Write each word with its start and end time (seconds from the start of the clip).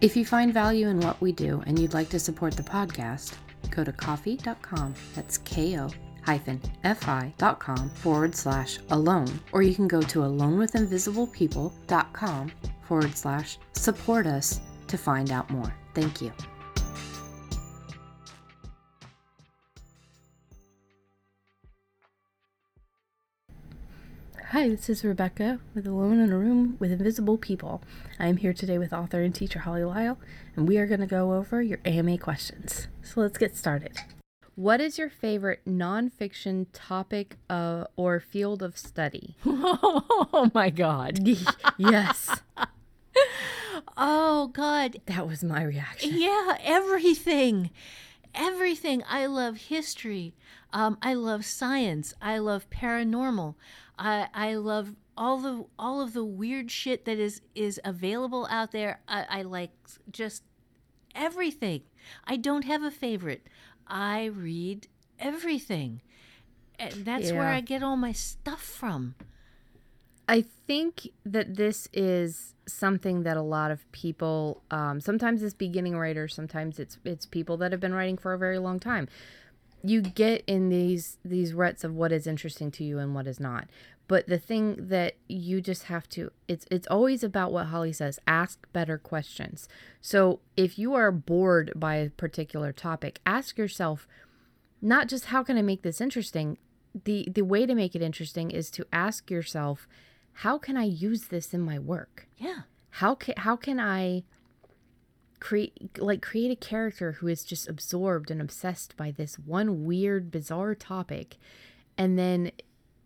If 0.00 0.16
you 0.16 0.24
find 0.24 0.54
value 0.54 0.88
in 0.88 1.00
what 1.00 1.20
we 1.20 1.32
do 1.32 1.62
and 1.66 1.78
you'd 1.78 1.92
like 1.92 2.08
to 2.10 2.18
support 2.18 2.56
the 2.56 2.62
podcast, 2.62 3.34
go 3.70 3.84
to 3.84 3.92
ko-fi.com. 3.92 4.94
That's 5.14 5.36
ko 5.36 5.90
hyphen 6.22 6.60
fi.com 6.82 7.90
forward 7.90 8.34
slash 8.34 8.78
alone, 8.90 9.28
or 9.52 9.62
you 9.62 9.74
can 9.74 9.88
go 9.88 10.00
to 10.00 10.20
alonewithinvisiblepeople.com 10.20 12.52
forward 12.82 13.16
slash 13.16 13.58
support 13.72 14.26
us 14.26 14.60
to 14.86 14.98
find 14.98 15.32
out 15.32 15.50
more. 15.50 15.74
Thank 15.94 16.22
you. 16.22 16.32
Hi, 24.60 24.68
this 24.68 24.90
is 24.90 25.04
Rebecca 25.06 25.58
with 25.74 25.86
Alone 25.86 26.20
in 26.20 26.30
a 26.30 26.36
Room 26.36 26.76
with 26.78 26.92
Invisible 26.92 27.38
People. 27.38 27.80
I 28.18 28.26
am 28.26 28.36
here 28.36 28.52
today 28.52 28.76
with 28.76 28.92
author 28.92 29.22
and 29.22 29.34
teacher 29.34 29.60
Holly 29.60 29.84
Lisle, 29.84 30.18
and 30.54 30.68
we 30.68 30.76
are 30.76 30.86
going 30.86 31.00
to 31.00 31.06
go 31.06 31.32
over 31.32 31.62
your 31.62 31.78
AMA 31.86 32.18
questions. 32.18 32.86
So 33.00 33.22
let's 33.22 33.38
get 33.38 33.56
started. 33.56 33.96
What 34.56 34.82
is 34.82 34.98
your 34.98 35.08
favorite 35.08 35.62
nonfiction 35.66 36.66
topic 36.74 37.38
uh, 37.48 37.84
or 37.96 38.20
field 38.20 38.62
of 38.62 38.76
study? 38.76 39.34
Oh 39.46 40.50
my 40.52 40.68
God. 40.68 41.26
yes, 41.78 42.42
Oh 43.96 44.48
God. 44.48 45.00
that 45.06 45.26
was 45.26 45.42
my 45.42 45.62
reaction. 45.62 46.10
Yeah, 46.12 46.58
everything. 46.62 47.70
Everything. 48.34 49.02
I 49.08 49.24
love 49.24 49.56
history. 49.56 50.34
Um, 50.72 50.98
I 51.02 51.14
love 51.14 51.46
science. 51.46 52.14
I 52.20 52.38
love 52.38 52.68
paranormal. 52.70 53.54
I 54.00 54.28
I 54.32 54.54
love 54.54 54.96
all 55.16 55.38
the 55.38 55.66
all 55.78 56.00
of 56.00 56.14
the 56.14 56.24
weird 56.24 56.70
shit 56.70 57.04
that 57.04 57.18
is 57.18 57.42
is 57.54 57.78
available 57.84 58.48
out 58.50 58.72
there. 58.72 59.00
I, 59.06 59.26
I 59.28 59.42
like 59.42 59.70
just 60.10 60.42
everything. 61.14 61.82
I 62.24 62.36
don't 62.36 62.64
have 62.64 62.82
a 62.82 62.90
favorite. 62.90 63.46
I 63.86 64.24
read 64.24 64.88
everything. 65.18 66.00
And 66.78 67.04
that's 67.04 67.30
where 67.30 67.48
I 67.48 67.60
get 67.60 67.82
all 67.82 67.96
my 67.96 68.12
stuff 68.12 68.62
from. 68.62 69.14
I 70.26 70.44
think 70.66 71.08
that 71.26 71.56
this 71.56 71.88
is 71.92 72.54
something 72.66 73.24
that 73.24 73.36
a 73.36 73.42
lot 73.42 73.70
of 73.70 73.90
people, 73.92 74.62
um, 74.70 75.00
sometimes 75.00 75.42
it's 75.42 75.52
beginning 75.52 75.98
writers, 75.98 76.34
sometimes 76.34 76.78
it's 76.78 76.98
it's 77.04 77.26
people 77.26 77.58
that 77.58 77.72
have 77.72 77.80
been 77.80 77.92
writing 77.92 78.16
for 78.16 78.32
a 78.32 78.38
very 78.38 78.58
long 78.58 78.80
time. 78.80 79.08
You 79.82 80.02
get 80.02 80.44
in 80.46 80.68
these 80.68 81.18
these 81.24 81.54
ruts 81.54 81.84
of 81.84 81.94
what 81.94 82.12
is 82.12 82.26
interesting 82.26 82.70
to 82.72 82.84
you 82.84 82.98
and 82.98 83.14
what 83.14 83.26
is 83.26 83.40
not. 83.40 83.68
But 84.08 84.26
the 84.26 84.38
thing 84.38 84.88
that 84.88 85.14
you 85.28 85.60
just 85.60 85.84
have 85.84 86.08
to 86.10 86.32
it's 86.48 86.66
it's 86.70 86.86
always 86.88 87.22
about 87.22 87.52
what 87.52 87.66
Holly 87.66 87.92
says, 87.92 88.18
ask 88.26 88.66
better 88.72 88.98
questions. 88.98 89.68
So 90.00 90.40
if 90.56 90.78
you 90.78 90.94
are 90.94 91.12
bored 91.12 91.72
by 91.76 91.94
a 91.96 92.10
particular 92.10 92.72
topic, 92.72 93.20
ask 93.24 93.56
yourself 93.56 94.06
not 94.82 95.08
just 95.08 95.26
how 95.26 95.42
can 95.42 95.56
I 95.56 95.62
make 95.62 95.82
this 95.82 96.00
interesting? 96.00 96.58
The 97.04 97.28
the 97.30 97.42
way 97.42 97.66
to 97.66 97.74
make 97.74 97.94
it 97.94 98.02
interesting 98.02 98.50
is 98.50 98.70
to 98.72 98.86
ask 98.92 99.30
yourself, 99.30 99.86
how 100.32 100.58
can 100.58 100.76
I 100.76 100.84
use 100.84 101.28
this 101.28 101.54
in 101.54 101.60
my 101.60 101.78
work? 101.78 102.26
Yeah. 102.36 102.62
How 102.94 103.14
can 103.14 103.34
how 103.36 103.56
can 103.56 103.78
I 103.78 104.24
create 105.40 105.98
like 105.98 106.20
create 106.22 106.50
a 106.50 106.56
character 106.56 107.12
who 107.12 107.26
is 107.26 107.42
just 107.44 107.68
absorbed 107.68 108.30
and 108.30 108.40
obsessed 108.40 108.96
by 108.96 109.10
this 109.10 109.38
one 109.38 109.84
weird 109.84 110.30
bizarre 110.30 110.74
topic 110.74 111.36
and 111.96 112.18
then 112.18 112.50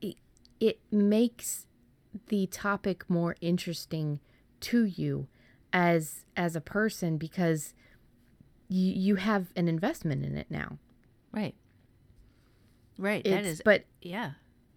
it, 0.00 0.17
it 0.61 0.81
makes 0.91 1.67
the 2.28 2.47
topic 2.49 3.09
more 3.09 3.37
interesting 3.41 4.19
to 4.61 4.84
you 4.84 5.27
as 5.73 6.25
as 6.37 6.55
a 6.56 6.61
person 6.61 7.17
because 7.19 7.73
you 8.69 8.93
you 8.93 9.15
have 9.17 9.47
an 9.56 9.69
investment 9.69 10.25
in 10.25 10.37
it 10.37 10.47
now. 10.50 10.78
Right. 11.33 11.55
Right. 12.99 13.23
that 13.25 13.31
It's- 13.41 13.47
is 13.55 13.62
but 13.65 13.84
yeah. 14.03 14.33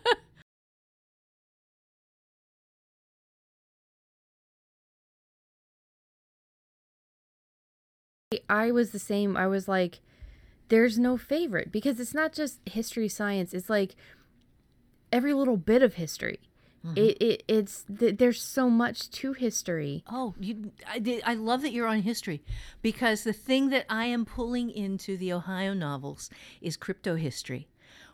I 8.48 8.70
was 8.70 8.90
the 8.92 9.00
same. 9.00 9.36
I 9.36 9.48
was 9.48 9.66
like, 9.66 9.98
there's 10.68 11.00
no 11.00 11.16
favorite 11.16 11.72
because 11.72 11.98
it's 11.98 12.14
not 12.14 12.32
just 12.32 12.60
history, 12.64 13.08
science. 13.08 13.52
It's 13.52 13.68
like 13.68 13.96
every 15.10 15.34
little 15.34 15.56
bit 15.56 15.82
of 15.82 15.94
history. 15.94 16.38
Mm-hmm. 16.86 16.96
It, 16.96 17.20
it 17.20 17.42
it's 17.48 17.84
th- 17.98 18.18
there's 18.18 18.40
so 18.40 18.70
much 18.70 19.10
to 19.10 19.32
history. 19.32 20.04
Oh, 20.08 20.34
you! 20.38 20.70
I, 20.88 21.00
did, 21.00 21.24
I 21.26 21.34
love 21.34 21.62
that 21.62 21.72
you're 21.72 21.88
on 21.88 22.02
history, 22.02 22.40
because 22.82 23.24
the 23.24 23.32
thing 23.32 23.70
that 23.70 23.84
I 23.88 24.04
am 24.04 24.24
pulling 24.24 24.70
into 24.70 25.16
the 25.16 25.32
Ohio 25.32 25.74
novels 25.74 26.30
is 26.60 26.76
crypto 26.76 27.16
history, 27.16 27.66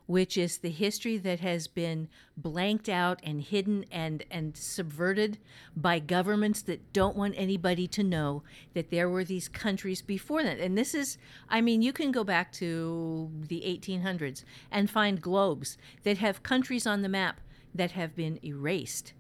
which 0.06 0.36
is 0.36 0.58
the 0.58 0.70
history 0.70 1.18
that 1.18 1.40
has 1.40 1.66
been 1.66 2.08
blanked 2.36 2.88
out 2.88 3.20
and 3.22 3.42
hidden 3.42 3.84
and 3.90 4.24
and 4.30 4.56
subverted 4.56 5.38
by 5.76 5.98
governments 5.98 6.62
that 6.62 6.92
don't 6.92 7.16
want 7.16 7.34
anybody 7.36 7.86
to 7.88 8.02
know 8.02 8.42
that 8.74 8.90
there 8.90 9.08
were 9.08 9.24
these 9.24 9.48
countries 9.48 10.02
before 10.02 10.42
that. 10.42 10.58
And 10.58 10.78
this 10.78 10.94
is, 10.94 11.18
I 11.48 11.60
mean, 11.60 11.82
you 11.82 11.92
can 11.92 12.12
go 12.12 12.24
back 12.24 12.52
to 12.52 13.30
the 13.48 13.60
1800s 13.60 14.44
and 14.70 14.88
find 14.88 15.20
globes 15.20 15.76
that 16.04 16.18
have 16.18 16.42
countries 16.42 16.86
on 16.86 17.02
the 17.02 17.08
map 17.08 17.40
that 17.74 17.92
have 17.92 18.14
been 18.14 18.38
erased 18.44 19.12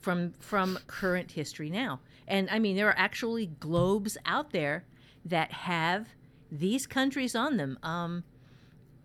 from 0.00 0.32
from 0.40 0.78
current 0.86 1.32
history 1.32 1.70
now. 1.70 2.00
And 2.26 2.48
I 2.50 2.58
mean, 2.58 2.76
there 2.76 2.88
are 2.88 2.98
actually 2.98 3.46
globes 3.46 4.16
out 4.26 4.50
there 4.50 4.84
that 5.24 5.52
have 5.52 6.08
these 6.50 6.86
countries 6.86 7.34
on 7.34 7.56
them. 7.56 7.78
Um, 7.82 8.24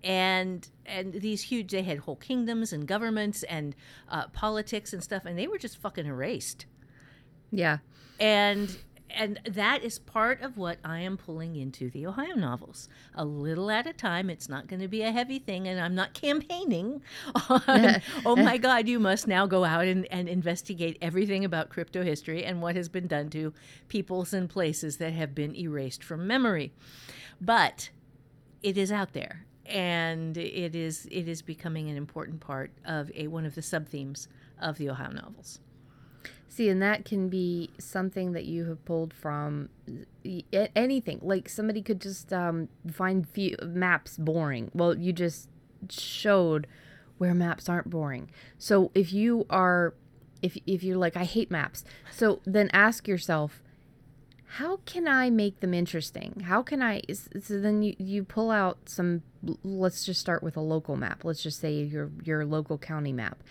and 0.06 0.70
and 0.86 1.14
these 1.14 1.42
huge, 1.42 1.72
they 1.72 1.82
had 1.82 1.98
whole 1.98 2.16
kingdoms 2.16 2.72
and 2.72 2.88
governments 2.88 3.42
and 3.44 3.76
uh, 4.08 4.28
politics 4.28 4.94
and 4.94 5.04
stuff, 5.04 5.26
and 5.26 5.38
they 5.38 5.48
were 5.48 5.58
just 5.58 5.78
fucking 5.78 6.06
erased. 6.06 6.68
Yeah. 7.52 7.80
And 8.20 8.78
and 9.10 9.40
that 9.50 9.84
is 9.84 9.98
part 9.98 10.42
of 10.42 10.58
what 10.58 10.78
I 10.84 11.00
am 11.00 11.18
pulling 11.18 11.56
into 11.56 11.90
the 11.90 12.06
Ohio 12.06 12.36
novels. 12.36 12.88
A 13.16 13.26
little 13.26 13.72
at 13.72 13.88
a 13.88 13.94
time. 13.94 14.30
It's 14.30 14.48
not 14.48 14.68
going 14.68 14.82
to 14.82 14.88
be 14.88 15.02
a 15.02 15.12
heavy 15.12 15.40
thing, 15.40 15.68
and 15.68 15.80
I'm 15.80 15.96
not 15.96 16.14
campaigning 16.14 17.02
on, 17.50 18.02
oh 18.26 18.36
my 18.36 18.58
God, 18.58 18.88
you 18.88 19.00
must 19.00 19.28
now 19.28 19.48
go 19.48 19.64
out 19.64 19.86
and, 19.86 20.06
and 20.12 20.30
investigate 20.30 21.00
everything 21.02 21.44
about 21.44 21.70
crypto 21.70 22.04
history 22.04 22.46
and 22.46 22.62
what 22.62 22.76
has 22.76 22.90
been 22.90 23.08
done 23.08 23.30
to 23.32 23.54
peoples 23.88 24.34
and 24.34 24.50
places 24.50 24.98
that 24.98 25.14
have 25.14 25.34
been 25.34 25.56
erased 25.56 26.04
from 26.04 26.28
memory. 26.28 26.74
But 27.42 27.90
it 28.62 28.78
is 28.78 28.92
out 28.92 29.14
there. 29.14 29.46
And 29.66 30.38
it 30.38 30.76
is 30.76 31.08
it 31.12 31.28
is 31.28 31.42
becoming 31.42 31.90
an 31.90 31.98
important 31.98 32.40
part 32.40 32.72
of 32.86 33.12
a 33.16 33.28
one 33.28 33.46
of 33.46 33.56
the 33.56 33.62
sub 33.62 33.88
themes 33.88 34.28
of 34.60 34.78
the 34.78 34.90
Ohio 34.90 35.12
novels. 35.12 35.60
See, 36.48 36.70
and 36.70 36.82
that 36.82 37.04
can 37.04 37.28
be 37.28 37.72
something 37.80 38.32
that 38.32 38.46
you 38.46 38.66
have 38.66 38.86
pulled 38.86 39.14
from 39.14 39.68
anything. 40.74 41.20
Like 41.22 41.50
somebody 41.50 41.82
could 41.82 42.00
just 42.00 42.32
um, 42.32 42.70
find 42.90 43.28
maps 43.62 44.18
boring. 44.18 44.72
Well, 44.74 44.98
you 44.98 45.12
just 45.12 45.50
showed 45.90 46.68
where 47.18 47.34
maps 47.34 47.68
aren't 47.68 47.90
boring. 47.90 48.30
So 48.58 48.92
if 48.96 49.12
you 49.12 49.46
are, 49.50 49.96
if 50.42 50.58
if 50.66 50.82
you're 50.82 50.98
like, 50.98 51.18
I 51.18 51.26
hate 51.26 51.52
maps, 51.52 51.84
so 52.12 52.40
then 52.46 52.70
ask 52.72 53.08
yourself, 53.08 53.62
how 54.58 54.78
can 54.86 55.08
I 55.08 55.30
make 55.30 55.60
them 55.60 55.74
interesting? 55.74 56.44
How 56.46 56.62
can 56.62 56.82
I? 56.82 57.02
So 57.12 57.60
then 57.60 57.82
you 57.82 57.96
you 57.98 58.24
pull 58.24 58.52
out 58.52 58.78
some. 58.86 59.22
Let's 59.64 60.06
just 60.06 60.20
start 60.20 60.44
with 60.44 60.58
a 60.58 60.62
local 60.62 60.96
map. 60.96 61.24
Let's 61.24 61.44
just 61.44 61.60
say 61.60 61.74
your 61.74 62.12
your 62.24 62.46
local 62.46 62.78
county 62.78 63.14
map 63.14 63.44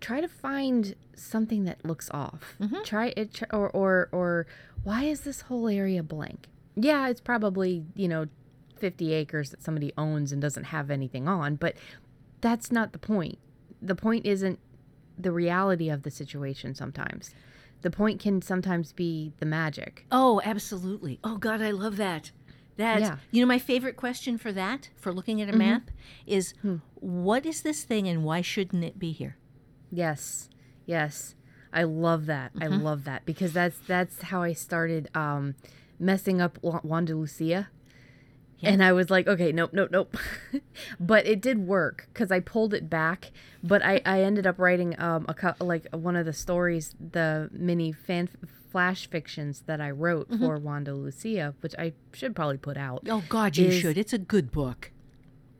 try 0.00 0.20
to 0.20 0.28
find 0.28 0.94
something 1.14 1.64
that 1.64 1.84
looks 1.84 2.10
off. 2.10 2.56
Mm-hmm. 2.60 2.82
Try 2.84 3.12
it, 3.16 3.42
or 3.52 3.70
or 3.70 4.08
or 4.12 4.46
why 4.84 5.04
is 5.04 5.22
this 5.22 5.42
whole 5.42 5.68
area 5.68 6.02
blank? 6.02 6.48
Yeah, 6.74 7.08
it's 7.08 7.20
probably 7.20 7.84
you 7.94 8.08
know, 8.08 8.26
fifty 8.76 9.12
acres 9.14 9.50
that 9.50 9.62
somebody 9.62 9.92
owns 9.96 10.32
and 10.32 10.40
doesn't 10.40 10.64
have 10.64 10.90
anything 10.90 11.28
on, 11.28 11.56
but 11.56 11.76
that's 12.40 12.70
not 12.70 12.92
the 12.92 12.98
point. 12.98 13.38
The 13.80 13.94
point 13.94 14.26
isn't 14.26 14.58
the 15.18 15.32
reality 15.32 15.88
of 15.88 16.02
the 16.02 16.10
situation. 16.10 16.74
Sometimes, 16.74 17.34
the 17.82 17.90
point 17.90 18.20
can 18.20 18.42
sometimes 18.42 18.92
be 18.92 19.32
the 19.38 19.46
magic. 19.46 20.06
Oh, 20.10 20.40
absolutely. 20.44 21.18
Oh 21.22 21.36
God, 21.36 21.62
I 21.62 21.70
love 21.70 21.96
that. 21.96 22.32
That's 22.76 23.00
Yeah. 23.00 23.16
you 23.30 23.40
know 23.40 23.46
my 23.46 23.58
favorite 23.58 23.96
question 23.96 24.38
for 24.38 24.52
that 24.52 24.90
for 24.96 25.12
looking 25.12 25.40
at 25.40 25.48
a 25.48 25.52
mm-hmm. 25.52 25.58
map 25.58 25.90
is 26.26 26.52
hmm. 26.62 26.76
what 26.94 27.46
is 27.46 27.62
this 27.62 27.84
thing 27.84 28.06
and 28.06 28.24
why 28.24 28.42
shouldn't 28.42 28.84
it 28.84 28.98
be 28.98 29.12
here? 29.12 29.36
Yes. 29.90 30.48
Yes. 30.84 31.34
I 31.72 31.84
love 31.84 32.26
that. 32.26 32.52
I 32.60 32.66
mm-hmm. 32.66 32.82
love 32.82 33.04
that 33.04 33.24
because 33.24 33.52
that's 33.52 33.78
that's 33.86 34.22
how 34.22 34.42
I 34.42 34.52
started 34.52 35.08
um 35.14 35.54
messing 35.98 36.40
up 36.40 36.58
Wa- 36.62 36.80
Wanda 36.82 37.14
Lucia. 37.14 37.68
And 38.62 38.82
I 38.82 38.92
was 38.92 39.10
like, 39.10 39.26
okay, 39.28 39.52
nope, 39.52 39.70
nope, 39.72 39.90
nope. 39.92 40.16
but 41.00 41.26
it 41.26 41.40
did 41.40 41.58
work 41.66 42.08
because 42.12 42.32
I 42.32 42.40
pulled 42.40 42.72
it 42.74 42.88
back. 42.90 43.30
But 43.62 43.84
I, 43.84 44.00
I 44.06 44.22
ended 44.22 44.46
up 44.46 44.58
writing 44.58 44.98
um 45.00 45.26
a 45.28 45.34
cou- 45.34 45.54
like 45.64 45.86
one 45.94 46.16
of 46.16 46.24
the 46.26 46.32
stories, 46.32 46.94
the 46.98 47.48
mini 47.52 47.92
fan 47.92 48.28
flash 48.72 49.08
fictions 49.08 49.62
that 49.66 49.80
I 49.80 49.90
wrote 49.90 50.28
for 50.38 50.56
Wanda 50.58 50.94
Lucia, 50.94 51.54
which 51.60 51.74
I 51.78 51.92
should 52.12 52.34
probably 52.34 52.58
put 52.58 52.76
out. 52.76 53.02
Oh 53.08 53.22
God, 53.28 53.56
you 53.56 53.66
Is- 53.68 53.80
should. 53.80 53.98
It's 53.98 54.12
a 54.12 54.18
good 54.18 54.50
book. 54.50 54.90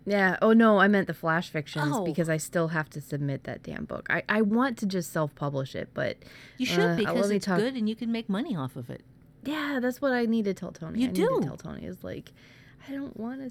Yeah. 0.09 0.37
Oh 0.41 0.53
no, 0.53 0.79
I 0.79 0.87
meant 0.89 1.07
the 1.09 1.15
flash 1.15 1.51
fictions 1.51 1.91
Oh. 1.93 2.05
because 2.05 2.29
I 2.29 2.37
still 2.37 2.69
have 2.69 2.89
to 2.91 3.01
submit 3.01 3.45
that 3.45 3.63
damn 3.63 3.85
book. 3.87 4.07
I, 4.09 4.23
I 4.29 4.41
want 4.43 4.79
to 4.79 4.87
just 4.87 5.13
self 5.13 5.35
publish 5.35 5.75
it, 5.75 5.91
but 5.95 6.17
You 6.59 6.67
should 6.67 6.81
uh, 6.93 6.97
because 6.97 7.31
it's 7.31 7.47
talk- 7.47 7.59
good 7.59 7.75
and 7.75 7.89
you 7.89 7.97
can 7.97 8.11
make 8.13 8.29
money 8.29 8.55
off 8.57 8.77
of 8.77 8.89
it. 8.91 9.03
Yeah, 9.45 9.79
that's 9.83 10.01
what 10.01 10.13
I 10.13 10.25
need 10.27 10.45
to 10.47 10.55
tell 10.55 10.73
Tony. 10.73 11.01
You 11.03 11.09
I 11.09 11.13
do. 11.13 11.23
Need 11.23 11.43
to 11.43 11.47
tell 11.49 11.57
Tony 11.57 11.85
is 11.87 12.03
like, 12.03 12.33
I 12.89 12.93
don't 12.93 13.17
want 13.17 13.41
to 13.41 13.51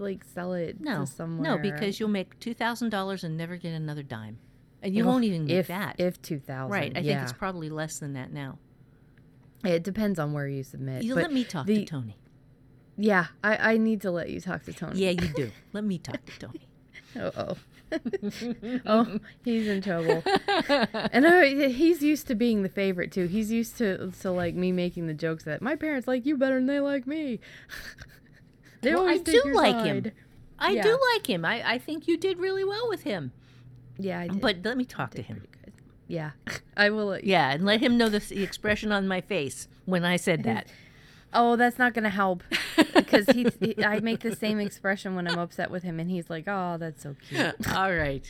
like 0.00 0.24
sell 0.24 0.52
it 0.52 0.80
No, 0.80 1.00
to 1.00 1.06
somewhere. 1.06 1.56
no, 1.56 1.58
because 1.58 1.98
you'll 2.00 2.08
make 2.08 2.38
two 2.40 2.54
thousand 2.54 2.90
dollars 2.90 3.24
and 3.24 3.36
never 3.36 3.56
get 3.56 3.72
another 3.72 4.02
dime, 4.02 4.38
and 4.82 4.94
you 4.94 5.02
Ugh, 5.04 5.08
won't 5.08 5.24
even 5.24 5.46
make 5.46 5.54
if 5.56 5.68
that. 5.68 5.96
if 5.98 6.20
two 6.22 6.38
thousand. 6.38 6.72
right? 6.72 6.92
I 6.96 7.00
yeah. 7.00 7.14
think 7.18 7.22
it's 7.30 7.38
probably 7.38 7.68
less 7.70 7.98
than 7.98 8.12
that 8.14 8.32
now. 8.32 8.58
it 9.64 9.82
depends 9.82 10.18
on 10.18 10.32
where 10.32 10.48
you 10.48 10.62
submit. 10.62 11.02
You 11.02 11.14
let 11.14 11.32
me 11.32 11.44
talk 11.44 11.66
the- 11.66 11.78
to 11.80 11.84
Tony. 11.84 12.16
Yeah, 12.98 13.26
I 13.44 13.74
I 13.74 13.76
need 13.76 14.00
to 14.02 14.10
let 14.10 14.30
you 14.30 14.40
talk 14.40 14.64
to 14.64 14.72
Tony. 14.72 15.00
Yeah, 15.00 15.10
you 15.10 15.28
do. 15.28 15.50
let 15.72 15.84
me 15.84 15.98
talk 15.98 16.24
to 16.26 16.38
Tony. 16.38 16.60
Oh 17.18 17.30
oh. 17.36 17.56
oh, 18.86 19.20
he's 19.44 19.66
in 19.68 19.80
trouble. 19.80 20.22
and 21.12 21.26
I, 21.26 21.68
he's 21.68 22.02
used 22.02 22.26
to 22.26 22.34
being 22.34 22.62
the 22.62 22.68
favorite 22.68 23.10
too. 23.12 23.26
He's 23.26 23.50
used 23.50 23.78
to 23.78 24.10
to 24.20 24.30
like 24.30 24.54
me 24.54 24.70
making 24.72 25.06
the 25.06 25.14
jokes 25.14 25.44
that 25.44 25.62
my 25.62 25.76
parents 25.76 26.06
like 26.06 26.26
you 26.26 26.36
better 26.36 26.56
than 26.56 26.66
they 26.66 26.80
like 26.80 27.06
me. 27.06 27.38
They 28.86 28.94
Well, 28.94 29.08
I 29.08 29.18
do 29.18 29.42
like 29.52 29.84
him. 29.84 30.12
I 30.58 30.70
Yeah. 30.70 30.82
do 30.82 30.98
like 31.14 31.28
him. 31.28 31.44
I, 31.44 31.72
I 31.74 31.78
think 31.78 32.08
you 32.08 32.16
did 32.16 32.38
really 32.38 32.64
well 32.64 32.88
with 32.88 33.02
him. 33.02 33.32
Yeah, 33.98 34.20
I 34.20 34.28
did. 34.28 34.40
But 34.40 34.56
let 34.64 34.76
me 34.76 34.84
talk 34.84 35.10
to 35.14 35.22
him. 35.22 35.46
Yeah, 36.08 36.30
I 36.76 36.90
will. 36.90 37.18
Yeah, 37.18 37.50
and 37.52 37.64
let 37.64 37.80
him 37.80 37.98
know 37.98 38.08
the, 38.08 38.20
the 38.20 38.42
expression 38.42 38.92
on 38.92 39.08
my 39.08 39.20
face 39.20 39.68
when 39.84 40.04
I 40.04 40.16
said 40.16 40.44
that. 40.44 40.66
Oh, 41.34 41.56
that's 41.56 41.78
not 41.78 41.92
gonna 41.94 42.08
help 42.10 42.42
because 42.94 43.26
he, 43.26 43.48
he. 43.60 43.84
I 43.84 44.00
make 44.00 44.20
the 44.20 44.34
same 44.36 44.60
expression 44.60 45.14
when 45.16 45.26
I'm 45.28 45.38
upset 45.38 45.70
with 45.70 45.82
him, 45.82 45.98
and 46.00 46.08
he's 46.10 46.30
like, 46.30 46.44
"Oh, 46.46 46.76
that's 46.78 47.02
so 47.02 47.16
cute." 47.28 47.54
All 47.74 47.92
right. 47.92 48.24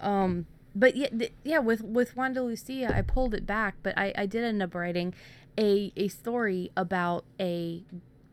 Um, 0.00 0.46
but 0.74 0.96
yeah, 0.96 1.08
th- 1.08 1.32
yeah. 1.42 1.58
With 1.58 1.80
with 1.82 2.14
Wanda 2.16 2.42
Lucia, 2.42 2.94
I 2.94 3.02
pulled 3.02 3.34
it 3.34 3.46
back, 3.46 3.76
but 3.82 3.96
I 3.96 4.12
I 4.16 4.26
did 4.26 4.44
end 4.44 4.62
up 4.62 4.74
writing 4.74 5.14
a 5.58 5.92
a 5.96 6.08
story 6.08 6.70
about 6.76 7.24
a. 7.40 7.82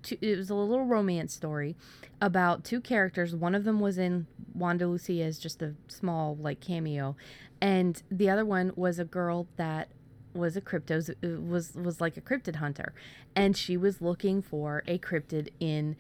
Two, 0.08 0.18
it 0.22 0.38
was 0.38 0.50
a 0.50 0.56
little 0.56 0.86
romance 0.86 1.34
story 1.34 1.76
about 2.22 2.64
two 2.64 2.80
characters. 2.80 3.36
One 3.36 3.54
of 3.54 3.66
them 3.66 3.80
was 3.82 3.98
in 3.98 4.28
Wanda 4.54 4.88
Lucia 4.88 5.24
as 5.24 5.38
just 5.38 5.62
a 5.62 5.74
small 5.88 6.36
like 6.38 6.62
cameo, 6.62 7.16
and 7.60 8.02
the 8.10 8.30
other 8.30 8.46
one 8.46 8.72
was 8.76 9.00
a 9.00 9.06
girl 9.06 9.48
that 9.58 9.90
was 10.34 10.56
a 10.56 10.62
cryptos 10.62 11.10
uh, 11.10 11.42
was 11.42 11.74
was 11.76 12.00
like 12.00 12.16
a 12.16 12.22
cryptid 12.22 12.56
hunter, 12.56 12.94
and 13.36 13.58
she 13.58 13.76
was 13.76 14.02
looking 14.02 14.42
for 14.42 14.84
a 14.88 14.98
cryptid 14.98 15.50
in 15.60 15.96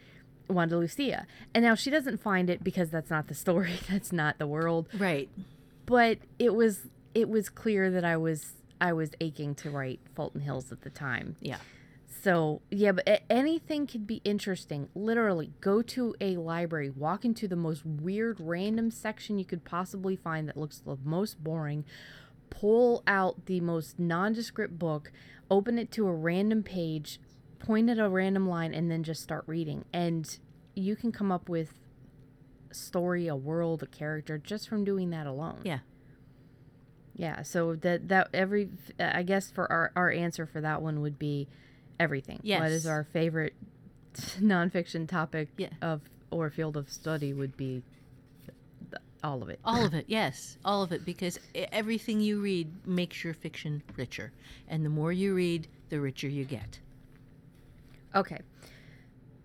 Wanda 0.47 0.77
Lucia. 0.77 1.27
And 1.53 1.65
now 1.65 1.75
she 1.75 1.89
doesn't 1.89 2.21
find 2.21 2.49
it 2.49 2.63
because 2.63 2.89
that's 2.89 3.09
not 3.09 3.27
the 3.27 3.33
story. 3.35 3.79
That's 3.89 4.13
not 4.13 4.37
the 4.37 4.47
world 4.47 4.87
right. 4.97 5.29
but 5.85 6.19
it 6.39 6.53
was 6.53 6.87
it 7.13 7.27
was 7.27 7.49
clear 7.49 7.91
that 7.91 8.05
I 8.05 8.15
was 8.15 8.53
I 8.79 8.93
was 8.93 9.11
aching 9.19 9.55
to 9.55 9.71
write 9.71 9.99
Fulton 10.15 10.41
Hills 10.41 10.71
at 10.71 10.81
the 10.81 10.89
time. 10.89 11.35
Yeah. 11.41 11.57
So 12.21 12.61
yeah, 12.69 12.91
but 12.93 13.21
anything 13.29 13.87
could 13.87 14.07
be 14.07 14.21
interesting. 14.23 14.89
Literally, 14.95 15.51
go 15.61 15.81
to 15.83 16.15
a 16.19 16.37
library, 16.37 16.89
walk 16.89 17.25
into 17.25 17.47
the 17.47 17.55
most 17.55 17.85
weird, 17.85 18.39
random 18.39 18.91
section 18.91 19.37
you 19.37 19.45
could 19.45 19.63
possibly 19.63 20.15
find 20.15 20.47
that 20.47 20.57
looks 20.57 20.79
the 20.79 20.97
most 21.03 21.43
boring, 21.43 21.85
pull 22.49 23.03
out 23.05 23.45
the 23.45 23.59
most 23.61 23.99
nondescript 23.99 24.79
book, 24.79 25.11
open 25.51 25.77
it 25.77 25.91
to 25.91 26.07
a 26.07 26.13
random 26.13 26.63
page, 26.63 27.19
point 27.59 27.89
at 27.89 27.99
a 27.99 28.09
random 28.09 28.47
line, 28.47 28.73
and 28.73 28.89
then 28.89 29.03
just 29.03 29.21
start 29.21 29.43
reading. 29.47 29.85
And 29.93 30.37
you 30.75 30.95
can 30.95 31.11
come 31.11 31.31
up 31.31 31.49
with 31.49 31.73
a 32.71 32.73
story, 32.73 33.27
a 33.27 33.35
world, 33.35 33.83
a 33.83 33.87
character 33.87 34.37
just 34.37 34.67
from 34.67 34.83
doing 34.83 35.11
that 35.11 35.27
alone. 35.27 35.61
Yeah. 35.63 35.79
Yeah, 37.15 37.41
so 37.41 37.75
that 37.77 38.09
that 38.09 38.29
every 38.31 38.69
I 38.99 39.23
guess 39.23 39.49
for 39.49 39.71
our 39.71 39.91
our 39.95 40.11
answer 40.11 40.45
for 40.45 40.61
that 40.61 40.83
one 40.83 41.01
would 41.01 41.17
be 41.17 41.47
everything. 41.99 42.37
What 42.37 42.45
Yes. 42.45 42.71
is 42.71 42.85
our 42.87 43.03
favorite 43.03 43.53
nonfiction 44.39 45.07
topic 45.07 45.49
Yeah. 45.57 45.69
of 45.81 46.01
or 46.31 46.49
field 46.49 46.75
of 46.77 46.89
study 46.89 47.33
would 47.33 47.55
be 47.57 47.83
th- 48.89 49.01
all 49.23 49.41
of 49.41 49.49
it. 49.49 49.59
All 49.63 49.85
of 49.85 49.93
it, 49.99 50.05
yes, 50.07 50.57
all 50.65 50.83
of 50.83 50.91
it, 50.91 51.05
because 51.05 51.39
everything 51.55 52.19
you 52.21 52.39
read 52.41 52.85
makes 52.85 53.23
your 53.23 53.33
fiction 53.33 53.81
richer, 53.95 54.31
and 54.67 54.85
the 54.85 54.89
more 54.89 55.11
you 55.11 55.33
read, 55.33 55.67
the 55.89 55.99
richer 56.01 56.27
you 56.27 56.43
get. 56.45 56.79
Okay. 58.15 58.39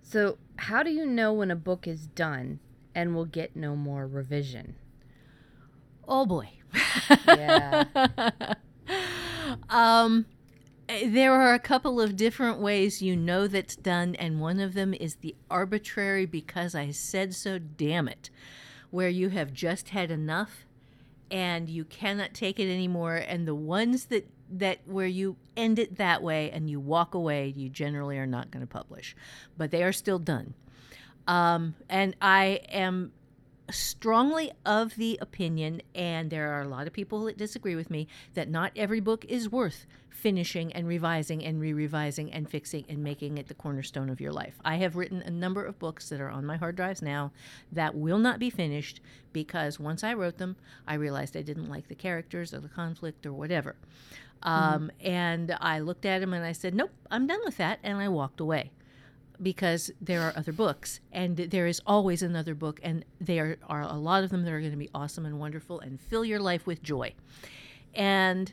So, 0.03 0.39
how 0.57 0.83
do 0.83 0.91
you 0.91 1.07
know 1.07 1.33
when 1.33 1.51
a 1.51 1.57
book 1.57 1.87
is 1.87 2.07
done 2.09 2.59
and 2.95 3.15
will 3.15 3.25
get 3.25 3.57
no 3.57 3.75
more 3.77 4.07
revision? 4.07 4.75
Oh 6.07 6.27
boy. 6.27 6.51
Yeah. 7.27 7.85
Um, 9.69 10.27
there 10.89 11.33
are 11.33 11.55
a 11.55 11.59
couple 11.59 12.01
of 12.01 12.17
different 12.17 12.59
ways 12.59 13.03
you 13.03 13.17
know 13.17 13.47
that's 13.47 13.77
done, 13.77 14.15
and 14.17 14.41
one 14.41 14.61
of 14.61 14.75
them 14.75 14.95
is 14.95 15.17
the 15.17 15.35
arbitrary 15.51 16.27
because 16.27 16.75
I 16.75 16.91
said 16.91 17.35
so, 17.35 17.59
damn 17.59 18.09
it, 18.09 18.31
where 18.91 19.09
you 19.09 19.31
have 19.31 19.53
just 19.53 19.91
had 19.91 20.11
enough 20.11 20.67
and 21.31 21.71
you 21.71 21.85
cannot 21.85 22.35
take 22.35 22.61
it 22.61 22.71
anymore. 22.71 23.17
And 23.17 23.49
the 23.49 23.55
ones 23.55 24.07
that, 24.07 24.29
that 24.51 24.81
where 24.85 25.07
you 25.07 25.37
end 25.57 25.79
it 25.79 25.97
that 25.97 26.23
way 26.23 26.51
and 26.51 26.69
you 26.69 26.79
walk 26.79 27.15
away, 27.15 27.55
you 27.57 27.71
generally 27.71 28.19
are 28.19 28.27
not 28.27 28.51
going 28.51 28.61
to 28.61 28.67
publish, 28.67 29.17
but 29.57 29.71
they 29.71 29.83
are 29.83 29.93
still 29.93 30.19
done. 30.19 30.53
Um, 31.27 31.75
and 31.89 32.15
I 32.21 32.61
am 32.69 33.13
strongly 33.73 34.53
of 34.65 34.95
the 34.97 35.19
opinion, 35.21 35.83
and 35.95 36.31
there 36.31 36.53
are 36.53 36.63
a 36.63 36.69
lot 36.69 36.87
of 36.87 36.93
people 36.93 37.25
that 37.25 37.37
disagree 37.37 37.75
with 37.75 37.91
me, 37.91 38.07
that 38.35 38.49
not 38.49 38.73
every 38.77 39.01
book 39.01 39.25
is 39.27 39.51
worth 39.51 39.87
finishing 40.11 40.73
and 40.73 40.87
revising 40.87 41.45
and 41.45 41.61
re 41.61 41.73
revising 41.73 42.33
and 42.33 42.49
fixing 42.49 42.85
and 42.89 43.03
making 43.03 43.39
it 43.39 43.49
the 43.49 43.55
cornerstone 43.55 44.09
of 44.09 44.21
your 44.21 44.33
life. 44.33 44.55
I 44.65 44.77
have 44.77 44.95
written 44.95 45.21
a 45.23 45.31
number 45.31 45.65
of 45.65 45.79
books 45.79 46.09
that 46.11 46.21
are 46.21 46.31
on 46.31 46.47
my 46.47 46.57
hard 46.57 46.77
drives 46.77 47.03
now 47.03 47.33
that 47.73 47.97
will 47.97 48.19
not 48.19 48.39
be 48.39 48.51
finished 48.51 49.01
because 49.33 49.81
once 49.81 50.05
I 50.05 50.15
wrote 50.15 50.39
them, 50.39 50.57
I 50.87 50.95
realized 50.95 51.37
I 51.37 51.43
didn't 51.43 51.69
like 51.69 51.89
the 51.89 51.95
characters 51.95 52.55
or 52.55 52.61
the 52.61 52.69
conflict 52.69 53.27
or 53.27 53.33
whatever. 53.33 53.75
Um, 54.45 54.91
And 55.01 55.57
I 55.61 55.81
looked 55.81 56.05
at 56.05 56.21
them 56.21 56.33
and 56.33 56.45
I 56.45 56.53
said, 56.53 56.75
nope, 56.75 56.91
I'm 57.11 57.27
done 57.27 57.41
with 57.45 57.57
that. 57.57 57.79
And 57.83 57.99
I 57.99 58.09
walked 58.09 58.41
away 58.41 58.71
because 59.43 59.91
there 60.01 60.23
are 60.23 60.33
other 60.37 60.53
books 60.53 61.01
and 61.11 61.37
there 61.37 61.67
is 61.67 61.81
always 61.87 62.23
another 62.23 62.55
book 62.55 62.81
and 62.83 63.05
there 63.21 63.57
are 63.69 63.83
a 63.83 63.97
lot 63.97 64.25
of 64.25 64.31
them 64.31 64.45
that 64.45 64.53
are 64.53 64.61
going 64.61 64.73
to 64.73 64.77
be 64.77 64.91
awesome 64.95 65.27
and 65.27 65.39
wonderful 65.39 65.81
and 65.81 66.01
fill 66.01 66.25
your 66.25 66.41
life 66.41 66.67
with 66.67 66.83
joy. 66.83 67.13
And 67.95 68.53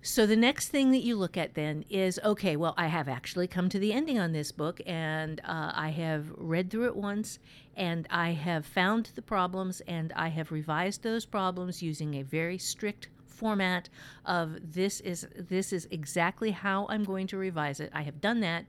so 0.00 0.26
the 0.26 0.36
next 0.36 0.68
thing 0.68 0.90
that 0.92 1.02
you 1.02 1.16
look 1.16 1.36
at 1.36 1.54
then 1.54 1.84
is 1.90 2.20
okay 2.24 2.54
well 2.54 2.72
i 2.76 2.86
have 2.86 3.08
actually 3.08 3.48
come 3.48 3.68
to 3.68 3.80
the 3.80 3.92
ending 3.92 4.18
on 4.18 4.32
this 4.32 4.52
book 4.52 4.80
and 4.86 5.40
uh, 5.44 5.72
i 5.74 5.90
have 5.90 6.30
read 6.36 6.70
through 6.70 6.86
it 6.86 6.94
once 6.94 7.40
and 7.76 8.06
i 8.08 8.30
have 8.30 8.64
found 8.64 9.10
the 9.16 9.22
problems 9.22 9.82
and 9.88 10.12
i 10.14 10.28
have 10.28 10.52
revised 10.52 11.02
those 11.02 11.26
problems 11.26 11.82
using 11.82 12.14
a 12.14 12.22
very 12.22 12.58
strict 12.58 13.08
format 13.38 13.88
of 14.24 14.72
this 14.72 15.00
is 15.00 15.26
this 15.36 15.72
is 15.72 15.86
exactly 15.90 16.50
how 16.50 16.86
i'm 16.90 17.04
going 17.04 17.26
to 17.26 17.36
revise 17.36 17.78
it 17.80 17.90
i 17.94 18.02
have 18.02 18.20
done 18.20 18.40
that 18.40 18.64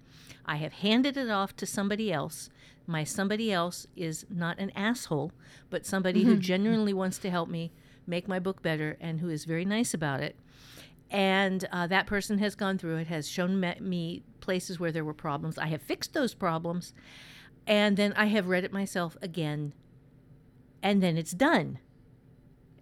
I 0.49 0.55
have 0.55 0.73
handed 0.73 1.15
it 1.15 1.29
off 1.29 1.55
to 1.57 1.67
somebody 1.67 2.11
else. 2.11 2.49
My 2.88 3.03
somebody 3.03 3.51
else 3.51 3.85
is 3.95 4.25
not 4.31 4.57
an 4.57 4.71
asshole, 4.71 5.31
but 5.69 5.85
somebody 5.85 6.23
who 6.23 6.38
genuinely 6.38 6.91
wants 6.91 7.19
to 7.19 7.29
help 7.29 7.49
me 7.49 7.71
make 8.07 8.27
my 8.27 8.39
book 8.39 8.63
better 8.63 8.97
and 8.99 9.19
who 9.19 9.29
is 9.29 9.45
very 9.45 9.63
nice 9.63 9.93
about 9.93 10.21
it. 10.21 10.35
And 11.11 11.67
uh, 11.71 11.85
that 11.85 12.07
person 12.07 12.39
has 12.39 12.55
gone 12.55 12.79
through 12.79 12.97
it, 12.97 13.07
has 13.07 13.29
shown 13.29 13.59
me- 13.59 13.75
me 13.79 14.23
places 14.39 14.79
where 14.79 14.91
there 14.91 15.05
were 15.05 15.13
problems. 15.13 15.59
I 15.59 15.67
have 15.67 15.83
fixed 15.83 16.13
those 16.13 16.33
problems, 16.33 16.93
and 17.67 17.95
then 17.95 18.11
I 18.13 18.25
have 18.25 18.47
read 18.47 18.63
it 18.63 18.73
myself 18.73 19.17
again, 19.21 19.73
and 20.81 21.01
then 21.03 21.15
it's 21.15 21.31
done. 21.31 21.77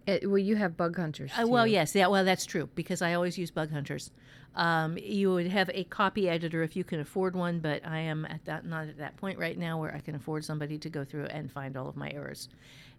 It, 0.08 0.30
well, 0.30 0.38
you 0.38 0.56
have 0.56 0.78
bug 0.78 0.96
hunters. 0.96 1.32
Uh, 1.38 1.46
well, 1.48 1.68
yes, 1.68 1.94
yeah, 1.94 2.08
well, 2.08 2.24
that's 2.24 2.46
true 2.46 2.70
because 2.76 3.02
I 3.02 3.14
always 3.14 3.38
use 3.38 3.52
bug 3.52 3.72
hunters. 3.72 4.10
Um, 4.56 4.98
you 4.98 5.32
would 5.34 5.48
have 5.48 5.70
a 5.74 5.84
copy 5.84 6.30
editor 6.30 6.64
if 6.64 6.76
you 6.78 6.84
can 6.86 7.02
afford 7.02 7.36
one, 7.36 7.60
but 7.60 7.86
I 7.86 8.00
am 8.00 8.26
at 8.26 8.46
that 8.46 8.66
not 8.66 8.88
at 8.88 8.98
that 8.98 9.18
point 9.18 9.38
right 9.38 9.58
now 9.58 9.80
where 9.80 9.94
I 9.94 10.00
can 10.00 10.16
afford 10.16 10.46
somebody 10.46 10.78
to 10.80 10.90
go 10.90 11.04
through 11.04 11.26
and 11.26 11.52
find 11.52 11.76
all 11.76 11.88
of 11.90 11.96
my 11.98 12.10
errors 12.12 12.48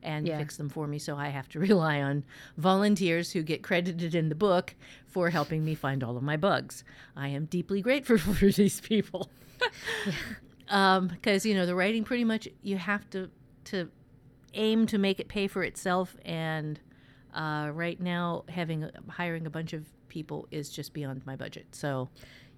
and 0.02 0.28
Yeah. 0.28 0.38
fix 0.38 0.58
them 0.58 0.68
for 0.68 0.86
me. 0.86 0.98
So 0.98 1.16
I 1.16 1.28
have 1.30 1.48
to 1.48 1.58
rely 1.68 2.00
on 2.02 2.24
volunteers 2.58 3.32
who 3.32 3.42
get 3.42 3.62
credited 3.62 4.14
in 4.14 4.28
the 4.28 4.34
book 4.34 4.74
for 5.06 5.30
helping 5.30 5.64
me 5.64 5.74
find 5.74 6.04
all 6.04 6.16
of 6.16 6.22
my 6.22 6.36
bugs. 6.36 6.84
I 7.16 7.28
am 7.28 7.46
deeply 7.46 7.80
grateful 7.80 8.18
for 8.34 8.52
these 8.52 8.80
people 8.82 9.30
because 10.66 11.46
you 11.46 11.54
know 11.54 11.64
the 11.64 11.74
writing 11.74 12.04
pretty 12.04 12.24
much 12.24 12.46
you 12.62 12.76
have 12.76 13.08
to 13.10 13.30
to 13.64 13.88
aim 14.54 14.86
to 14.86 14.98
make 14.98 15.18
it 15.18 15.28
pay 15.28 15.46
for 15.48 15.62
itself 15.62 16.14
and 16.24 16.78
uh, 17.38 17.70
right 17.72 18.00
now 18.00 18.44
having 18.48 18.90
hiring 19.08 19.46
a 19.46 19.50
bunch 19.50 19.72
of 19.72 19.86
people 20.08 20.46
is 20.50 20.68
just 20.68 20.92
beyond 20.92 21.24
my 21.24 21.36
budget 21.36 21.66
so 21.72 22.10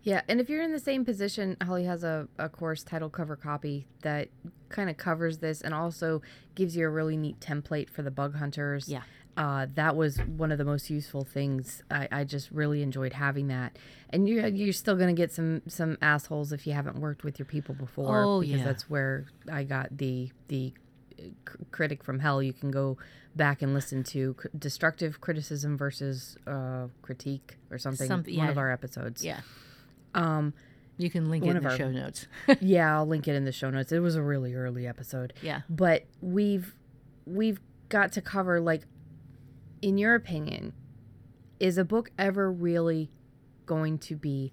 Yeah, 0.03 0.23
and 0.29 0.41
if 0.41 0.49
you're 0.49 0.63
in 0.63 0.73
the 0.73 0.79
same 0.81 1.05
position, 1.05 1.57
Holly 1.63 1.85
has 1.85 2.05
a, 2.05 2.27
a 2.39 2.49
course 2.49 2.83
title 2.83 3.11
cover 3.11 3.37
copy 3.37 3.87
that 4.03 4.29
kind 4.71 4.89
of 4.89 4.97
covers 4.97 5.39
this 5.39 5.61
and 5.61 5.75
also 5.75 6.23
gives 6.55 6.75
you 6.75 6.87
a 6.87 6.89
really 6.89 7.17
neat 7.17 7.39
template 7.41 7.91
for 7.91 8.03
the 8.03 8.11
bug 8.11 8.35
hunters. 8.37 8.89
Yeah. 8.89 9.03
Uh, 9.37 9.67
that 9.75 9.97
was 9.97 10.19
one 10.19 10.51
of 10.53 10.59
the 10.59 10.65
most 10.65 10.91
useful 10.91 11.25
things. 11.25 11.83
I, 11.91 12.09
I 12.11 12.25
just 12.25 12.51
really 12.51 12.83
enjoyed 12.83 13.13
having 13.13 13.49
that. 13.49 13.79
And 14.11 14.29
you, 14.29 14.45
you're 14.47 14.73
still 14.73 14.97
going 14.97 15.15
to 15.15 15.19
get 15.19 15.33
some, 15.33 15.63
some 15.69 15.99
assholes 16.03 16.53
if 16.53 16.67
you 16.67 16.73
haven't 16.73 16.99
worked 16.99 17.23
with 17.23 17.39
your 17.39 17.47
people 17.47 17.75
before. 17.75 18.25
Oh, 18.25 18.41
because 18.41 18.61
yeah. 18.61 18.65
that's 18.65 18.89
where 18.89 19.27
I 19.51 19.65
got 19.65 19.97
the, 19.97 20.31
the 20.49 20.73
critic 21.71 22.03
from 22.05 22.19
hell. 22.21 22.43
You 22.43 22.53
can 22.53 22.71
go 22.71 22.97
back 23.37 23.63
and 23.63 23.73
listen 23.75 24.03
to 24.05 24.35
cr- 24.35 24.49
destructive 24.59 25.21
criticism 25.21 25.77
versus 25.77 26.37
uh, 26.47 26.87
critique 27.03 27.59
or 27.71 27.79
something. 27.79 28.09
Some- 28.09 28.25
one 28.29 28.49
of 28.49 28.59
our 28.59 28.71
episodes. 28.71 29.25
yeah 29.25 29.41
Um, 30.15 30.53
you 30.99 31.09
can 31.11 31.31
link 31.31 31.45
it 31.47 31.57
in 31.57 31.63
the 31.63 31.69
our- 31.71 31.77
show 31.77 31.91
notes 31.91 32.27
yeah, 32.61 32.95
I'll 32.97 33.07
link 33.07 33.27
it 33.29 33.35
in 33.35 33.45
the 33.45 33.53
show 33.53 33.71
notes. 33.71 33.93
It 33.93 34.01
was 34.01 34.17
a 34.17 34.23
really 34.23 34.55
early 34.55 34.87
episode. 34.87 35.33
yeah 35.43 35.63
But 35.71 36.07
we've 36.21 36.75
we've 37.25 37.61
got 37.89 38.13
to 38.13 38.21
cover 38.23 38.61
like 38.61 38.83
in 39.83 39.97
your 39.97 40.15
opinion, 40.15 40.73
is 41.59 41.79
a 41.79 41.85
book 41.85 42.11
ever 42.19 42.51
really 42.53 43.11
going 43.67 43.97
to 43.99 44.17
be 44.17 44.53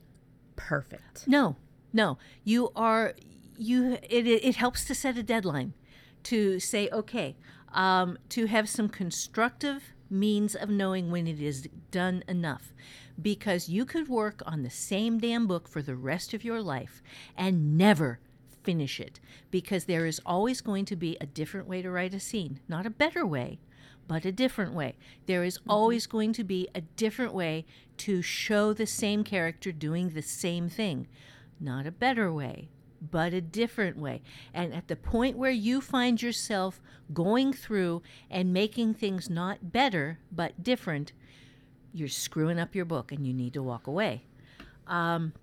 perfect? 0.56 1.28
no 1.28 1.56
no 1.94 2.18
you 2.44 2.70
are 2.76 3.14
you 3.58 3.94
it 4.04 4.28
it 4.28 4.56
helps 4.56 4.86
to 4.86 4.94
set 4.96 5.18
a 5.18 5.24
deadline 5.24 5.74
to 6.28 6.60
say 6.60 6.90
okay 6.92 7.36
um, 7.74 8.18
to 8.30 8.46
have 8.48 8.68
some 8.68 8.90
constructive 8.90 9.94
means 10.10 10.56
of 10.56 10.70
knowing 10.70 11.12
when 11.12 11.28
it 11.28 11.40
is 11.40 11.68
done 11.92 12.24
enough 12.28 12.74
because 13.22 13.70
you 13.70 13.86
could 13.86 14.08
work 14.08 14.42
on 14.46 14.64
the 14.64 14.70
same 14.70 15.20
damn 15.20 15.48
book 15.48 15.68
for 15.68 15.82
the 15.82 15.96
rest 15.96 16.34
of 16.34 16.44
your 16.44 16.62
life 16.62 17.02
and 17.36 17.78
never 17.78 18.20
finish 18.64 19.00
it 19.00 19.20
because 19.52 19.86
there 19.86 20.06
is 20.06 20.22
always 20.26 20.62
going 20.62 20.86
to 20.86 20.96
be 20.96 21.18
a 21.22 21.26
different 21.26 21.68
way 21.68 21.82
to 21.82 21.90
write 21.90 22.14
a 22.14 22.20
scene 22.20 22.60
not 22.68 22.86
a 22.86 22.90
better 22.90 23.26
way 23.26 23.60
but 24.08 24.26
a 24.26 24.32
different 24.32 24.74
way. 24.74 24.96
There 25.26 25.44
is 25.44 25.60
always 25.68 26.08
going 26.08 26.34
to 26.34 26.44
be 26.44 26.68
a 26.74 26.82
different 26.82 27.34
way 27.34 27.66
to 27.98 28.22
show 28.22 28.74
the 28.74 28.86
same 28.86 29.24
character 29.24 29.72
doing 29.72 30.10
the 30.10 30.22
same 30.22 30.70
thing. 30.70 31.08
Not 31.60 31.86
a 31.86 31.92
better 31.92 32.32
way, 32.32 32.70
but 33.02 33.34
a 33.34 33.42
different 33.42 33.98
way. 33.98 34.22
And 34.54 34.74
at 34.74 34.88
the 34.88 34.96
point 34.96 35.38
where 35.38 35.52
you 35.52 35.82
find 35.82 36.22
yourself 36.22 36.82
going 37.14 37.54
through 37.54 38.02
and 38.30 38.52
making 38.54 38.96
things 38.96 39.30
not 39.30 39.72
better, 39.72 40.20
but 40.32 40.64
different, 40.64 41.14
you're 41.94 42.08
screwing 42.08 42.60
up 42.60 42.76
your 42.76 42.86
book 42.86 43.12
and 43.12 43.26
you 43.26 43.34
need 43.34 43.54
to 43.54 43.64
walk 43.64 43.88
away. 43.88 44.24
Um, 44.88 45.34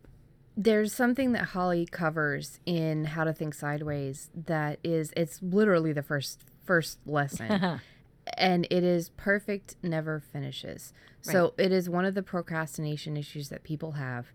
There's 0.57 0.93
something 0.93 1.33
that 1.33 1.47
Holly 1.47 1.87
covers 1.91 2.61
in 2.65 3.07
How 3.07 3.25
to 3.25 3.33
Think 3.33 3.55
Sideways 3.55 4.31
that 4.35 4.79
is 4.85 5.13
it's 5.17 5.43
literally 5.43 5.93
the 5.93 6.03
first 6.03 6.43
first 6.65 6.99
lesson. 7.07 7.81
and 8.39 8.67
it 8.71 8.83
is 8.85 9.11
perfect 9.11 9.77
never 9.83 10.19
finishes. 10.21 10.93
So 11.21 11.55
it 11.59 11.73
is 11.73 11.91
one 11.91 12.05
of 12.05 12.15
the 12.15 12.23
procrastination 12.23 13.17
issues 13.17 13.49
that 13.51 13.65
people 13.65 13.93
have 13.93 14.27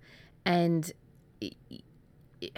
and 0.46 0.92
i- 1.44 1.52
i- 1.72 2.50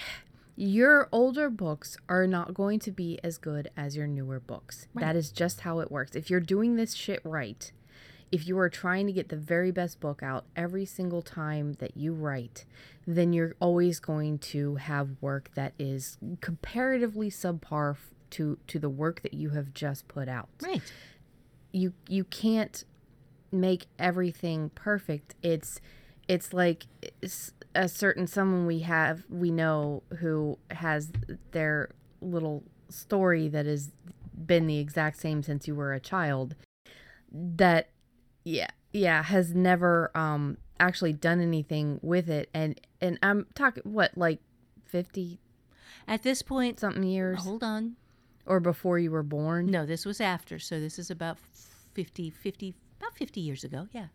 your 0.62 1.10
older 1.12 1.50
books 1.50 1.98
are 2.08 2.28
not 2.28 2.54
going 2.54 2.78
to 2.78 2.92
be 2.92 3.20
as 3.24 3.40
good 3.40 3.72
as 3.76 3.96
your 3.96 4.06
newer 4.06 4.40
books. 4.40 4.88
That 4.94 5.16
is 5.16 5.32
just 5.32 5.62
how 5.62 5.80
it 5.80 5.90
works. 5.90 6.16
If 6.16 6.30
you're 6.30 6.40
doing 6.40 6.76
this 6.76 6.94
shit 6.94 7.20
right, 7.24 7.72
if 8.32 8.48
you 8.48 8.60
are 8.60 8.70
trying 8.70 9.08
to 9.08 9.12
get 9.12 9.30
the 9.30 9.38
very 9.38 9.72
best 9.72 10.00
book 10.00 10.22
out 10.22 10.46
every 10.56 10.86
single 10.86 11.24
time 11.24 11.74
that 11.80 11.98
you 11.98 12.14
write, 12.14 12.66
then 13.08 13.34
you're 13.34 13.56
always 13.60 14.00
going 14.00 14.38
to 14.38 14.76
have 14.76 15.10
work 15.20 15.50
that 15.56 15.74
is 15.80 16.20
comparatively 16.42 17.32
subpar 17.32 17.98
to 18.30 18.60
to 18.68 18.78
the 18.78 18.88
work 18.88 19.24
that 19.24 19.34
you 19.34 19.50
have 19.50 19.74
just 19.74 20.08
put 20.08 20.30
out. 20.30 20.48
right. 20.62 20.84
You 21.72 21.94
you 22.08 22.24
can't 22.24 22.84
make 23.52 23.88
everything 23.98 24.70
perfect. 24.76 25.34
It's 25.42 25.82
it's 26.28 26.54
like 26.54 26.86
it's 27.20 27.52
a 27.76 27.88
certain 27.88 28.28
someone 28.28 28.66
we 28.66 28.80
have 28.80 29.24
we 29.30 29.52
know 29.52 30.04
who 30.20 30.58
has 30.72 31.12
their 31.52 31.90
little 32.22 32.64
story 32.90 33.48
that 33.48 33.66
has 33.66 33.92
been 34.46 34.68
the 34.68 34.78
exact 34.80 35.18
same 35.18 35.42
since 35.44 35.68
you 35.68 35.76
were 35.76 35.94
a 35.94 36.00
child 36.00 36.56
that 37.32 37.90
yeah 38.44 38.68
yeah 38.92 39.24
has 39.24 39.54
never 39.54 40.12
um 40.16 40.58
actually 40.80 41.14
done 41.14 41.40
anything 41.40 42.00
with 42.02 42.30
it 42.30 42.50
and 42.54 42.80
and 43.00 43.18
i'm 43.24 43.46
talking 43.56 43.84
what 43.86 44.12
like 44.18 44.40
50 44.86 45.40
At 46.08 46.24
this 46.24 46.42
point, 46.42 46.80
something 46.80 47.04
years 47.04 47.44
hold 47.46 47.64
on. 47.64 47.96
or 48.46 48.60
before 48.60 49.00
you 49.00 49.12
were 49.12 49.24
born 49.24 49.68
No, 49.68 49.86
this 49.86 50.06
was 50.06 50.20
after. 50.20 50.60
So 50.60 50.80
this 50.82 51.00
is 51.00 51.10
about 51.10 51.38
50, 51.94 52.30
50, 52.32 52.74
about 53.00 53.16
50 53.16 53.40
years 53.40 53.64
ago. 53.64 53.88
Yeah. 53.94 54.08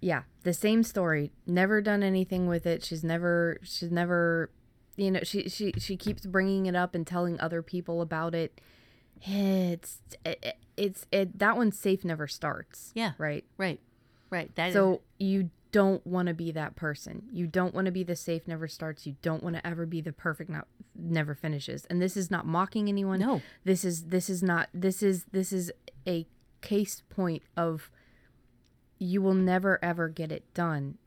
Yeah 0.00 0.22
the 0.44 0.52
same 0.52 0.82
story 0.82 1.30
never 1.46 1.80
done 1.80 2.02
anything 2.02 2.46
with 2.46 2.66
it 2.66 2.82
she's 2.84 3.04
never 3.04 3.58
she's 3.62 3.90
never 3.90 4.50
you 4.96 5.10
know 5.10 5.20
she 5.22 5.48
she 5.48 5.72
she 5.78 5.96
keeps 5.96 6.24
bringing 6.26 6.66
it 6.66 6.74
up 6.74 6.94
and 6.94 7.06
telling 7.06 7.38
other 7.40 7.62
people 7.62 8.00
about 8.00 8.34
it 8.34 8.60
it's 9.22 9.98
it, 10.24 10.56
it's 10.76 11.06
it 11.12 11.38
that 11.38 11.56
one's 11.56 11.78
safe 11.78 12.04
never 12.04 12.26
starts 12.26 12.92
Yeah. 12.94 13.12
right 13.18 13.44
Right. 13.58 13.80
Right. 14.30 14.54
That 14.54 14.68
is- 14.68 14.74
so 14.74 15.02
you 15.18 15.50
don't 15.72 16.04
want 16.06 16.26
to 16.26 16.34
be 16.34 16.50
that 16.50 16.74
person 16.74 17.22
you 17.32 17.46
don't 17.46 17.72
want 17.74 17.84
to 17.84 17.92
be 17.92 18.02
the 18.02 18.16
safe 18.16 18.48
never 18.48 18.66
starts 18.66 19.06
you 19.06 19.14
don't 19.22 19.42
want 19.42 19.54
to 19.54 19.64
ever 19.64 19.86
be 19.86 20.00
the 20.00 20.12
perfect 20.12 20.50
not 20.50 20.66
never 20.96 21.32
finishes 21.34 21.84
and 21.86 22.02
this 22.02 22.16
is 22.16 22.28
not 22.30 22.44
mocking 22.44 22.88
anyone 22.88 23.20
No. 23.20 23.40
this 23.64 23.84
is 23.84 24.04
this 24.06 24.28
is 24.28 24.42
not 24.42 24.68
this 24.74 25.00
is 25.02 25.26
this 25.30 25.52
is 25.52 25.70
a 26.08 26.26
case 26.60 27.02
point 27.08 27.42
of 27.56 27.88
you 29.00 29.20
will 29.20 29.34
never 29.34 29.82
ever 29.82 30.08
get 30.08 30.30
it 30.30 30.44
done 30.54 30.98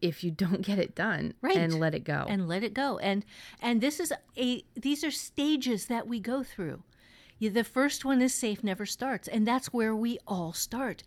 if 0.00 0.24
you 0.24 0.30
don't 0.44 0.62
get 0.62 0.78
it 0.78 0.94
done 0.94 1.34
Right. 1.40 1.56
and 1.56 1.78
let 1.78 1.94
it 1.94 2.04
go 2.04 2.26
and 2.28 2.48
let 2.48 2.64
it 2.64 2.74
go. 2.74 2.98
And 2.98 3.24
and 3.60 3.80
this 3.80 4.00
is 4.00 4.12
a 4.36 4.64
these 4.74 5.04
are 5.04 5.10
stages 5.12 5.86
that 5.86 6.08
we 6.08 6.18
go 6.18 6.42
through. 6.42 6.82
The 7.38 7.64
first 7.64 8.04
one 8.04 8.22
is 8.22 8.32
safe 8.32 8.64
never 8.64 8.86
starts, 8.86 9.28
and 9.28 9.46
that's 9.46 9.72
where 9.72 9.94
we 9.94 10.18
all 10.26 10.54
start. 10.54 11.02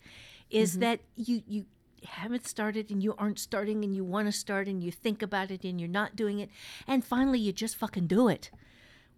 Is 0.50 0.72
mm-hmm. 0.72 0.81
that 0.81 1.00
you 1.15 1.41
you 1.48 1.65
haven't 2.03 2.48
started 2.48 2.89
and 2.89 3.03
you 3.03 3.13
aren't 3.17 3.39
starting 3.39 3.84
and 3.84 3.96
you 3.96 4.03
want 4.03 4.27
to 4.27 4.31
start 4.31 4.67
and 4.67 4.84
you 4.84 4.91
think 4.91 5.22
about 5.22 5.51
it 5.51 5.63
and 5.63 5.79
you're 5.79 5.89
not 5.89 6.15
doing 6.15 6.39
it 6.39 6.50
and 6.88 7.03
finally 7.03 7.39
you 7.39 7.51
just 7.51 7.75
fucking 7.75 8.08
do 8.08 8.29
it 8.29 8.51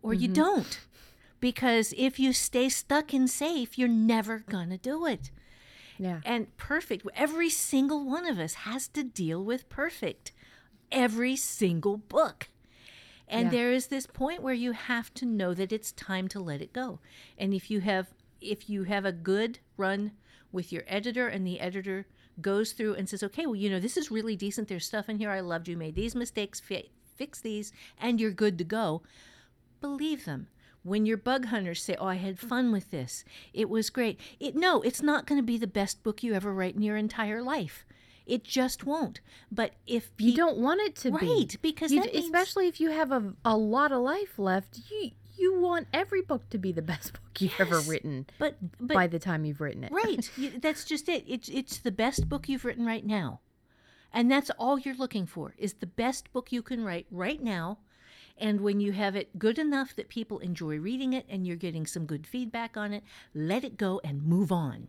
or 0.01 0.15
you 0.15 0.27
mm-hmm. 0.27 0.33
don't 0.33 0.79
because 1.39 1.93
if 1.95 2.19
you 2.19 2.33
stay 2.33 2.69
stuck 2.69 3.13
in 3.13 3.27
safe 3.27 3.77
you're 3.77 3.87
never 3.87 4.39
gonna 4.39 4.77
do 4.77 5.05
it 5.05 5.29
yeah 6.01 6.19
and 6.25 6.55
perfect. 6.57 7.05
Every 7.15 7.49
single 7.49 8.03
one 8.05 8.25
of 8.25 8.37
us 8.39 8.53
has 8.69 8.87
to 8.89 9.03
deal 9.03 9.43
with 9.45 9.69
perfect. 9.69 10.31
Every 10.91 11.35
single 11.37 11.97
book. 11.97 12.49
And 13.27 13.45
Yeah. 13.45 13.51
there 13.51 13.71
is 13.71 13.87
this 13.87 14.07
point 14.07 14.41
where 14.43 14.53
you 14.65 14.71
have 14.73 15.13
to 15.13 15.25
know 15.25 15.53
that 15.53 15.71
it's 15.71 15.91
time 15.93 16.27
to 16.29 16.39
let 16.39 16.61
it 16.61 16.73
go. 16.73 16.99
And 17.37 17.53
if 17.53 17.71
you 17.71 17.79
have 17.81 18.07
if 18.41 18.69
you 18.69 18.83
have 18.85 19.05
a 19.05 19.11
good 19.11 19.59
run 19.77 20.11
with 20.51 20.71
your 20.73 20.83
editor 20.87 21.27
and 21.27 21.45
the 21.45 21.59
editor 21.59 22.07
goes 22.41 22.73
through 22.73 22.95
and 22.95 23.07
says, 23.07 23.21
"Okay, 23.23 23.45
well, 23.45 23.55
you 23.55 23.69
know, 23.69 23.79
this 23.79 23.95
is 23.97 24.09
really 24.09 24.35
decent. 24.35 24.67
There's 24.67 24.85
stuff 24.87 25.07
in 25.09 25.19
here 25.19 25.29
I 25.29 25.41
loved. 25.41 25.67
You 25.67 25.77
made 25.77 25.93
these 25.95 26.15
mistakes, 26.15 26.59
fi- 26.59 26.89
fix 27.15 27.39
these, 27.39 27.71
and 27.99 28.19
you're 28.19 28.31
good 28.43 28.57
to 28.57 28.63
go." 28.63 29.03
believe 29.79 30.25
them. 30.25 30.47
When 30.83 31.05
your 31.05 31.17
bug 31.17 31.45
hunters 31.45 31.83
say, 31.83 31.95
"Oh, 31.99 32.07
I 32.07 32.15
had 32.15 32.39
fun 32.39 32.71
with 32.71 32.89
this. 32.91 33.23
It 33.53 33.69
was 33.69 33.89
great." 33.89 34.19
It 34.39 34.55
no, 34.55 34.81
it's 34.81 35.01
not 35.01 35.25
going 35.27 35.39
to 35.39 35.45
be 35.45 35.57
the 35.57 35.67
best 35.67 36.01
book 36.03 36.23
you 36.23 36.33
ever 36.33 36.53
write 36.53 36.75
in 36.75 36.81
your 36.81 36.97
entire 36.97 37.41
life. 37.41 37.85
It 38.25 38.43
just 38.43 38.85
won't. 38.85 39.19
But 39.51 39.73
if 39.87 40.09
you 40.17 40.31
pe- 40.31 40.37
don't 40.37 40.57
want 40.57 40.81
it 40.81 40.95
to 40.97 41.11
be 41.11 41.27
Right, 41.27 41.55
because 41.61 41.91
You 41.91 42.01
that 42.01 42.11
d- 42.11 42.13
means- 42.19 42.25
especially 42.25 42.67
if 42.67 42.79
you 42.79 42.91
have 42.91 43.11
a, 43.11 43.33
a 43.43 43.57
lot 43.57 43.91
of 43.91 44.01
life 44.01 44.37
left 44.39 44.79
you 44.89 45.11
you 45.37 45.59
want 45.59 45.87
every 45.91 46.21
book 46.21 46.47
to 46.51 46.57
be 46.59 46.71
the 46.71 46.81
best 46.93 47.13
book 47.13 47.41
you've 47.41 47.59
ever 47.59 47.79
written 47.81 48.27
But 48.37 48.57
but 48.79 48.93
by 48.95 49.07
the 49.07 49.17
time 49.19 49.43
you've 49.43 49.59
written 49.61 49.83
it. 49.83 49.91
right, 49.91 50.29
y- 50.37 50.51
that's 50.61 50.85
just 50.85 51.09
it. 51.09 51.25
It's 51.27 51.49
it's 51.49 51.77
the 51.79 51.91
best 51.91 52.29
book 52.29 52.47
you've 52.47 52.63
written 52.65 52.85
right 52.85 53.05
now, 53.05 53.39
and 54.13 54.31
that's 54.31 54.49
all 54.51 54.77
you're 54.79 54.95
looking 54.95 55.25
for 55.25 55.53
is 55.57 55.73
the 55.73 55.87
best 55.87 56.31
book 56.31 56.51
you 56.51 56.61
can 56.61 56.83
write 56.85 57.07
right 57.11 57.41
now. 57.41 57.79
And 58.41 58.61
when 58.61 58.79
you 58.79 58.91
have 58.93 59.15
it 59.15 59.37
good 59.37 59.59
enough 59.59 59.95
that 59.95 60.09
people 60.09 60.39
enjoy 60.39 60.77
reading 60.79 61.13
it 61.13 61.25
and 61.29 61.45
you're 61.45 61.55
getting 61.55 61.85
some 61.85 62.05
good 62.07 62.25
feedback 62.25 62.75
on 62.75 62.91
it, 62.91 63.03
let 63.35 63.63
it 63.63 63.77
go 63.77 64.01
and 64.03 64.23
move 64.23 64.51
on. 64.51 64.87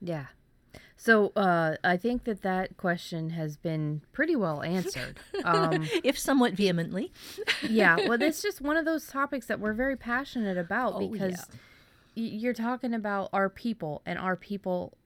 Yeah. 0.00 0.26
So 0.96 1.32
uh, 1.36 1.76
I 1.84 1.96
think 1.96 2.24
that 2.24 2.42
that 2.42 2.76
question 2.76 3.30
has 3.30 3.56
been 3.56 4.02
pretty 4.12 4.34
well 4.34 4.62
answered. 4.62 5.20
Um, 5.44 5.86
if 6.02 6.18
somewhat 6.18 6.54
vehemently. 6.54 7.12
yeah. 7.62 7.96
Well, 8.08 8.20
it's 8.28 8.42
just 8.42 8.60
one 8.60 8.76
of 8.76 8.84
those 8.84 9.06
topics 9.06 9.46
that 9.46 9.60
we're 9.60 9.72
very 9.72 9.96
passionate 9.96 10.58
about 10.58 10.94
Oh, 10.96 11.08
because 11.08 11.46
yeah. 12.16 12.24
you're 12.24 12.52
talking 12.54 12.92
about 12.92 13.30
our 13.32 13.48
people 13.48 14.02
and 14.04 14.18
our 14.18 14.34
people 14.34 14.98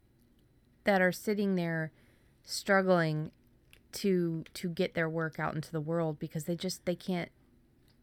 that 0.84 1.02
are 1.02 1.12
sitting 1.12 1.54
there 1.54 1.92
struggling 2.44 3.30
to 3.92 4.44
to 4.54 4.68
get 4.68 4.94
their 4.94 5.08
work 5.08 5.38
out 5.38 5.54
into 5.54 5.70
the 5.70 5.80
world 5.80 6.18
because 6.18 6.44
they 6.44 6.56
just 6.56 6.84
they 6.86 6.94
can't 6.94 7.30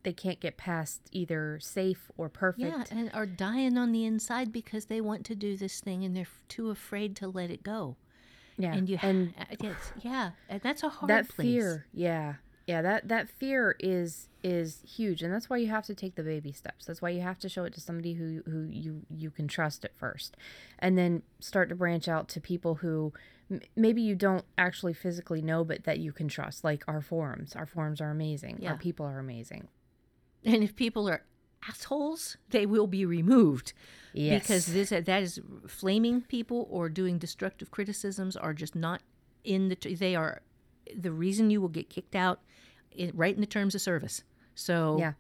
they 0.03 0.13
can't 0.13 0.39
get 0.39 0.58
past 0.58 1.01
either 1.12 1.60
safe 1.62 2.10
or 2.17 2.29
perfect. 2.29 2.65
Yeah, 2.65 2.84
and 2.89 3.12
are 3.13 3.25
dying 3.25 3.77
on 3.77 3.91
the 3.91 4.05
inside 4.05 4.51
because 4.51 4.86
they 4.86 5.01
want 5.01 5.25
to 5.25 5.36
do 5.36 5.58
this 5.58 5.81
thing 5.81 6.03
and 6.05 6.15
they're 6.15 6.27
too 6.48 6.69
afraid 6.69 7.15
to 7.17 7.27
let 7.27 7.51
it 7.51 7.63
go. 7.63 7.98
Yeah. 8.58 8.74
And 8.74 8.89
you 8.89 8.98
ha- 8.98 9.08
and 9.08 9.34
it's, 9.51 9.93
yeah, 10.01 10.31
and 10.50 10.62
that's 10.62 10.84
a 10.84 10.89
hard 10.89 11.10
that 11.10 11.29
place. 11.29 11.48
fear 11.48 11.86
yeah 11.93 12.36
yeah 12.69 12.81
that 12.83 13.07
that 13.07 13.25
fear 13.41 13.75
is 13.79 14.29
is 14.43 14.69
huge 14.97 15.23
and 15.23 15.33
that's 15.33 15.49
why 15.49 15.57
you 15.57 15.67
have 15.67 15.85
to 15.85 15.95
take 15.95 16.15
the 16.15 16.23
baby 16.23 16.51
steps. 16.51 16.85
That's 16.85 17.01
why 17.01 17.09
you 17.09 17.21
have 17.21 17.39
to 17.39 17.49
show 17.49 17.63
it 17.65 17.73
to 17.73 17.81
somebody 17.81 18.13
who 18.13 18.41
who 18.51 18.61
you 18.85 18.91
you 19.09 19.29
can 19.31 19.47
trust 19.47 19.83
at 19.83 19.97
first 19.97 20.38
and 20.77 20.97
then 20.97 21.23
start 21.39 21.67
to 21.69 21.75
branch 21.75 22.07
out 22.07 22.29
to 22.29 22.39
people 22.39 22.75
who 22.75 23.11
m- 23.51 23.61
maybe 23.75 24.01
you 24.01 24.15
don't 24.15 24.45
actually 24.57 24.93
physically 24.93 25.41
know 25.41 25.63
but 25.63 25.83
that 25.83 25.97
you 25.99 26.11
can 26.11 26.27
trust 26.27 26.63
like 26.63 26.83
our 26.88 27.01
forums. 27.01 27.55
Our 27.55 27.65
forums 27.65 27.99
are 28.01 28.11
amazing. 28.11 28.59
Yeah. 28.61 28.71
our 28.71 28.77
people 28.77 29.05
are 29.05 29.19
amazing. 29.19 29.67
And 30.45 30.63
if 30.63 30.75
people 30.75 31.09
are 31.09 31.23
assholes, 31.67 32.38
they 32.51 32.65
will 32.65 32.88
be 32.88 33.03
removed. 33.05 33.73
yes. 34.13 34.41
Because 34.41 34.65
this 34.67 34.89
that 34.91 35.21
is 35.27 35.41
flaming 35.67 36.21
people 36.21 36.67
or 36.69 36.88
doing 36.88 37.17
destructive 37.17 37.71
criticisms 37.71 38.38
are 38.38 38.53
just 38.53 38.75
not 38.75 39.01
in 39.43 39.69
the 39.69 39.75
they 39.95 40.15
are 40.15 40.41
the 40.98 41.12
reason 41.12 41.50
you 41.50 41.62
will 41.62 41.69
get 41.69 41.89
kicked 41.89 42.15
out 42.15 42.39
in, 42.91 43.12
right 43.13 43.34
in 43.34 43.41
the 43.41 43.48
terms 43.48 43.75
of 43.75 43.81
service. 43.81 44.24
So 44.55 44.98
Yeah. 45.00 45.13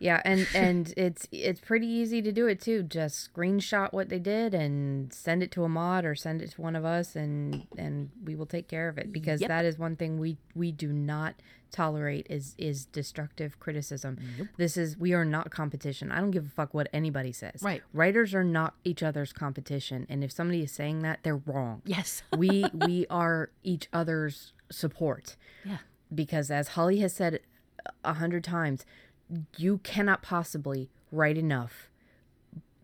Yeah, 0.00 0.22
and 0.24 0.46
and 0.54 0.94
it's 0.96 1.26
it's 1.32 1.60
pretty 1.60 1.88
easy 1.88 2.22
to 2.22 2.30
do 2.30 2.46
it 2.46 2.60
too. 2.60 2.84
Just 2.84 3.34
screenshot 3.34 3.92
what 3.92 4.08
they 4.10 4.20
did 4.20 4.54
and 4.54 5.12
send 5.12 5.42
it 5.42 5.50
to 5.52 5.64
a 5.64 5.68
mod 5.68 6.04
or 6.04 6.14
send 6.14 6.40
it 6.40 6.52
to 6.52 6.60
one 6.62 6.76
of 6.76 6.84
us 6.84 7.16
and 7.16 7.66
and 7.76 8.10
we 8.24 8.36
will 8.36 8.46
take 8.46 8.68
care 8.68 8.88
of 8.88 8.96
it 8.96 9.12
because 9.12 9.40
Yep. 9.40 9.48
that 9.48 9.64
is 9.64 9.76
one 9.76 9.96
thing 9.96 10.20
we 10.20 10.38
we 10.54 10.70
do 10.70 10.92
not 10.92 11.34
tolerate 11.72 12.28
is 12.30 12.54
is 12.58 12.84
destructive 12.86 13.58
criticism. 13.58 14.18
This 14.56 14.76
is 14.76 14.96
we 14.96 15.14
are 15.14 15.24
not 15.24 15.50
competition. 15.50 16.12
I 16.12 16.20
don't 16.20 16.30
give 16.30 16.46
a 16.46 16.50
fuck 16.50 16.72
what 16.72 16.88
anybody 16.92 17.32
says. 17.32 17.60
Right. 17.60 17.82
Writers 17.92 18.34
are 18.34 18.44
not 18.44 18.74
each 18.84 19.02
other's 19.02 19.32
competition 19.32 20.06
and 20.08 20.22
if 20.22 20.30
somebody 20.30 20.62
is 20.62 20.70
saying 20.70 21.00
that, 21.00 21.18
they're 21.24 21.36
wrong. 21.44 21.82
yes. 21.84 22.22
we 22.36 22.66
we 22.72 23.04
are 23.10 23.50
each 23.64 23.88
other's 23.92 24.52
support 24.70 25.36
yeah. 25.64 25.78
because 26.14 26.50
as 26.50 26.68
Holly 26.68 26.98
has 27.00 27.14
said 27.14 27.40
a 28.04 28.14
hundred 28.14 28.44
times, 28.44 28.84
you 29.56 29.78
cannot 29.78 30.22
possibly 30.22 30.90
write 31.12 31.38
enough 31.38 31.90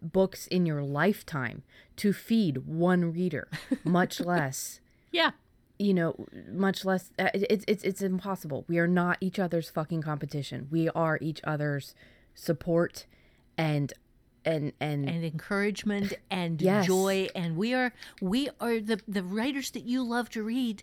books 0.03 0.47
in 0.49 0.67
your 0.67 0.83
lifetime 0.83 1.63
to 1.97 2.13
feed 2.13 2.59
one 2.67 3.13
reader, 3.13 3.49
much 3.85 4.21
less 4.21 4.81
Yeah. 5.11 5.31
you 5.79 5.95
know, 5.95 6.27
much 6.51 6.85
less. 6.85 7.11
Uh, 7.19 7.31
it's 7.35 7.65
it's 7.69 7.83
it's 7.85 8.03
impossible. 8.03 8.65
We 8.69 8.79
are 8.79 8.87
not 8.89 9.19
each 9.21 9.39
other's 9.39 9.71
fucking 9.71 10.03
competition. 10.03 10.69
We 10.71 10.89
are 10.91 11.19
each 11.21 11.41
other's 11.45 11.95
support, 12.35 13.07
and 13.57 13.93
and 14.45 14.73
and, 14.81 15.09
and 15.09 15.25
encouragement 15.25 16.13
and 16.31 16.61
Yes. 16.61 16.87
joy. 16.87 17.29
And 17.35 17.57
we 17.57 17.75
are 17.75 17.93
we 18.21 18.49
are 18.61 18.81
the 18.81 19.01
the 19.09 19.23
writers 19.23 19.71
that 19.73 19.85
you 19.85 20.03
love 20.03 20.29
to 20.31 20.43
read 20.43 20.83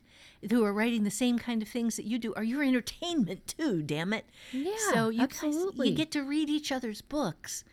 who 0.50 0.64
are 0.64 0.74
writing 0.74 1.04
the 1.04 1.12
same 1.12 1.38
kind 1.38 1.62
of 1.62 1.68
things 1.68 1.96
that 1.98 2.06
you 2.06 2.18
do 2.18 2.34
are 2.34 2.44
your 2.44 2.64
entertainment 2.64 3.46
too 3.58 3.82
damn 3.84 4.14
it. 4.14 4.26
Yeah, 4.52 4.74
so 4.94 5.10
you 5.10 5.28
guys 5.28 5.56
you 5.76 5.92
get 5.94 6.12
to 6.12 6.22
read 6.24 6.50
each 6.50 6.72
other's 6.72 7.02
books. 7.02 7.64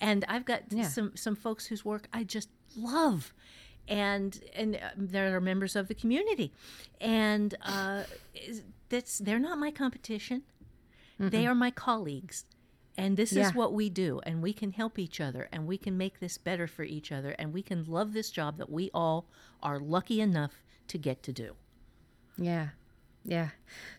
And 0.00 0.24
i've 0.28 0.44
got 0.44 0.62
Yeah. 0.70 0.88
some 0.88 1.12
some 1.16 1.34
folks 1.36 1.66
whose 1.66 1.84
work 1.84 2.08
i 2.12 2.24
just 2.24 2.48
love. 2.76 3.32
And 3.88 4.38
and 4.54 4.76
uh, 4.76 4.90
there 4.96 5.34
are 5.34 5.40
members 5.40 5.74
of 5.74 5.88
the 5.88 5.94
community. 5.94 6.52
And 7.00 7.54
uh 7.62 8.02
that's 8.90 9.18
they're 9.18 9.38
not 9.38 9.58
my 9.58 9.70
competition. 9.70 10.42
They 11.18 11.46
are 11.48 11.54
my 11.54 11.70
colleagues. 11.72 12.44
And 12.98 13.16
this 13.16 13.32
Yeah. 13.32 13.48
is 13.48 13.54
what 13.54 13.72
we 13.72 13.88
do. 13.88 14.20
And 14.24 14.42
we 14.42 14.52
can 14.52 14.72
help 14.72 14.98
each 14.98 15.20
other 15.20 15.48
and 15.52 15.66
we 15.66 15.78
can 15.78 15.96
make 15.96 16.18
this 16.20 16.36
better 16.36 16.66
for 16.66 16.82
each 16.82 17.12
other. 17.12 17.30
And 17.38 17.52
we 17.54 17.62
can 17.62 17.84
love 17.84 18.12
this 18.12 18.30
job 18.30 18.58
that 18.58 18.68
we 18.70 18.90
all 18.92 19.26
are 19.62 19.78
lucky 19.78 20.20
enough 20.20 20.64
to 20.88 20.98
get 20.98 21.22
to 21.22 21.32
do. 21.32 21.54
Yeah. 22.36 22.70
Yeah. 23.24 23.50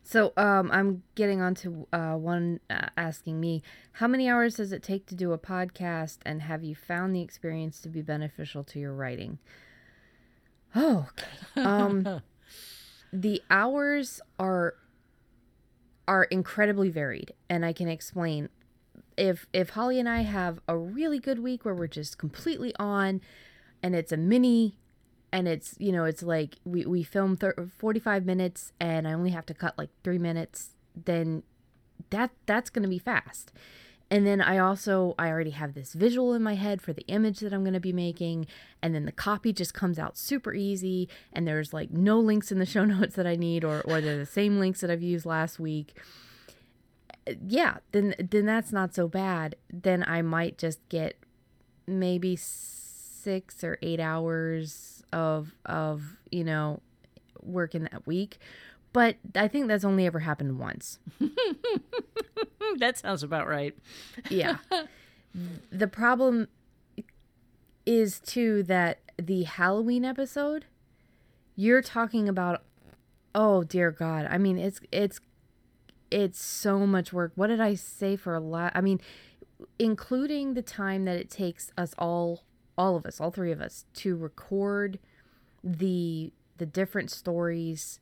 So 0.03 0.33
um 0.37 0.69
I'm 0.71 1.03
getting 1.15 1.39
on 1.41 1.55
to 1.55 1.87
uh 1.93 2.15
one 2.15 2.59
uh, 2.69 2.87
asking 2.97 3.39
me 3.39 3.61
how 3.93 4.07
many 4.07 4.27
hours 4.29 4.55
does 4.55 4.71
it 4.73 4.83
take 4.83 5.05
to 5.07 5.15
do 5.15 5.31
a 5.33 5.37
podcast 5.37 6.17
and 6.25 6.41
have 6.41 6.63
you 6.63 6.75
found 6.75 7.15
the 7.15 7.21
experience 7.21 7.79
to 7.81 7.89
be 7.89 8.01
beneficial 8.01 8.63
to 8.65 8.79
your 8.79 8.93
writing? 8.93 9.39
Oh, 10.75 11.07
okay. 11.09 11.61
Um 11.61 12.21
the 13.13 13.41
hours 13.49 14.19
are 14.39 14.75
are 16.07 16.23
incredibly 16.25 16.89
varied 16.89 17.33
and 17.49 17.63
I 17.65 17.71
can 17.73 17.87
explain 17.87 18.49
if 19.19 19.47
if 19.53 19.71
Holly 19.71 19.99
and 19.99 20.07
I 20.07 20.21
have 20.21 20.59
a 20.67 20.77
really 20.77 21.19
good 21.19 21.39
week 21.39 21.65
where 21.65 21.75
we're 21.75 21.87
just 21.87 22.17
completely 22.17 22.73
on 22.79 23.21
and 23.83 23.95
it's 23.95 24.11
a 24.11 24.17
mini 24.17 24.77
and 25.31 25.47
it's 25.47 25.75
you 25.77 25.91
know 25.91 26.05
it's 26.05 26.23
like 26.23 26.55
we 26.63 26.85
we 26.85 27.03
film 27.03 27.35
thir- 27.35 27.69
45 27.77 28.25
minutes 28.25 28.71
and 28.79 29.07
I 29.07 29.13
only 29.13 29.31
have 29.31 29.45
to 29.47 29.53
cut 29.53 29.77
like 29.77 29.89
3 30.03 30.17
minutes 30.17 30.71
then 30.95 31.43
that 32.09 32.31
that's 32.45 32.69
going 32.69 32.83
to 32.83 32.89
be 32.89 32.99
fast. 32.99 33.51
And 34.11 34.25
then 34.25 34.41
I 34.41 34.57
also 34.57 35.13
I 35.19 35.29
already 35.29 35.51
have 35.51 35.75
this 35.75 35.93
visual 35.93 36.33
in 36.33 36.41
my 36.41 36.55
head 36.55 36.81
for 36.81 36.93
the 36.93 37.05
image 37.07 37.41
that 37.41 37.53
I'm 37.53 37.63
going 37.63 37.73
to 37.73 37.79
be 37.79 37.93
making 37.93 38.47
and 38.81 38.95
then 38.95 39.05
the 39.05 39.11
copy 39.11 39.53
just 39.53 39.73
comes 39.73 39.99
out 39.99 40.17
super 40.17 40.53
easy 40.53 41.07
and 41.31 41.47
there's 41.47 41.73
like 41.73 41.91
no 41.91 42.19
links 42.19 42.51
in 42.51 42.57
the 42.57 42.65
show 42.73 42.85
notes 42.85 43.15
that 43.15 43.27
I 43.27 43.35
need 43.35 43.63
or 43.63 43.81
or 43.81 44.01
they're 44.01 44.17
the 44.17 44.25
same 44.25 44.59
links 44.59 44.81
that 44.81 44.89
I've 44.89 45.03
used 45.03 45.25
last 45.25 45.59
week. 45.59 45.95
Yeah, 47.47 47.77
then 47.91 48.15
then 48.19 48.45
that's 48.45 48.71
not 48.71 48.93
so 48.93 49.07
bad. 49.07 49.55
Then 49.71 50.03
I 50.07 50.21
might 50.21 50.57
just 50.57 50.79
get 50.89 51.17
maybe 51.87 52.35
6 52.35 53.63
or 53.63 53.77
8 53.81 53.99
hours 53.99 55.03
of 55.11 55.53
of, 55.65 56.17
you 56.31 56.43
know, 56.43 56.81
work 57.41 57.75
in 57.75 57.83
that 57.83 58.05
week. 58.05 58.39
But 58.91 59.17
I 59.35 59.47
think 59.47 59.67
that's 59.67 59.83
only 59.85 60.05
ever 60.05 60.19
happened 60.19 60.57
once. 60.57 60.99
that 62.77 62.97
sounds 62.97 63.21
about 63.23 63.47
right. 63.47 63.75
yeah. 64.29 64.57
the 65.71 65.87
problem 65.87 66.47
is 67.85 68.19
too 68.19 68.63
that 68.63 68.99
the 69.17 69.43
Halloween 69.43 70.05
episode, 70.05 70.65
you're 71.55 71.81
talking 71.81 72.27
about 72.27 72.63
oh 73.35 73.63
dear 73.63 73.91
God. 73.91 74.27
I 74.29 74.37
mean 74.37 74.57
it's 74.57 74.79
it's 74.91 75.19
it's 76.11 76.43
so 76.43 76.85
much 76.87 77.11
work. 77.13 77.31
What 77.35 77.47
did 77.47 77.59
I 77.61 77.75
say 77.75 78.15
for 78.15 78.33
a 78.35 78.39
lot? 78.39 78.71
I 78.75 78.81
mean, 78.81 78.99
including 79.77 80.53
the 80.53 80.61
time 80.61 81.05
that 81.05 81.17
it 81.17 81.29
takes 81.29 81.71
us 81.77 81.93
all 81.97 82.43
all 82.77 82.95
of 82.95 83.05
us, 83.05 83.19
all 83.19 83.29
three 83.31 83.51
of 83.51 83.59
us, 83.59 83.85
to 83.93 84.15
record 84.15 84.99
the 85.63 86.31
the 86.57 86.65
different 86.65 87.11
stories 87.11 87.99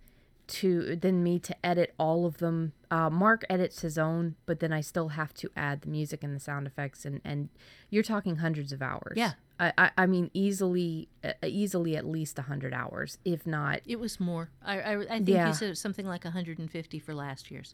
to 0.48 0.96
then 0.96 1.22
me 1.24 1.40
to 1.40 1.66
edit 1.66 1.94
all 2.00 2.26
of 2.26 2.38
them. 2.38 2.72
Uh, 2.90 3.10
Mark 3.10 3.44
edits 3.50 3.82
his 3.82 3.98
own, 3.98 4.36
but 4.46 4.60
then 4.62 4.72
I 4.72 4.80
still 4.80 5.10
have 5.10 5.34
to 5.36 5.50
add 5.58 5.82
the 5.82 5.90
music 5.90 6.24
and 6.24 6.34
the 6.36 6.40
sound 6.40 6.68
effects, 6.68 7.06
and 7.06 7.22
and 7.26 7.50
you're 7.90 8.04
talking 8.04 8.38
hundreds 8.38 8.72
of 8.72 8.82
hours. 8.82 9.14
Yeah. 9.18 9.34
I 9.60 9.74
I, 9.78 9.92
I 9.98 10.06
mean 10.06 10.30
easily 10.34 11.10
uh, 11.24 11.34
easily 11.44 11.98
at 11.98 12.06
least 12.06 12.38
a 12.40 12.44
hundred 12.44 12.74
hours, 12.74 13.18
if 13.26 13.46
not. 13.48 13.82
It 13.86 14.00
was 14.00 14.20
more. 14.20 14.52
I, 14.64 14.80
I, 14.80 15.00
I 15.02 15.06
think 15.08 15.30
Yeah. 15.30 15.48
you 15.48 15.54
said 15.54 15.66
it 15.66 15.70
was 15.72 15.82
something 15.82 16.06
like 16.06 16.24
150 16.24 17.00
for 17.00 17.14
last 17.16 17.50
year's. 17.52 17.74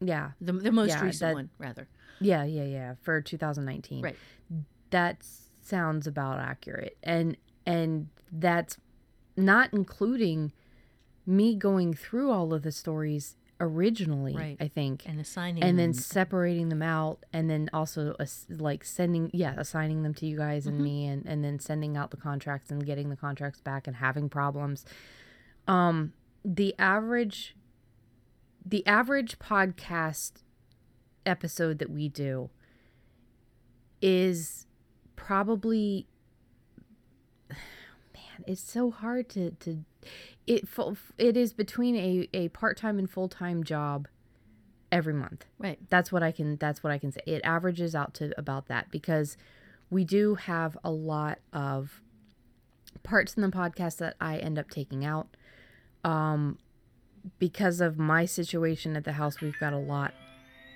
Yeah, 0.00 0.32
The, 0.40 0.52
the 0.52 0.72
most 0.72 0.90
Yeah, 0.90 1.02
recent 1.04 1.20
that- 1.30 1.34
one, 1.34 1.50
rather. 1.58 1.88
yeah, 2.20 2.44
yeah, 2.44 2.64
yeah. 2.64 2.94
For 3.02 3.20
2019, 3.22 4.02
Right. 4.02 4.16
that 4.90 5.22
sounds 5.62 6.06
about 6.06 6.38
accurate 6.38 6.96
and 7.02 7.36
and 7.66 8.08
that's 8.30 8.78
not 9.36 9.72
including 9.72 10.52
me 11.26 11.56
going 11.56 11.92
through 11.92 12.30
all 12.30 12.54
of 12.54 12.62
the 12.62 12.70
stories 12.70 13.34
originally, 13.58 14.34
Right. 14.36 14.56
I 14.60 14.68
think. 14.68 15.02
and 15.08 15.18
assigning 15.18 15.62
and 15.64 15.76
then 15.78 15.90
them. 15.90 15.94
separating 15.94 16.68
them 16.68 16.82
out 16.82 17.24
and 17.32 17.48
then 17.50 17.68
also 17.72 18.14
ass- 18.20 18.46
like 18.50 18.84
sending 18.84 19.30
yeah 19.32 19.54
assigning 19.56 20.02
them 20.04 20.14
to 20.14 20.26
you 20.26 20.36
guys 20.36 20.66
and 20.66 20.78
me 20.78 21.06
and, 21.06 21.26
and 21.26 21.42
then 21.42 21.58
sending 21.58 21.96
out 21.96 22.10
the 22.12 22.16
contracts 22.18 22.70
and 22.70 22.84
getting 22.86 23.08
the 23.08 23.16
contracts 23.16 23.60
back 23.60 23.86
and 23.88 23.96
having 23.96 24.28
problems 24.28 24.84
um 25.66 26.12
the 26.44 26.74
average 26.78 27.55
the 28.66 28.84
average 28.86 29.38
podcast 29.38 30.42
episode 31.24 31.78
that 31.78 31.88
we 31.88 32.08
do 32.08 32.50
is 34.02 34.66
probably 35.14 36.06
man 37.50 38.44
it's 38.46 38.60
so 38.60 38.90
hard 38.90 39.28
to 39.28 39.52
to 39.52 39.84
it 40.46 40.68
it 41.18 41.36
is 41.36 41.52
between 41.52 41.96
a, 41.96 42.28
a 42.34 42.48
part-time 42.48 42.98
and 42.98 43.10
full-time 43.10 43.64
job 43.64 44.08
every 44.92 45.14
month. 45.14 45.46
Right. 45.58 45.78
that's 45.88 46.12
what 46.12 46.22
i 46.22 46.30
can 46.32 46.56
that's 46.56 46.82
what 46.82 46.92
i 46.92 46.98
can 46.98 47.12
say. 47.12 47.20
It 47.26 47.42
averages 47.44 47.94
out 47.94 48.14
to 48.14 48.32
about 48.38 48.66
that 48.66 48.90
because 48.90 49.36
we 49.90 50.04
do 50.04 50.34
have 50.34 50.76
a 50.84 50.90
lot 50.90 51.38
of 51.52 52.02
parts 53.02 53.34
in 53.34 53.42
the 53.42 53.48
podcast 53.48 53.98
that 53.98 54.16
i 54.20 54.38
end 54.38 54.58
up 54.58 54.70
taking 54.70 55.04
out. 55.04 55.36
Um 56.04 56.58
because 57.38 57.80
of 57.80 57.98
my 57.98 58.24
situation 58.24 58.96
at 58.96 59.04
the 59.04 59.12
house 59.12 59.40
we've 59.40 59.58
got 59.58 59.72
a 59.72 59.78
lot 59.78 60.12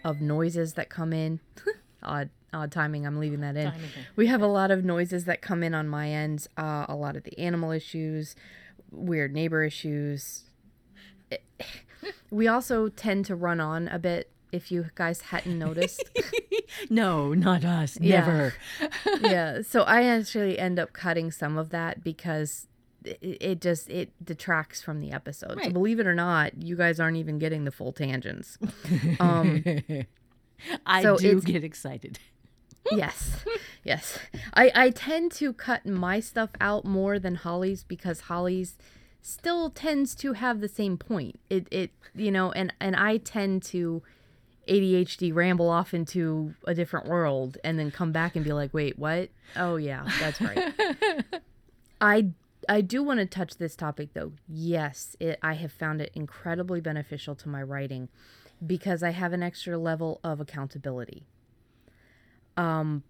of 0.04 0.20
noises 0.20 0.74
that 0.74 0.88
come 0.88 1.12
in 1.12 1.40
odd 2.02 2.30
odd 2.52 2.72
timing 2.72 3.06
i'm 3.06 3.18
leaving 3.18 3.40
that 3.40 3.56
in 3.56 3.72
we 4.16 4.26
have 4.26 4.42
a 4.42 4.46
lot 4.46 4.70
of 4.70 4.84
noises 4.84 5.24
that 5.26 5.40
come 5.42 5.62
in 5.62 5.74
on 5.74 5.86
my 5.88 6.08
end 6.10 6.46
uh, 6.56 6.84
a 6.88 6.94
lot 6.96 7.14
of 7.16 7.22
the 7.24 7.38
animal 7.38 7.70
issues 7.70 8.34
weird 8.90 9.32
neighbor 9.32 9.62
issues 9.62 10.44
It- 11.30 11.44
we 12.30 12.48
also 12.48 12.88
tend 12.88 13.26
to 13.26 13.36
run 13.36 13.60
on 13.60 13.86
a 13.88 13.98
bit 13.98 14.30
if 14.52 14.72
you 14.72 14.86
guys 14.96 15.20
hadn't 15.20 15.56
noticed 15.58 16.02
No, 16.90 17.34
not 17.34 17.64
us. 17.64 17.98
Yeah. 18.00 18.20
Never. 18.20 18.54
yeah 19.20 19.62
so 19.62 19.82
i 19.82 20.02
actually 20.04 20.58
end 20.58 20.78
up 20.78 20.92
cutting 20.92 21.30
some 21.30 21.56
of 21.58 21.70
that 21.70 22.02
because 22.02 22.66
it, 23.04 23.60
just 23.60 23.88
it 23.88 24.12
detracts 24.24 24.82
from 24.82 25.00
the 25.00 25.12
episode. 25.12 25.58
So 25.62 25.70
believe 25.70 26.00
it 26.00 26.06
or 26.06 26.14
not 26.14 26.62
you 26.62 26.76
guys 26.76 27.00
aren't 27.00 27.16
even 27.16 27.38
getting 27.38 27.64
the 27.64 27.70
full 27.72 27.92
tangents. 27.92 28.58
Um 29.20 29.64
I 30.86 31.02
So 31.02 31.16
do 31.16 31.40
get 31.40 31.64
excited. 31.64 32.18
yes 32.92 33.44
yes. 33.84 34.18
I 34.54 34.70
i 34.74 34.90
tend 34.90 35.32
to 35.32 35.52
cut 35.52 35.86
my 35.86 36.20
stuff 36.20 36.50
out 36.60 36.84
more 36.84 37.18
than 37.18 37.34
holly's 37.36 37.84
because 37.84 38.20
holly's 38.22 38.76
still 39.22 39.70
tends 39.70 40.14
to 40.16 40.32
have 40.34 40.60
the 40.60 40.68
same 40.68 40.96
point. 40.96 41.38
It 41.50 41.66
it 41.70 41.90
you 42.14 42.30
know 42.30 42.52
and 42.52 42.72
and 42.80 42.96
i 42.96 43.18
tend 43.18 43.62
to 43.64 44.02
adhd 44.68 45.34
ramble 45.34 45.68
off 45.68 45.92
into 45.94 46.54
a 46.66 46.74
different 46.74 47.06
world 47.06 47.58
and 47.64 47.78
then 47.78 47.90
come 47.90 48.12
back 48.12 48.34
and 48.36 48.44
be 48.44 48.52
like 48.52 48.72
wait 48.74 48.98
what? 48.98 49.28
Oh 49.56 49.76
yeah 49.76 50.06
that's 50.20 50.40
right. 50.40 50.72
I 52.00 52.28
i 52.70 52.80
do 52.80 53.02
want 53.02 53.18
to 53.20 53.26
touch 53.26 53.56
this 53.58 53.76
topic 53.76 54.14
though. 54.14 54.32
Yes 54.48 55.16
it, 55.20 55.38
i 55.42 55.54
have 55.54 55.72
found 55.72 56.00
it 56.00 56.10
incredibly 56.14 56.80
beneficial 56.80 57.34
to 57.36 57.48
my 57.48 57.62
writing 57.62 58.08
because 58.66 59.02
i 59.02 59.10
have 59.10 59.32
an 59.34 59.42
extra 59.42 59.76
level 59.76 60.20
of 60.24 60.40
accountability. 60.40 61.26
Um 62.56 63.02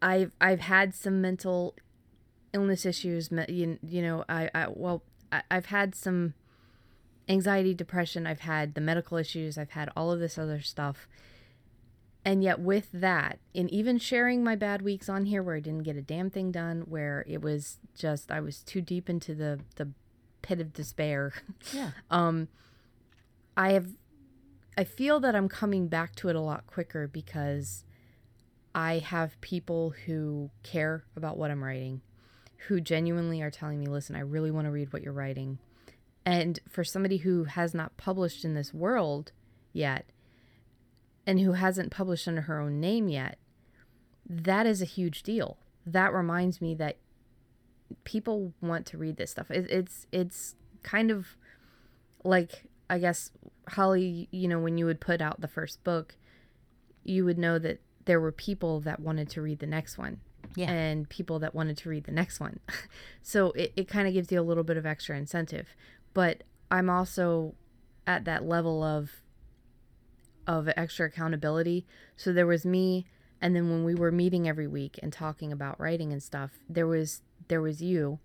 i've 0.00 0.30
i've 0.40 0.60
had 0.60 0.94
some 0.94 1.20
mental 1.20 1.74
illness 2.52 2.86
issues 2.86 3.30
you, 3.48 3.78
you 3.82 4.02
know 4.02 4.24
i 4.28 4.50
i 4.54 4.66
well 4.68 5.02
I, 5.32 5.42
i've 5.50 5.66
had 5.66 5.94
some 5.94 6.34
anxiety 7.28 7.74
depression 7.74 8.26
i've 8.26 8.40
had 8.40 8.74
the 8.74 8.80
medical 8.80 9.16
issues 9.18 9.58
i've 9.58 9.70
had 9.70 9.90
all 9.96 10.12
of 10.12 10.20
this 10.20 10.38
other 10.38 10.60
stuff 10.60 11.08
and 12.26 12.42
yet 12.42 12.58
with 12.58 12.88
that 12.92 13.38
and 13.54 13.70
even 13.70 13.96
sharing 13.98 14.42
my 14.42 14.56
bad 14.56 14.82
weeks 14.82 15.08
on 15.08 15.24
here 15.26 15.42
where 15.42 15.54
i 15.56 15.60
didn't 15.60 15.84
get 15.84 15.96
a 15.96 16.02
damn 16.02 16.28
thing 16.28 16.50
done 16.50 16.80
where 16.88 17.24
it 17.28 17.40
was 17.40 17.78
just 17.94 18.30
i 18.32 18.40
was 18.40 18.58
too 18.62 18.80
deep 18.82 19.08
into 19.08 19.34
the 19.34 19.60
the 19.76 19.88
pit 20.42 20.60
of 20.60 20.72
despair 20.74 21.32
Yeah. 21.72 21.92
um 22.10 22.48
i 23.56 23.72
have 23.72 23.86
i 24.76 24.84
feel 24.84 25.20
that 25.20 25.34
i'm 25.36 25.48
coming 25.48 25.86
back 25.88 26.14
to 26.16 26.28
it 26.28 26.36
a 26.36 26.40
lot 26.40 26.66
quicker 26.66 27.06
because 27.06 27.84
i 28.74 28.98
have 28.98 29.40
people 29.40 29.94
who 30.06 30.50
care 30.64 31.04
about 31.16 31.38
what 31.38 31.50
i'm 31.50 31.62
writing 31.64 32.02
who 32.68 32.80
genuinely 32.80 33.40
are 33.40 33.50
telling 33.50 33.78
me 33.78 33.86
listen 33.86 34.16
i 34.16 34.20
really 34.20 34.50
want 34.50 34.66
to 34.66 34.70
read 34.72 34.92
what 34.92 35.02
you're 35.02 35.12
writing 35.12 35.58
and 36.24 36.58
for 36.68 36.82
somebody 36.82 37.18
who 37.18 37.44
has 37.44 37.72
not 37.72 37.96
published 37.96 38.44
in 38.44 38.54
this 38.54 38.74
world 38.74 39.30
yet 39.72 40.06
and 41.26 41.40
who 41.40 41.52
hasn't 41.52 41.90
published 41.90 42.28
under 42.28 42.42
her 42.42 42.60
own 42.60 42.80
name 42.80 43.08
yet 43.08 43.38
that 44.28 44.66
is 44.66 44.82
a 44.82 44.86
huge 44.86 45.22
deal. 45.22 45.56
That 45.86 46.12
reminds 46.12 46.60
me 46.60 46.74
that 46.74 46.96
people 48.02 48.52
want 48.60 48.84
to 48.86 48.98
read 48.98 49.16
this 49.16 49.30
stuff. 49.30 49.50
It, 49.52 49.70
it's 49.70 50.06
it's 50.10 50.56
kind 50.82 51.10
of 51.12 51.36
like 52.24 52.64
i 52.90 52.98
guess 52.98 53.30
holly 53.68 54.28
you 54.32 54.48
know 54.48 54.58
when 54.58 54.78
you 54.78 54.86
would 54.86 55.00
put 55.00 55.20
out 55.20 55.40
the 55.40 55.48
first 55.48 55.82
book 55.84 56.16
you 57.04 57.24
would 57.24 57.38
know 57.38 57.58
that 57.58 57.80
there 58.04 58.20
were 58.20 58.32
people 58.32 58.80
that 58.80 58.98
wanted 59.00 59.28
to 59.30 59.42
read 59.42 59.58
the 59.60 59.66
next 59.66 59.96
one 59.98 60.20
Yeah. 60.56 60.70
and 60.70 61.08
people 61.08 61.38
that 61.40 61.54
wanted 61.54 61.76
to 61.78 61.88
read 61.88 62.04
the 62.04 62.12
next 62.12 62.40
one. 62.40 62.58
So 63.22 63.50
it, 63.52 63.72
it 63.76 63.88
kind 63.88 64.06
of 64.08 64.14
gives 64.14 64.30
you 64.30 64.40
a 64.40 64.42
little 64.42 64.62
bit 64.64 64.76
of 64.76 64.86
extra 64.86 65.16
incentive. 65.16 65.68
But 66.14 66.42
i'm 66.70 66.90
also 66.90 67.54
at 68.08 68.24
that 68.24 68.44
level 68.44 68.82
of 68.82 69.10
of 70.46 70.68
extra 70.76 71.06
accountability 71.06 71.86
so 72.16 72.32
there 72.32 72.46
was 72.46 72.64
me 72.64 73.06
and 73.40 73.54
then 73.54 73.68
when 73.70 73.84
we 73.84 73.94
were 73.94 74.12
meeting 74.12 74.48
every 74.48 74.66
week 74.66 74.98
and 75.02 75.12
talking 75.12 75.50
about 75.52 75.78
writing 75.80 76.12
and 76.12 76.22
stuff 76.22 76.58
there 76.68 76.86
was 76.86 77.22
there 77.48 77.60
was 77.60 77.82
you 77.82 78.18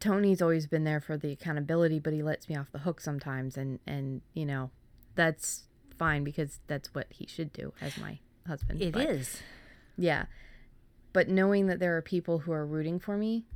tony's 0.00 0.40
always 0.40 0.66
been 0.66 0.84
there 0.84 1.00
for 1.00 1.16
the 1.16 1.32
accountability 1.32 1.98
but 1.98 2.12
he 2.12 2.22
lets 2.22 2.48
me 2.48 2.56
off 2.56 2.70
the 2.72 2.78
hook 2.80 3.00
sometimes 3.00 3.56
and 3.56 3.80
and 3.86 4.20
you 4.34 4.46
know 4.46 4.70
that's 5.14 5.64
fine 5.98 6.22
because 6.22 6.60
that's 6.68 6.94
what 6.94 7.06
he 7.10 7.26
should 7.26 7.52
do 7.52 7.72
as 7.80 7.98
my 7.98 8.18
husband 8.46 8.80
It 8.80 8.92
but- 8.92 9.08
is. 9.10 9.42
yeah. 9.96 10.26
But 11.12 11.28
knowing 11.28 11.66
that 11.66 11.80
there 11.80 11.96
are 11.96 12.02
people 12.02 12.40
who 12.40 12.52
are 12.52 12.64
rooting 12.64 13.00
for 13.00 13.16
me 13.16 13.46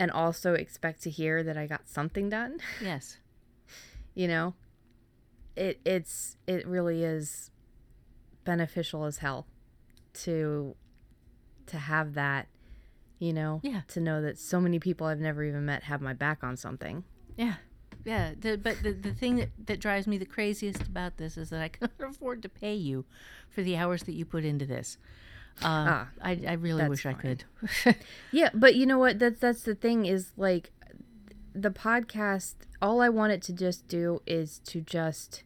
and 0.00 0.10
also 0.10 0.54
expect 0.54 1.02
to 1.02 1.10
hear 1.10 1.44
that 1.44 1.56
I 1.56 1.66
got 1.68 1.86
something 1.88 2.28
done, 2.28 2.58
Yes. 2.82 3.18
you 4.14 4.26
know, 4.26 4.54
it 5.56 5.80
it's 5.84 6.36
it 6.46 6.66
really 6.66 7.04
is 7.04 7.50
beneficial 8.44 9.04
as 9.04 9.18
hell 9.18 9.46
to 10.12 10.74
to 11.66 11.78
have 11.78 12.14
that, 12.14 12.46
you 13.18 13.32
know, 13.32 13.60
Yeah. 13.62 13.82
to 13.88 14.00
know 14.00 14.20
that 14.22 14.38
so 14.38 14.60
many 14.60 14.78
people 14.78 15.06
I've 15.06 15.18
never 15.20 15.42
even 15.44 15.64
met 15.64 15.84
have 15.84 16.00
my 16.02 16.12
back 16.12 16.44
on 16.44 16.56
something. 16.56 17.04
Yeah. 17.36 17.54
Yeah. 18.04 18.32
The, 18.38 18.58
but 18.58 18.82
the, 18.82 18.92
the 18.92 19.14
thing 19.14 19.36
that, 19.36 19.48
that 19.66 19.80
drives 19.80 20.06
me 20.06 20.18
the 20.18 20.26
craziest 20.26 20.82
about 20.82 21.16
this 21.16 21.38
is 21.38 21.48
that 21.50 21.62
I 21.62 21.68
cannot 21.68 21.92
afford 22.10 22.42
to 22.42 22.50
pay 22.50 22.74
you 22.74 23.06
for 23.48 23.62
the 23.62 23.76
hours 23.78 24.02
that 24.02 24.12
you 24.12 24.26
put 24.26 24.44
into 24.44 24.66
this. 24.66 24.98
Uh, 25.62 25.64
Ah, 26.04 26.08
I, 26.20 26.38
I 26.48 26.52
really 26.54 26.86
wish 26.86 27.06
I 27.06 27.14
could. 27.14 27.44
Yeah, 28.30 28.50
but 28.52 28.74
you 28.74 28.84
know 28.86 28.98
what? 28.98 29.18
That's 29.20 29.38
that's 29.40 29.62
the 29.62 29.74
thing 29.76 30.04
is 30.04 30.32
like 30.36 30.70
the 31.54 31.70
podcast. 31.70 32.54
All 32.82 33.00
I 33.00 33.08
want 33.08 33.32
it 33.32 33.42
to 33.42 33.52
just 33.52 33.86
do 33.88 34.20
is 34.26 34.58
to 34.66 34.80
just 34.80 35.42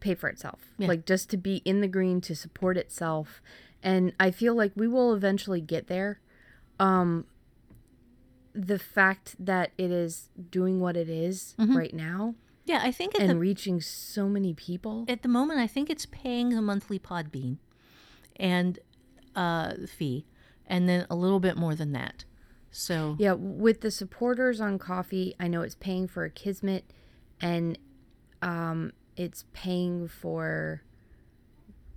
pay 0.00 0.14
for 0.14 0.28
itself, 0.28 0.60
Yeah. 0.78 0.88
like 0.88 1.04
just 1.06 1.28
to 1.30 1.36
be 1.36 1.56
in 1.64 1.80
the 1.80 1.88
green 1.88 2.20
to 2.22 2.34
support 2.34 2.76
itself, 2.76 3.42
and 3.82 4.12
I 4.18 4.30
feel 4.30 4.54
like 4.54 4.72
we 4.74 4.88
will 4.88 5.12
eventually 5.14 5.60
get 5.60 5.88
there. 5.88 6.20
Um, 6.78 7.26
the 8.54 8.78
fact 8.78 9.36
that 9.38 9.70
it 9.78 9.90
is 9.90 10.28
doing 10.50 10.80
what 10.80 10.96
it 10.96 11.08
is 11.08 11.54
right 11.58 11.94
now 11.94 12.34
yeah, 12.64 12.80
I 12.82 12.92
think 12.92 13.14
and 13.18 13.30
the, 13.30 13.36
reaching 13.36 13.80
so 13.80 14.28
many 14.28 14.54
people. 14.54 15.04
at 15.08 15.22
the 15.22 15.28
moment, 15.28 15.58
I 15.58 15.66
think 15.66 15.90
it's 15.90 16.06
paying 16.06 16.50
the 16.50 16.62
monthly 16.62 16.98
Podbean 17.00 17.56
and 18.36 18.78
uh, 19.34 19.72
fee, 19.88 20.24
and 20.66 20.88
then 20.88 21.04
a 21.10 21.16
little 21.16 21.40
bit 21.40 21.56
more 21.56 21.74
than 21.74 21.92
that. 21.92 22.24
So 22.70 23.16
Yeah, 23.18 23.32
with 23.32 23.80
the 23.80 23.90
supporters 23.90 24.60
on 24.60 24.78
Ko-fi, 24.78 25.34
I 25.40 25.48
know 25.48 25.62
it's 25.62 25.74
paying 25.74 26.06
for 26.08 26.24
a 26.24 26.30
Kismet 26.30 26.84
and 27.40 27.78
um 28.42 28.92
it's 29.16 29.44
paying 29.52 30.08
for 30.08 30.82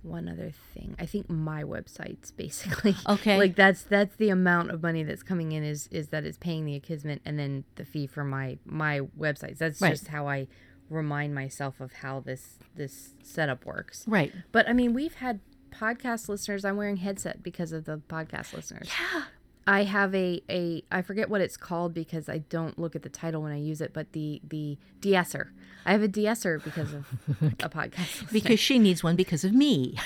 one 0.02 0.28
other 0.28 0.50
thing. 0.74 0.94
I 0.98 1.06
think 1.06 1.30
my 1.30 1.62
websites 1.64 2.30
basically. 2.36 2.94
Okay. 3.08 3.38
Like 3.38 3.56
that's 3.56 3.82
that's 3.82 4.16
the 4.16 4.28
amount 4.30 4.70
of 4.70 4.82
money 4.82 5.02
that's 5.02 5.22
coming 5.22 5.52
in 5.52 5.64
is 5.64 5.88
is 5.90 6.08
that 6.08 6.24
it's 6.24 6.38
paying 6.38 6.66
the 6.66 6.78
Kismet 6.80 7.22
and 7.24 7.38
then 7.38 7.64
the 7.76 7.84
fee 7.84 8.06
for 8.06 8.24
my 8.24 8.58
my 8.64 9.00
websites. 9.18 9.58
That's 9.58 9.80
Right. 9.80 9.92
just 9.92 10.08
how 10.08 10.28
I 10.28 10.48
remind 10.90 11.34
myself 11.34 11.80
of 11.80 11.92
how 11.94 12.20
this 12.20 12.58
this 12.74 13.14
setup 13.22 13.64
works. 13.64 14.04
right. 14.06 14.32
But 14.52 14.68
I 14.68 14.72
mean, 14.74 14.92
we've 14.92 15.14
had 15.14 15.40
podcast 15.70 16.28
listeners. 16.28 16.64
I'm 16.64 16.76
wearing 16.76 16.98
headset 16.98 17.42
because 17.42 17.72
of 17.72 17.84
the 17.86 17.98
podcast 18.08 18.52
listeners. 18.52 18.88
Yeah. 19.00 19.22
I 19.66 19.84
have 19.84 20.14
a 20.14 20.42
a 20.50 20.82
I 20.90 21.02
forget 21.02 21.30
what 21.30 21.40
it's 21.40 21.56
called 21.56 21.94
because 21.94 22.28
I 22.28 22.38
don't 22.38 22.78
look 22.78 22.94
at 22.94 23.02
the 23.02 23.08
title 23.08 23.42
when 23.42 23.52
I 23.52 23.58
use 23.58 23.80
it, 23.80 23.92
but 23.92 24.12
the 24.12 24.40
the 24.46 24.78
de-esser. 25.00 25.52
I 25.86 25.92
have 25.92 26.02
a 26.02 26.08
de-esser 26.08 26.58
because 26.58 26.92
of 26.92 27.06
a 27.60 27.68
podcast. 27.68 28.30
Because 28.32 28.60
she 28.60 28.78
needs 28.78 29.02
one 29.02 29.16
because 29.16 29.44
of 29.44 29.52
me. 29.52 29.96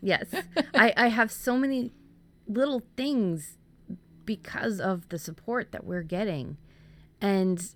yes, 0.00 0.26
I 0.74 0.92
I 0.96 1.08
have 1.08 1.32
so 1.32 1.56
many 1.56 1.92
little 2.46 2.82
things 2.96 3.56
because 4.24 4.80
of 4.80 5.08
the 5.08 5.18
support 5.18 5.72
that 5.72 5.84
we're 5.84 6.02
getting, 6.02 6.56
and 7.20 7.74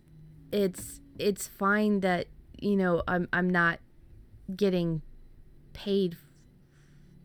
it's 0.53 1.01
it's 1.19 1.49
fine 1.49 2.01
that 2.01 2.29
you 2.59 2.77
know 2.77 3.03
I'm 3.09 3.29
I'm 3.33 3.51
not 3.51 3.81
getting 4.55 5.03
paid, 5.73 6.17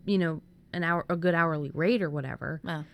you 0.06 0.18
know, 0.18 0.42
an 0.74 0.84
hour 0.84 1.06
a 1.10 1.16
good 1.16 1.36
hourly 1.36 1.70
rate 1.74 2.02
or 2.02 2.10
whatever. 2.10 2.62
Wow. 2.64 2.86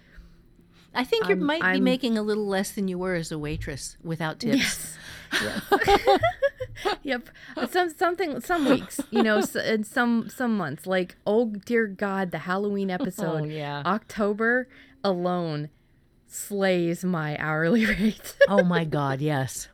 I 0.93 1.03
think 1.03 1.27
you 1.27 1.35
might 1.35 1.61
be 1.61 1.67
I'm- 1.67 1.83
making 1.83 2.17
a 2.17 2.21
little 2.21 2.45
less 2.45 2.71
than 2.71 2.87
you 2.87 2.97
were 2.97 3.15
as 3.15 3.31
a 3.31 3.39
waitress 3.39 3.97
without 4.03 4.39
tips. 4.39 4.57
Yes. 4.57 4.97
yep. 7.03 7.29
Some 7.69 7.89
something 7.89 8.41
some 8.41 8.65
weeks, 8.69 9.01
you 9.09 9.23
know, 9.23 9.43
and 9.63 9.85
some 9.85 10.29
some 10.29 10.57
months. 10.57 10.85
Like 10.85 11.15
oh 11.25 11.47
dear 11.65 11.87
God, 11.87 12.31
the 12.31 12.39
Halloween 12.39 12.91
oh, 12.91 12.95
episode. 12.95 13.41
Oh, 13.41 13.45
yeah. 13.45 13.81
October 13.85 14.67
alone 15.03 15.69
slays 16.27 17.03
my 17.03 17.37
hourly 17.37 17.85
rate. 17.87 18.35
oh 18.47 18.63
my 18.63 18.83
God, 18.85 19.21
yes. 19.21 19.69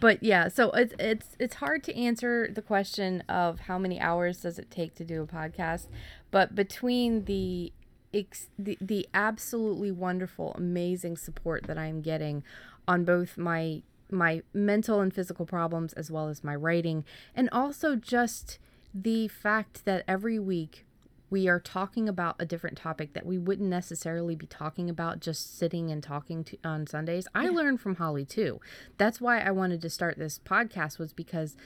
but 0.00 0.22
yeah, 0.22 0.48
so 0.48 0.70
it's 0.72 0.94
it's 0.98 1.36
it's 1.38 1.54
hard 1.56 1.82
to 1.84 1.96
answer 1.96 2.48
the 2.52 2.62
question 2.62 3.22
of 3.28 3.60
how 3.60 3.78
many 3.78 4.00
hours 4.00 4.40
does 4.40 4.58
it 4.58 4.70
take 4.70 4.94
to 4.96 5.04
do 5.04 5.22
a 5.22 5.26
podcast, 5.26 5.86
but 6.30 6.54
between 6.54 7.24
the 7.24 7.72
ex- 8.14 8.48
the, 8.58 8.78
the 8.80 9.08
absolutely 9.12 9.90
wonderful 9.90 10.52
amazing 10.56 11.16
support 11.16 11.64
that 11.64 11.78
I'm 11.78 12.00
getting 12.00 12.42
on 12.86 13.04
both 13.04 13.36
my 13.36 13.82
my 14.10 14.42
mental 14.52 15.00
and 15.00 15.12
physical 15.12 15.46
problems 15.46 15.92
as 15.94 16.10
well 16.10 16.28
as 16.28 16.44
my 16.44 16.54
writing 16.54 17.04
and 17.34 17.48
also 17.50 17.96
just 17.96 18.58
the 18.94 19.26
fact 19.26 19.84
that 19.86 20.04
every 20.06 20.38
week 20.38 20.84
we 21.30 21.48
are 21.48 21.58
talking 21.58 22.08
about 22.08 22.36
a 22.38 22.44
different 22.44 22.76
topic 22.76 23.12
that 23.12 23.26
we 23.26 23.38
wouldn't 23.38 23.68
necessarily 23.68 24.36
be 24.36 24.46
talking 24.46 24.88
about 24.88 25.18
just 25.18 25.58
sitting 25.58 25.90
and 25.90 26.00
talking 26.00 26.44
to 26.44 26.56
on 26.62 26.86
Sundays. 26.86 27.26
I 27.34 27.48
learned 27.48 27.80
from 27.80 27.96
Holly 27.96 28.24
too. 28.24 28.60
That's 28.98 29.20
why 29.20 29.40
I 29.40 29.50
wanted 29.50 29.82
to 29.82 29.90
start 29.90 30.16
this 30.16 30.38
podcast 30.44 30.98
was 30.98 31.12
because 31.12 31.56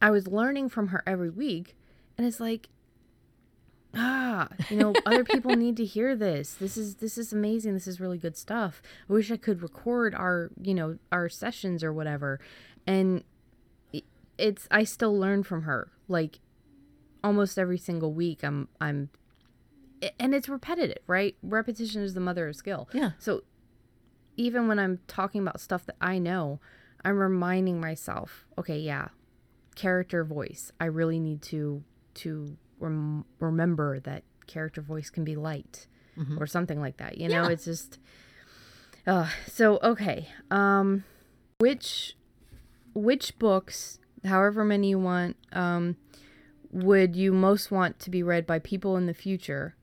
I 0.00 0.10
was 0.10 0.26
learning 0.26 0.70
from 0.70 0.88
her 0.88 1.04
every 1.06 1.30
week 1.30 1.76
and 2.18 2.26
it's 2.26 2.40
like 2.40 2.68
ah, 3.94 4.48
you 4.70 4.76
know, 4.76 4.94
other 5.06 5.24
people 5.24 5.54
need 5.56 5.76
to 5.76 5.84
hear 5.84 6.16
this. 6.16 6.54
This 6.54 6.76
is 6.76 6.96
this 6.96 7.18
is 7.18 7.32
amazing. 7.32 7.74
This 7.74 7.86
is 7.86 8.00
really 8.00 8.18
good 8.18 8.36
stuff. 8.36 8.82
I 9.08 9.12
wish 9.12 9.30
I 9.30 9.36
could 9.36 9.62
record 9.62 10.14
our, 10.14 10.50
you 10.60 10.74
know, 10.74 10.98
our 11.10 11.28
sessions 11.28 11.84
or 11.84 11.92
whatever. 11.92 12.40
And 12.86 13.24
it's 14.38 14.66
I 14.70 14.84
still 14.84 15.16
learn 15.18 15.42
from 15.42 15.62
her. 15.62 15.92
Like 16.08 16.40
almost 17.22 17.58
every 17.58 17.78
single 17.78 18.12
week 18.12 18.42
I'm 18.42 18.68
I'm 18.80 19.10
and 20.18 20.34
it's 20.34 20.48
repetitive, 20.48 21.02
right? 21.06 21.36
Repetition 21.42 22.02
is 22.02 22.14
the 22.14 22.20
mother 22.20 22.48
of 22.48 22.56
skill. 22.56 22.88
Yeah. 22.92 23.12
So 23.18 23.42
even 24.36 24.66
when 24.66 24.78
I'm 24.78 24.98
talking 25.06 25.42
about 25.42 25.60
stuff 25.60 25.86
that 25.86 25.96
I 26.00 26.18
know, 26.18 26.60
I'm 27.04 27.18
reminding 27.18 27.80
myself, 27.80 28.46
okay, 28.58 28.78
yeah, 28.78 29.08
character 29.74 30.24
voice. 30.24 30.72
I 30.80 30.86
really 30.86 31.18
need 31.18 31.42
to 31.42 31.84
to 32.14 32.56
rem- 32.82 33.24
remember 33.40 34.00
that 34.00 34.24
character 34.46 34.82
voice 34.82 35.08
can 35.08 35.24
be 35.24 35.36
light 35.36 35.86
or 36.38 36.46
something 36.46 36.78
like 36.80 36.98
that. 36.98 37.16
You 37.18 37.28
know, 37.28 37.44
Yeah. 37.44 37.48
it's 37.50 37.64
just 37.64 37.98
uh 39.06 39.28
so 39.46 39.78
okay. 39.82 40.28
Um 40.50 41.04
which 41.58 42.16
which 42.94 43.38
books, 43.38 43.98
however 44.24 44.64
many 44.64 44.90
you 44.90 44.98
want, 44.98 45.36
um 45.52 45.96
would 46.70 47.16
you 47.16 47.32
most 47.32 47.70
want 47.70 47.98
to 48.00 48.10
be 48.10 48.22
read 48.22 48.46
by 48.46 48.58
people 48.58 48.96
in 48.96 49.06
the 49.06 49.14
future? 49.14 49.74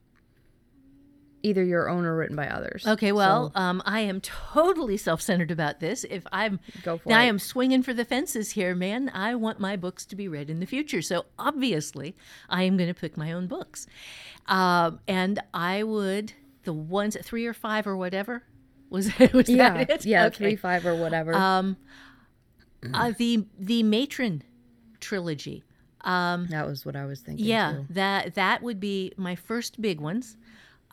Either 1.42 1.64
your 1.64 1.90
own 1.90 2.06
or 2.06 2.16
written 2.18 2.36
by 2.36 2.48
others. 2.48 2.86
Okay, 2.86 3.12
well, 3.12 3.52
So, 3.56 3.60
um, 3.62 3.82
I 3.86 4.02
am 4.02 4.20
totally 4.22 4.98
self-centered 4.98 5.52
about 5.52 5.80
this. 5.80 6.04
If 6.10 6.26
I'm, 6.32 6.60
Go 6.84 6.98
for 6.98 7.14
I 7.14 7.24
am 7.24 7.40
swinging 7.40 7.82
for 7.84 7.94
the 7.94 8.04
fences 8.04 8.52
here, 8.52 8.76
man. 8.76 9.10
I 9.14 9.36
want 9.36 9.60
my 9.60 9.76
books 9.78 10.06
to 10.08 10.16
be 10.16 10.28
read 10.28 10.50
in 10.50 10.60
the 10.60 10.66
future, 10.66 11.02
so 11.02 11.26
obviously, 11.38 12.16
I 12.50 12.64
am 12.64 12.76
going 12.76 12.94
to 12.94 13.00
pick 13.00 13.16
my 13.16 13.32
own 13.32 13.48
books, 13.48 13.88
um, 14.48 15.00
and 15.08 15.40
I 15.54 15.84
would 15.84 16.34
the 16.64 16.74
ones 16.74 17.16
three 17.24 17.46
or 17.46 17.54
five 17.54 17.88
or 17.88 17.96
whatever 17.96 18.44
was 18.90 19.12
was 19.34 19.48
yeah, 19.50 19.78
that 19.78 19.90
it? 19.90 20.06
yeah, 20.06 20.26
Okay. 20.26 20.36
three, 20.38 20.56
five, 20.58 20.86
or 20.86 20.96
whatever. 20.96 21.34
Um, 21.34 21.78
uh, 22.94 23.14
the 23.18 23.46
the 23.58 23.84
matron 23.84 24.44
trilogy. 25.00 25.64
that 26.04 26.66
was 26.68 26.86
what 26.86 26.96
I 26.96 27.06
was 27.06 27.22
thinking. 27.22 27.46
Yeah, 27.46 27.74
too. 27.74 27.86
that 27.92 28.36
that 28.36 28.62
would 28.62 28.80
be 28.80 29.14
my 29.18 29.36
first 29.36 29.82
big 29.82 30.00
ones. 30.02 30.38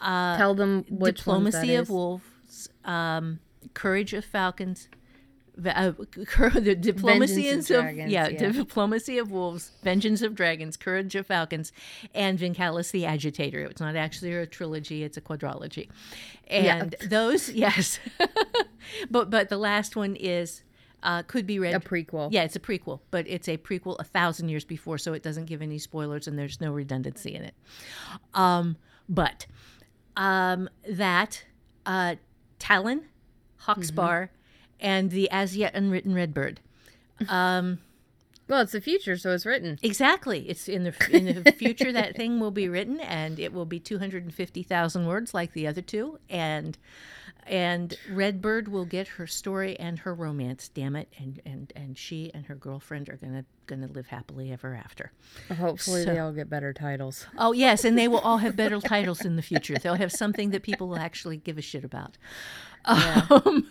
Tell 0.01 0.55
them 0.55 0.85
which 0.89 1.19
Diplomacy 1.19 1.75
of. 1.75 1.91
Wolves, 1.91 2.69
um, 2.85 3.41
Courage 3.75 4.13
of 4.13 4.25
Falcons, 4.25 4.89
uh, 5.65 5.93
the 6.17 6.77
Diplomacy 6.79 7.49
of, 7.49 7.67
Dragons, 7.67 8.13
yeah, 8.13 8.29
yeah. 8.29 8.51
Diplomacy 8.51 9.19
of 9.19 9.31
Wolves, 9.31 9.73
Vengeance 9.83 10.23
of 10.23 10.35
Dragons, 10.35 10.77
Courage 10.77 11.15
of 11.15 11.27
Falcons, 11.27 11.73
and 12.15 12.39
Vincalis 12.39 12.91
the 12.91 13.07
Agitator. 13.07 13.61
It's 13.61 13.81
not 13.81 13.97
actually 13.97 14.35
a 14.35 14.47
trilogy; 14.47 15.03
it's 15.03 15.17
a 15.17 15.21
quadrology, 15.23 15.89
and 16.49 16.95
those, 17.09 17.51
yes, 17.53 17.99
but 19.11 19.31
but 19.31 19.49
the 19.49 19.59
last 19.59 19.97
one 19.97 20.15
is 20.17 20.63
uh, 21.03 21.23
could 21.23 21.47
be 21.47 21.59
read 21.59 21.75
A 21.75 21.81
prequel. 21.81 22.29
yeah, 22.33 22.43
it's 22.43 22.57
a 22.57 22.61
prequel, 22.61 23.01
but 23.11 23.27
it's 23.27 23.49
a 23.49 23.57
prequel 23.57 23.97
a 23.99 24.05
thousand 24.05 24.49
years 24.49 24.65
before, 24.65 24.99
so 24.99 25.13
it 25.15 25.23
doesn't 25.23 25.47
give 25.47 25.63
any 25.63 25.79
spoilers 25.79 26.27
and 26.27 26.39
there's 26.39 26.61
no 26.61 26.73
redundancy 26.73 27.35
in 27.35 27.43
it. 27.43 27.55
Um, 28.35 28.77
but 29.09 29.47
um, 30.17 30.69
that 30.89 31.45
uh, 31.85 32.17
Talyn, 32.59 33.03
Hawkspar, 33.59 34.31
and 34.81 35.11
the 35.11 35.31
as 35.31 35.57
yet 35.57 35.75
unwritten 35.75 36.15
Redbird. 36.15 36.61
Um, 37.29 37.79
Well, 38.49 38.61
it's 38.61 38.71
the 38.71 38.81
future, 38.81 39.17
so 39.17 39.33
it's 39.33 39.45
written. 39.45 39.77
exactly, 39.83 40.49
it's 40.49 40.69
in 40.69 40.85
the 40.85 40.95
in 41.11 41.43
the 41.43 41.51
future 41.59 41.91
that 41.91 42.15
thing 42.15 42.39
will 42.39 42.53
be 42.53 42.69
written, 42.69 43.01
and 43.01 43.41
it 43.41 43.53
will 43.53 43.65
be 43.65 43.81
two 43.81 43.99
hundred 43.99 44.23
and 44.23 44.33
fifty 44.33 44.63
thousand 44.63 45.07
words 45.09 45.35
like 45.35 45.53
the 45.53 45.67
other 45.67 45.83
two, 45.83 46.21
and 46.31 46.79
and 47.49 47.97
Redbird 48.11 48.69
will 48.69 48.85
get 48.85 49.09
her 49.09 49.27
story 49.27 49.79
and 49.79 49.99
her 50.01 50.15
romance. 50.15 50.69
Damn 50.69 50.97
it, 50.97 51.09
and 51.19 51.41
and 51.45 51.73
and 51.77 51.97
she 51.99 52.31
and 52.35 52.47
her 52.47 52.55
girlfriend 52.55 53.09
are 53.09 53.17
gonna 53.17 53.45
gonna 53.67 53.87
live 53.87 54.07
happily 54.09 54.53
ever 54.53 54.75
after. 54.75 55.13
Hopefully, 55.57 56.05
So- 56.05 56.13
they 56.13 56.19
all 56.19 56.33
get 56.33 56.49
better 56.51 56.73
titles. 56.73 57.27
Oh 57.39 57.53
yes, 57.53 57.85
and 57.85 57.97
they 57.99 58.09
will 58.09 58.19
all 58.21 58.39
have 58.39 58.57
better 58.57 58.81
titles 58.81 59.25
in 59.25 59.37
the 59.37 59.43
future. 59.43 59.77
They'll 59.79 59.95
have 59.95 60.13
something 60.13 60.51
that 60.51 60.63
people 60.63 60.89
will 60.89 60.99
actually 60.99 61.37
give 61.37 61.59
a 61.59 61.63
shit 61.63 61.85
about. 61.85 62.17
Um, 62.89 63.69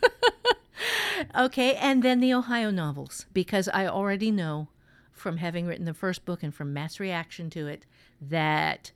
okay, 1.37 1.75
and 1.75 2.03
then 2.03 2.19
the 2.19 2.33
Ohio 2.33 2.69
novels 2.69 3.25
because 3.33 3.69
I 3.69 3.87
already 3.87 4.29
know 4.31 4.67
from 5.13 5.37
having 5.37 5.65
written 5.65 5.85
the 5.85 5.93
first 5.93 6.25
book 6.25 6.43
and 6.43 6.53
from 6.53 6.73
mass 6.73 6.99
reaction 6.99 7.49
to 7.51 7.67
it 7.67 7.85
that 8.21 8.91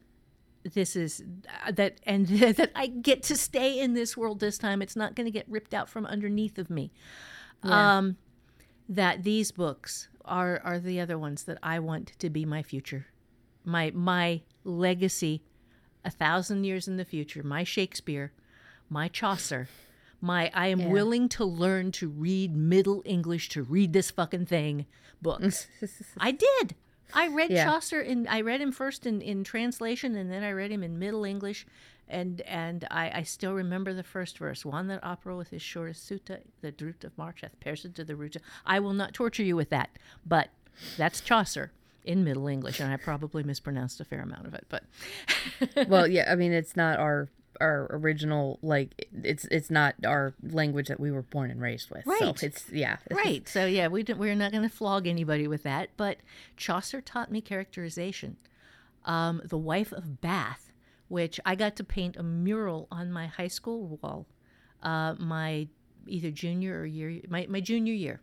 this 0.74 0.96
is 0.96 1.24
uh, 1.66 1.72
that 1.72 2.00
and 2.04 2.28
that 2.58 2.72
I 2.76 2.88
get 2.88 3.24
to 3.24 3.36
stay 3.36 3.80
in 3.80 3.94
this 3.94 4.16
world 4.16 4.40
this 4.40 4.58
time. 4.58 4.82
It's 4.82 4.96
not 4.96 5.16
going 5.16 5.26
to 5.26 5.32
get 5.32 5.46
ripped 5.50 5.74
out 5.74 5.90
from 5.90 6.06
underneath 6.06 6.58
of 6.58 6.70
me. 6.70 6.92
Um, 7.64 8.18
that 8.88 9.24
these 9.24 9.52
books 9.52 10.08
are 10.26 10.62
are 10.64 10.80
the 10.80 11.00
other 11.00 11.18
ones 11.18 11.44
that 11.44 11.58
I 11.62 11.80
want 11.80 12.14
to 12.20 12.30
be 12.30 12.46
my 12.46 12.64
future, 12.64 13.08
my 13.64 13.92
my 13.92 14.42
legacy, 14.64 15.44
a 16.06 16.10
thousand 16.10 16.64
years 16.64 16.88
in 16.88 16.98
the 16.98 17.06
future. 17.06 17.44
My 17.44 17.64
Shakespeare, 17.64 18.32
my 18.90 19.08
Chaucer, 19.08 19.68
my 20.22 20.50
I 20.54 20.68
am 20.68 20.90
willing 20.90 21.30
to 21.30 21.46
learn 21.46 21.92
to 21.94 22.08
read 22.08 22.56
Middle 22.56 23.02
English 23.06 23.50
to 23.50 23.64
read 23.64 23.94
this 23.94 24.12
fucking 24.12 24.46
thing 24.46 24.86
books. 25.22 25.68
I 26.18 26.32
did. 26.32 26.76
I 27.14 27.28
read 27.28 27.50
Yeah. 27.50 27.66
Chaucer 27.66 28.02
and 28.02 28.28
I 28.28 28.42
read 28.42 28.62
him 28.62 28.72
first 28.72 29.06
in, 29.06 29.22
in 29.22 29.44
translation 29.44 30.16
and 30.16 30.32
then 30.32 30.44
I 30.44 30.52
read 30.52 30.72
him 30.72 30.84
in 30.84 31.00
Middle 31.00 31.26
English 31.26 31.66
and 32.08 32.42
and 32.42 32.88
I, 32.90 33.12
I 33.20 33.24
still 33.24 33.54
remember 33.54 33.94
the 33.94 34.04
first 34.04 34.38
verse. 34.40 34.66
One 34.66 34.88
that 34.88 35.04
opera 35.04 35.36
with 35.38 35.50
his 35.50 35.62
shortest 35.62 36.06
suta, 36.06 36.40
the 36.62 36.74
root 36.80 37.04
of 37.04 37.18
March 37.18 37.42
hath 37.42 37.60
pierced 37.60 37.94
to 37.94 38.04
the 38.04 38.16
root. 38.16 38.36
of-" 38.36 38.42
I 38.66 38.80
will 38.80 38.94
not 38.94 39.14
torture 39.14 39.44
you 39.44 39.56
with 39.56 39.70
that, 39.70 39.90
but 40.26 40.50
that's 40.98 41.22
Chaucer 41.22 41.72
in 42.04 42.24
Middle 42.24 42.48
English, 42.48 42.80
and 42.80 42.92
I 42.92 42.98
probably 42.98 43.44
mispronounced 43.44 44.00
a 44.00 44.06
fair 44.06 44.22
amount 44.22 44.48
of 44.48 44.54
it. 44.56 44.66
But 44.70 44.84
well, 45.88 46.08
yeah, 46.08 46.32
I 46.32 46.36
mean, 46.36 46.52
it's 46.52 46.76
not 46.76 46.98
our 46.98 47.30
our 47.62 47.88
original 47.92 48.60
like 48.62 49.08
it's 49.24 49.46
it's 49.46 49.70
not 49.70 49.96
our 50.06 50.34
language 50.42 50.88
that 50.88 51.00
we 51.00 51.12
were 51.12 51.22
born 51.24 51.52
and 51.52 51.62
raised 51.62 51.90
with. 51.92 52.06
Right. 52.06 52.20
So 52.20 52.46
it's 52.46 52.70
yeah. 52.72 52.98
right, 53.12 53.48
so 53.48 53.66
yeah, 53.66 53.88
we 53.88 54.04
don't, 54.04 54.18
we're 54.20 54.36
not 54.36 54.52
going 54.52 54.64
to 54.68 54.74
flog 54.76 55.08
anybody 55.08 55.48
with 55.48 55.64
that. 55.64 55.90
But 55.98 56.18
Chaucer 56.58 57.02
taught 57.02 57.32
me 57.32 57.42
characterization. 57.42 58.38
Um, 59.06 59.42
the 59.46 59.58
Wife 59.58 59.92
of 59.92 60.22
Bath, 60.22 60.72
which 61.08 61.40
I 61.46 61.56
got 61.56 61.76
to 61.78 61.84
paint 61.84 62.18
a 62.18 62.24
mural 62.24 62.88
on 62.92 63.12
my 63.12 63.28
high 63.28 63.48
school 63.48 63.98
wall 64.02 64.28
uh, 64.84 65.16
my 65.18 65.68
either 66.08 66.32
junior 66.32 66.80
or 66.80 66.86
year, 66.86 67.22
my, 67.30 67.46
my 67.50 67.60
junior 67.60 67.94
year 67.94 68.22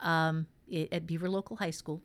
um, 0.00 0.46
i- 0.72 0.88
at 0.90 1.06
Beaver 1.06 1.28
Local 1.30 1.56
High 1.56 1.70
School. 1.70 2.02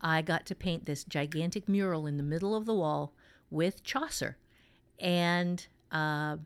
I 0.00 0.22
got 0.22 0.46
to 0.46 0.54
paint 0.54 0.86
this 0.86 1.04
gigantic 1.04 1.68
mural 1.68 2.06
in 2.06 2.16
the 2.16 2.22
middle 2.22 2.54
of 2.54 2.66
the 2.66 2.74
wall 2.74 3.12
with 3.50 3.82
Chaucer. 3.82 4.36
And 5.00 5.66
uh, 5.92 6.36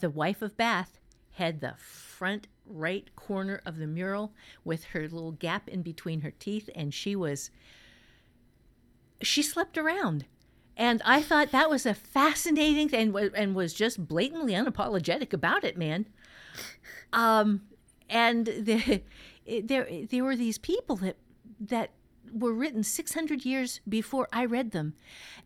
the 0.00 0.10
wife 0.10 0.42
of 0.42 0.56
Bath 0.56 0.98
had 1.32 1.60
the 1.60 1.74
front 1.78 2.48
right 2.66 3.14
corner 3.16 3.62
of 3.64 3.78
the 3.78 3.86
mural 3.86 4.32
with 4.64 4.84
her 4.86 5.02
little 5.02 5.32
gap 5.32 5.68
in 5.68 5.82
between 5.82 6.20
her 6.22 6.32
teeth, 6.32 6.68
and 6.74 6.92
she 6.92 7.16
was 7.16 7.50
she 9.22 9.42
slept 9.42 9.76
around. 9.76 10.26
And 10.76 11.02
I 11.04 11.22
thought 11.22 11.50
that 11.50 11.70
was 11.70 11.86
a 11.86 11.94
fascinating 11.94 12.88
thing, 12.88 13.16
and, 13.16 13.34
and 13.34 13.54
was 13.54 13.74
just 13.74 14.06
blatantly 14.06 14.52
unapologetic 14.52 15.32
about 15.32 15.64
it, 15.64 15.76
man. 15.76 16.06
Um, 17.12 17.62
and 18.08 18.46
the, 18.46 19.02
there 19.62 19.88
there 20.08 20.24
were 20.24 20.36
these 20.36 20.58
people 20.58 20.96
that 20.96 21.16
that 21.60 21.90
were 22.32 22.52
written 22.52 22.82
600 22.82 23.44
years 23.44 23.80
before 23.88 24.28
I 24.32 24.44
read 24.44 24.72
them, 24.72 24.94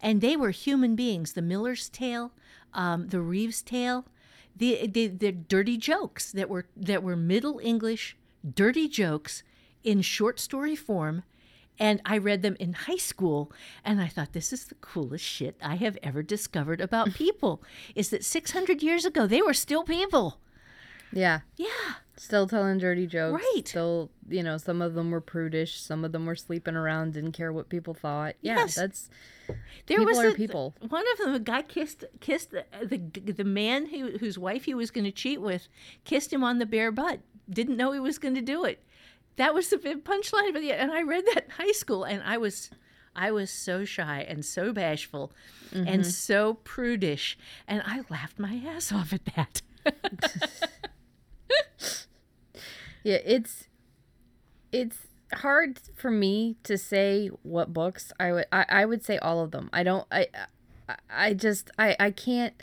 and 0.00 0.20
they 0.20 0.36
were 0.36 0.50
human 0.50 0.96
beings. 0.96 1.32
The 1.32 1.42
Miller's 1.42 1.88
Tale, 1.88 2.32
um, 2.74 3.08
the 3.08 3.20
Reeves 3.20 3.62
Tale, 3.62 4.04
the, 4.56 4.86
the 4.86 5.06
the 5.08 5.32
dirty 5.32 5.76
jokes 5.76 6.30
that 6.32 6.48
were 6.48 6.66
that 6.76 7.02
were 7.02 7.16
Middle 7.16 7.58
English 7.62 8.16
dirty 8.54 8.88
jokes 8.88 9.42
in 9.84 10.02
short 10.02 10.38
story 10.40 10.76
form. 10.76 11.22
And 11.78 12.02
I 12.04 12.18
read 12.18 12.42
them 12.42 12.56
in 12.60 12.74
high 12.74 12.96
school, 12.98 13.50
and 13.82 14.00
I 14.00 14.06
thought 14.06 14.34
this 14.34 14.52
is 14.52 14.66
the 14.66 14.74
coolest 14.76 15.24
shit 15.24 15.56
I 15.62 15.76
have 15.76 15.96
ever 16.02 16.22
discovered 16.22 16.80
about 16.82 17.14
people. 17.14 17.62
is 17.94 18.10
that 18.10 18.24
600 18.24 18.82
years 18.82 19.04
ago 19.06 19.26
they 19.26 19.40
were 19.40 19.54
still 19.54 19.82
people? 19.82 20.38
Yeah. 21.12 21.40
Yeah, 21.56 21.66
Still 22.16 22.46
telling 22.46 22.78
dirty 22.78 23.06
jokes. 23.06 23.42
Right. 23.54 23.66
Still, 23.66 24.10
you 24.28 24.42
know, 24.42 24.58
some 24.58 24.80
of 24.82 24.94
them 24.94 25.10
were 25.10 25.20
prudish. 25.20 25.80
Some 25.80 26.04
of 26.04 26.12
them 26.12 26.26
were 26.26 26.36
sleeping 26.36 26.76
around, 26.76 27.14
didn't 27.14 27.32
care 27.32 27.52
what 27.52 27.68
people 27.70 27.94
thought. 27.94 28.34
Yeah, 28.42 28.56
Yes. 28.58 28.74
that's 28.74 29.10
There 29.86 29.98
People 29.98 30.06
was 30.06 30.34
a, 30.34 30.36
people. 30.36 30.74
One 30.88 31.04
of 31.12 31.18
them, 31.18 31.34
a 31.34 31.40
guy 31.40 31.62
kissed 31.62 32.04
kissed 32.20 32.50
the 32.50 32.64
the, 32.82 33.32
the 33.32 33.44
man 33.44 33.86
who, 33.86 34.18
whose 34.18 34.38
wife 34.38 34.64
he 34.64 34.74
was 34.74 34.90
going 34.90 35.04
to 35.04 35.12
cheat 35.12 35.40
with, 35.40 35.68
kissed 36.04 36.32
him 36.32 36.42
on 36.44 36.58
the 36.58 36.66
bare 36.66 36.92
butt. 36.92 37.20
Didn't 37.50 37.76
know 37.76 37.92
he 37.92 38.00
was 38.00 38.18
going 38.18 38.34
to 38.34 38.42
do 38.42 38.64
it. 38.64 38.82
That 39.36 39.54
was 39.54 39.68
the 39.70 39.78
big 39.78 40.04
punchline. 40.04 40.52
But 40.52 40.62
yeah, 40.64 40.74
and 40.74 40.90
I 40.92 41.02
read 41.02 41.24
that 41.34 41.44
in 41.44 41.50
high 41.50 41.72
school, 41.72 42.04
and 42.04 42.22
I 42.22 42.36
was. 42.38 42.70
I 43.14 43.30
was 43.30 43.50
so 43.50 43.84
shy 43.84 44.24
and 44.26 44.42
so 44.42 44.72
bashful 44.72 45.32
Mm-hmm. 45.74 45.86
and 45.88 46.06
so 46.06 46.54
prudish, 46.64 47.36
and 47.68 47.82
I 47.84 48.02
laughed 48.10 48.38
my 48.38 48.62
ass 48.66 48.90
off 48.92 49.12
at 49.12 49.24
that. 49.36 49.62
Yeah, 53.04 53.18
it's 53.24 53.64
it's 54.70 54.96
hard 55.34 55.80
for 55.94 56.10
me 56.10 56.56
to 56.64 56.76
say 56.78 57.28
what 57.42 57.72
books 57.72 58.12
I 58.18 58.32
would 58.32 58.46
I, 58.52 58.64
I 58.68 58.84
would 58.84 59.04
say 59.04 59.18
all 59.18 59.40
of 59.40 59.50
them. 59.50 59.70
I 59.72 59.82
don't 59.82 60.06
I 60.10 60.26
I, 61.10 61.32
just 61.34 61.70
I 61.78 61.96
I 61.98 62.10
can't 62.10 62.54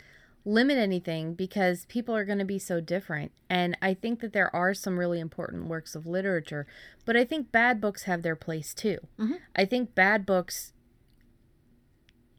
limit 0.44 0.78
anything 0.78 1.34
because 1.34 1.84
people 1.86 2.14
are 2.16 2.24
going 2.24 2.38
to 2.38 2.44
be 2.44 2.58
so 2.58 2.80
different 2.80 3.32
and 3.48 3.76
I 3.82 3.94
think 3.94 4.20
that 4.20 4.32
there 4.32 4.54
are 4.54 4.72
some 4.72 4.98
really 4.98 5.20
important 5.20 5.66
works 5.66 5.94
of 5.94 6.06
literature, 6.06 6.66
but 7.04 7.16
I 7.16 7.24
think 7.24 7.52
bad 7.52 7.80
books 7.80 8.04
have 8.04 8.22
their 8.22 8.36
place 8.36 8.72
too. 8.72 8.98
Mm-hmm. 9.18 9.34
I 9.54 9.64
think 9.64 9.94
bad 9.94 10.24
books 10.24 10.72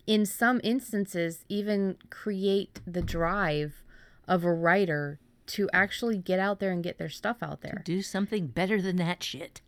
in 0.08 0.26
some 0.26 0.60
instances 0.64 1.46
even 1.48 1.98
create 2.10 2.82
the 2.88 3.02
drive 3.02 3.84
of 4.28 4.44
a 4.44 4.54
writer 4.54 5.20
to 5.48 5.70
actually 5.74 6.18
get 6.18 6.40
out 6.40 6.60
there 6.60 6.72
and 6.72 6.84
get 6.84 6.98
their 6.98 7.10
stuff 7.10 7.38
out 7.42 7.62
there. 7.62 7.82
do 7.84 8.02
something 8.02 8.48
better 8.48 8.82
than 8.82 8.96
that 8.96 9.22
shit. 9.22 9.62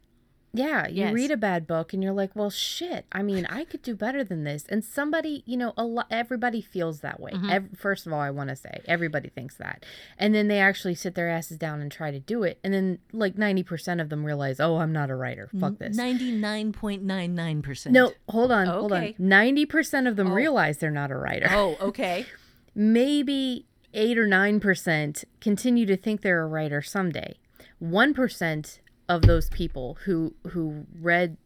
Yeah, 0.56 0.88
you 0.88 1.06
Yes. 1.06 1.14
read 1.14 1.32
a 1.32 1.38
bad 1.38 1.66
book 1.66 1.94
and 1.94 2.04
you're 2.04 2.14
like, 2.14 2.36
"Well, 2.36 2.52
shit. 2.52 3.06
I 3.12 3.24
mean, 3.24 3.48
I 3.48 3.66
could 3.66 3.82
do 3.82 3.96
better 3.96 4.24
than 4.24 4.44
this." 4.44 4.66
And 4.70 4.86
somebody, 4.86 5.42
you 5.48 5.58
know, 5.58 5.74
a 5.76 5.84
lot 5.84 6.06
everybody 6.12 6.62
feels 6.62 7.00
that 7.00 7.20
way. 7.20 7.32
Mm-hmm. 7.32 7.50
Ev- 7.50 7.70
first 7.76 8.06
of 8.06 8.14
all, 8.14 8.20
I 8.20 8.30
want 8.30 8.50
to 8.50 8.56
say, 8.56 8.82
everybody 8.86 9.30
thinks 9.30 9.56
that. 9.56 9.84
And 10.18 10.36
then 10.36 10.48
they 10.50 10.60
actually 10.60 10.94
sit 10.94 11.16
their 11.16 11.28
asses 11.28 11.58
down 11.58 11.82
and 11.82 11.92
try 11.92 12.12
to 12.12 12.20
do 12.20 12.44
it. 12.44 12.60
And 12.64 12.72
then 12.72 13.00
like 13.12 13.36
90% 13.36 14.00
of 14.00 14.10
them 14.10 14.24
realize, 14.24 14.60
"Oh, 14.60 14.78
I'm 14.78 14.94
not 14.94 15.10
a 15.10 15.16
writer. 15.16 15.50
Fuck 15.60 15.80
this." 15.80 15.98
Ninety 15.98 16.32
nine 16.32 16.72
point 16.72 17.02
nine 17.02 17.34
nine 17.34 17.64
percent. 17.64 17.94
No, 17.94 18.14
hold 18.30 18.52
on, 18.52 18.68
hold 18.68 18.92
on. 18.92 19.14
90% 19.20 20.08
of 20.08 20.16
them 20.18 20.32
oh. 20.32 20.36
realize 20.36 20.78
they're 20.78 20.92
not 20.92 21.10
a 21.10 21.18
writer. 21.18 21.48
Oh, 21.50 21.78
okay. 21.82 22.26
maybe 22.76 23.66
8 23.94 24.18
or 24.18 24.28
9% 24.28 25.24
continue 25.40 25.86
to 25.86 25.96
think 25.98 26.22
they're 26.22 26.42
a 26.42 26.48
writer 26.48 26.82
someday. 26.82 27.38
1% 27.82 28.80
of 29.10 29.24
those 29.24 29.50
people 29.50 29.98
who 30.06 30.34
who 30.50 30.86
read 31.00 31.38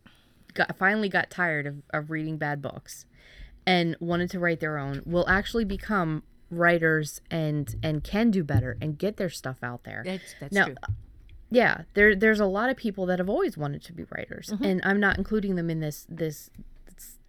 got 0.54 0.78
finally 0.78 1.10
got 1.10 1.30
tired 1.30 1.66
of, 1.66 1.76
of 1.92 2.10
reading 2.10 2.38
bad 2.38 2.62
books 2.62 3.06
and 3.66 3.96
wanted 4.00 4.30
to 4.32 4.40
write 4.40 4.60
their 4.60 4.78
own 4.78 5.02
will 5.06 5.28
actually 5.28 5.66
become 5.66 6.24
writers 6.50 7.22
and 7.30 7.76
and 7.84 8.04
can 8.04 8.32
do 8.32 8.44
better 8.44 8.78
and 8.82 8.98
get 8.98 9.18
their 9.18 9.30
stuff 9.30 9.58
out 9.62 9.84
there. 9.84 10.04
That's 10.06 10.36
that's 10.40 10.54
Now, 10.54 10.66
true. 10.66 10.76
Yeah, 11.50 11.82
there 11.94 12.16
there's 12.16 12.40
a 12.40 12.46
lot 12.46 12.70
of 12.70 12.78
people 12.78 13.06
that 13.06 13.20
have 13.20 13.30
always 13.30 13.58
wanted 13.58 13.84
to 13.84 13.94
be 13.94 14.06
writers, 14.16 14.50
mm-hmm. 14.54 14.64
and 14.64 14.82
I'm 14.84 15.00
not 15.00 15.18
including 15.18 15.56
them 15.56 15.70
in 15.70 15.80
this 15.80 16.06
this 16.10 16.50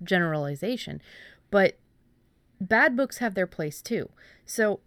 generalization, 0.03 1.01
but 1.51 1.77
bad 2.61 2.97
books 2.97 3.19
have 3.19 3.35
their 3.35 3.47
place 3.47 3.81
too. 3.83 4.11
So, 4.45 4.81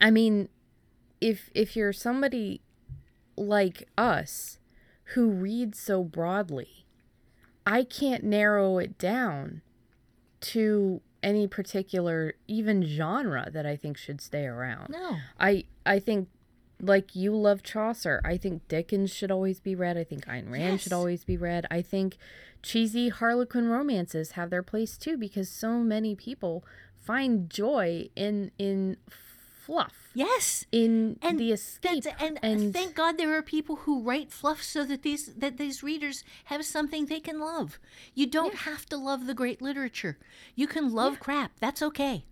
I 0.00 0.10
mean, 0.10 0.48
if 1.20 1.50
if 1.54 1.76
you're 1.76 1.92
somebody 1.92 2.62
like 3.38 3.88
us 3.96 4.58
who 5.14 5.30
read 5.30 5.74
so 5.74 6.02
broadly, 6.04 6.86
I 7.66 7.84
can't 7.84 8.24
narrow 8.24 8.78
it 8.78 8.98
down 8.98 9.62
to 10.40 11.00
any 11.22 11.46
particular 11.46 12.34
even 12.46 12.84
genre 12.84 13.48
that 13.52 13.66
I 13.66 13.76
think 13.76 13.96
should 13.96 14.20
stay 14.20 14.46
around. 14.46 14.90
No. 14.90 15.16
I 15.38 15.64
I 15.84 15.98
think 15.98 16.28
like 16.80 17.16
you 17.16 17.34
love 17.34 17.62
Chaucer. 17.62 18.20
I 18.24 18.36
think 18.36 18.66
Dickens 18.68 19.10
should 19.10 19.30
always 19.30 19.60
be 19.60 19.74
read. 19.74 19.96
I 19.96 20.04
think 20.04 20.26
Ayn 20.26 20.50
Rand 20.50 20.80
should 20.80 20.92
always 20.92 21.24
be 21.24 21.36
read. 21.36 21.66
I 21.70 21.82
think 21.82 22.16
cheesy 22.62 23.08
Harlequin 23.08 23.68
romances 23.68 24.32
have 24.32 24.50
their 24.50 24.62
place 24.62 24.96
too 24.96 25.16
because 25.16 25.48
so 25.48 25.78
many 25.78 26.14
people 26.14 26.64
find 26.96 27.50
joy 27.50 28.08
in 28.14 28.50
in 28.58 28.96
fluff, 29.68 29.94
Yes. 30.14 30.64
in 30.72 31.18
And 31.20 31.38
the 31.38 31.52
escape. 31.52 32.04
And, 32.18 32.38
and 32.42 32.72
thank 32.72 32.94
God 32.94 33.18
there 33.18 33.32
are 33.36 33.42
people 33.42 33.76
who 33.84 34.02
write 34.02 34.32
fluff 34.32 34.62
so 34.62 34.80
that 34.90 35.02
these 35.02 35.26
that 35.42 35.58
these 35.58 35.82
readers 35.82 36.24
have 36.50 36.64
something 36.64 37.04
they 37.06 37.20
can 37.20 37.38
love. 37.38 37.78
You 38.14 38.26
don't 38.38 38.56
have 38.68 38.86
to 38.86 38.96
love 38.96 39.26
the 39.26 39.34
great 39.42 39.60
literature. 39.60 40.16
You 40.54 40.66
can 40.66 40.84
love 41.00 41.20
crap. 41.20 41.50
That's 41.60 41.82
okay. 41.90 42.24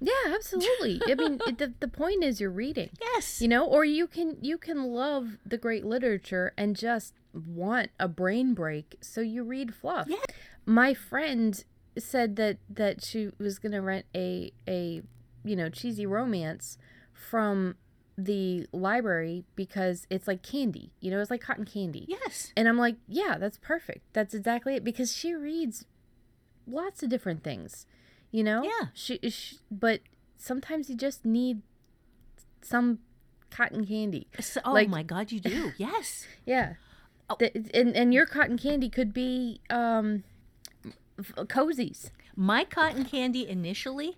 yeah, 0.00 0.34
absolutely. 0.34 1.00
I 1.06 1.14
mean, 1.14 1.34
it, 1.46 1.58
the 1.58 1.68
the 1.84 1.88
point 2.02 2.24
is 2.24 2.40
you're 2.40 2.50
reading. 2.66 2.90
Yes. 3.14 3.40
you 3.42 3.48
know 3.54 3.64
or 3.66 3.84
you 3.84 4.06
can 4.16 4.28
you 4.40 4.56
can 4.66 4.78
love 5.02 5.24
the 5.52 5.58
great 5.66 5.84
literature 5.84 6.46
and 6.56 6.74
just 6.88 7.12
want 7.34 7.88
a 8.00 8.08
brain 8.08 8.54
break 8.54 8.86
so 9.00 9.20
you 9.20 9.44
read 9.44 9.68
fluff 9.80 10.06
Yeah. 10.08 10.24
my 10.66 10.94
friend 10.94 11.50
said 11.98 12.36
that 12.36 12.56
that 12.80 13.04
she 13.08 13.30
was 13.38 13.58
going 13.62 13.72
to 13.78 13.82
rent 13.92 14.06
a 14.14 14.52
a 14.66 15.02
you 15.44 15.56
know 15.56 15.68
cheesy 15.68 16.06
romance 16.06 16.78
from 17.12 17.76
the 18.18 18.66
library 18.72 19.44
because 19.56 20.06
it's 20.10 20.28
like 20.28 20.42
candy 20.42 20.92
you 21.00 21.10
know 21.10 21.18
it's 21.20 21.30
like 21.30 21.40
cotton 21.40 21.64
candy 21.64 22.04
yes. 22.08 22.52
and 22.56 22.68
i'm 22.68 22.76
like 22.76 22.96
yeah 23.08 23.36
that's 23.38 23.58
perfect 23.58 24.00
that's 24.12 24.34
exactly 24.34 24.74
it 24.76 24.84
because 24.84 25.12
she 25.16 25.32
reads 25.34 25.86
lots 26.66 27.02
of 27.02 27.08
different 27.08 27.42
things 27.42 27.86
you 28.30 28.44
know 28.44 28.62
Yeah. 28.62 28.88
she, 28.92 29.18
she 29.30 29.58
but 29.70 30.00
sometimes 30.36 30.90
you 30.90 30.96
just 30.96 31.24
need 31.24 31.62
some 32.60 32.98
cotton 33.50 33.86
candy 33.86 34.26
So, 34.40 34.60
oh 34.64 34.72
Like- 34.72 34.88
my 34.88 35.02
God, 35.02 35.32
you 35.32 35.40
do. 35.40 35.72
Yes. 35.78 36.26
yeah 36.46 36.74
Oh. 37.30 37.36
The- 37.38 37.52
and 37.74 37.96
and 37.96 38.12
your 38.12 38.26
cotton 38.26 38.58
candy 38.58 38.88
could 38.90 39.14
be 39.14 39.60
um 39.70 40.22
cozies 41.18 42.10
My 42.36 42.64
cotton 42.64 43.04
candy 43.04 43.48
initially 43.48 44.16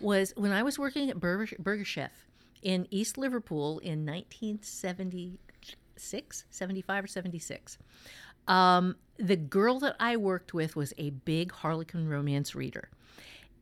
was 0.00 0.32
when 0.36 0.52
I 0.52 0.62
was 0.62 0.78
working 0.78 1.10
at 1.10 1.20
Burger, 1.20 1.56
Burger 1.58 1.84
Chef 1.84 2.12
in 2.62 2.86
East 2.90 3.18
Liverpool 3.18 3.78
in 3.78 4.06
1976, 4.06 6.44
75 6.50 7.04
or 7.04 7.06
76. 7.06 7.78
Um, 8.48 8.96
the 9.16 9.36
girl 9.36 9.78
that 9.80 9.96
I 10.00 10.16
worked 10.16 10.54
with 10.54 10.76
was 10.76 10.94
a 10.98 11.10
big 11.10 11.52
Harlequin 11.52 12.08
romance 12.08 12.54
reader. 12.54 12.88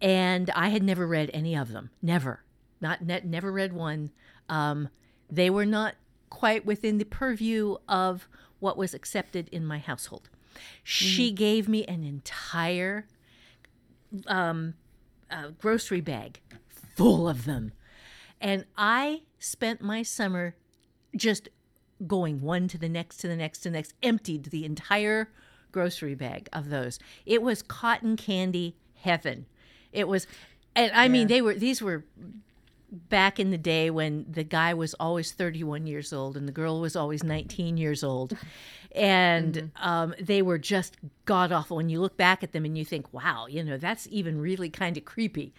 And 0.01 0.51
I 0.51 0.69
had 0.69 0.83
never 0.83 1.07
read 1.07 1.31
any 1.35 1.57
of 1.57 1.73
them. 1.73 1.91
Never. 2.01 2.45
Not 2.81 3.03
ne- 3.03 3.23
never 3.25 3.51
read 3.51 3.73
one. 3.73 4.11
Um, 4.49 4.89
they 5.31 5.51
were 5.51 5.67
not 5.67 5.97
quite 6.31 6.65
within 6.65 6.99
the 6.99 7.05
purview 7.05 7.77
of 7.89 8.29
what 8.61 8.77
was 8.77 8.95
accepted 8.95 9.49
in 9.51 9.67
my 9.67 9.79
household. 9.79 10.31
She 10.83 11.33
gave 11.33 11.69
me 11.69 11.85
an 11.85 12.05
entire 12.05 13.07
um, 14.27 14.75
uh, 15.31 15.49
grocery 15.59 16.01
bag 16.01 16.41
full 16.97 17.29
of 17.29 17.45
them. 17.45 17.73
And 18.41 18.65
I 18.77 19.23
spent 19.39 19.81
my 19.81 20.03
summer 20.03 20.57
just 21.17 21.49
going 22.07 22.41
one 22.41 22.69
to 22.69 22.79
the 22.79 22.89
next 22.89 23.19
to 23.19 23.29
the 23.29 23.37
next 23.37 23.61
to 23.61 23.71
the 23.71 23.75
next, 23.75 23.95
emptied 24.03 24.45
the 24.47 24.65
entire 24.65 25.31
grocery 25.73 26.15
bag 26.15 26.49
of 26.53 26.71
those. 26.71 26.99
It 27.27 27.43
was 27.43 27.63
cotton 27.63 28.17
candy 28.17 28.77
heaven. 28.95 29.47
It 29.93 30.07
was, 30.07 30.27
and 30.75 30.93
I 30.93 31.09
mean, 31.09 31.29
they 31.29 31.43
were, 31.43 31.55
these 31.55 31.83
were 31.83 32.05
back 32.91 33.39
in 33.39 33.51
the 33.51 33.59
day 33.59 33.91
when 33.91 34.25
the 34.31 34.45
guy 34.45 34.73
was 34.75 34.95
always 34.95 35.33
31 35.33 35.87
years 35.87 36.13
old 36.13 36.37
and 36.37 36.49
the 36.49 36.53
girl 36.53 36.81
was 36.81 36.97
always 36.97 37.23
19 37.23 37.77
years 37.77 38.03
old. 38.03 38.37
And 38.95 39.71
um, 39.77 40.15
they 40.21 40.41
were 40.43 40.59
just 40.59 40.97
god 41.27 41.53
awful. 41.53 41.77
When 41.77 41.89
you 41.91 42.01
look 42.01 42.17
back 42.17 42.43
at 42.43 42.53
them 42.53 42.65
and 42.65 42.77
you 42.77 42.85
think, 42.85 43.13
wow, 43.13 43.47
you 43.47 43.63
know, 43.63 43.77
that's 43.77 44.09
even 44.11 44.41
really 44.41 44.71
kind 44.71 44.97
of 44.97 45.05
creepy. 45.05 45.53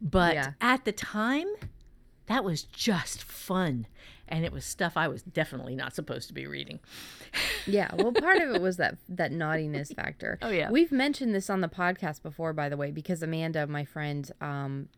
But 0.00 0.34
Yeah. 0.34 0.52
at 0.60 0.84
the 0.84 0.92
time, 0.92 1.46
that 2.26 2.42
was 2.44 2.64
just 2.64 3.22
fun. 3.22 3.86
And 4.26 4.44
it 4.44 4.52
was 4.52 4.64
stuff 4.64 4.96
I 4.96 5.06
was 5.06 5.22
definitely 5.22 5.76
not 5.76 5.94
supposed 5.94 6.28
to 6.28 6.34
be 6.34 6.46
reading. 6.46 6.80
Yeah, 7.66 7.90
well, 7.94 8.10
part 8.12 8.38
of 8.38 8.54
it 8.54 8.60
was 8.62 8.78
that 8.78 8.96
that 9.08 9.30
naughtiness 9.32 9.92
factor. 9.92 10.38
Oh, 10.42 10.48
yeah. 10.50 10.70
we've 10.70 10.90
mentioned 10.90 11.34
this 11.34 11.48
on 11.50 11.60
the 11.60 11.68
podcast 11.68 12.22
before, 12.22 12.52
by 12.52 12.68
the 12.68 12.76
way, 12.76 12.90
because 12.90 13.22
Amanda, 13.22 13.66
my 13.66 13.84
friend, 13.84 14.30
um, 14.40 14.88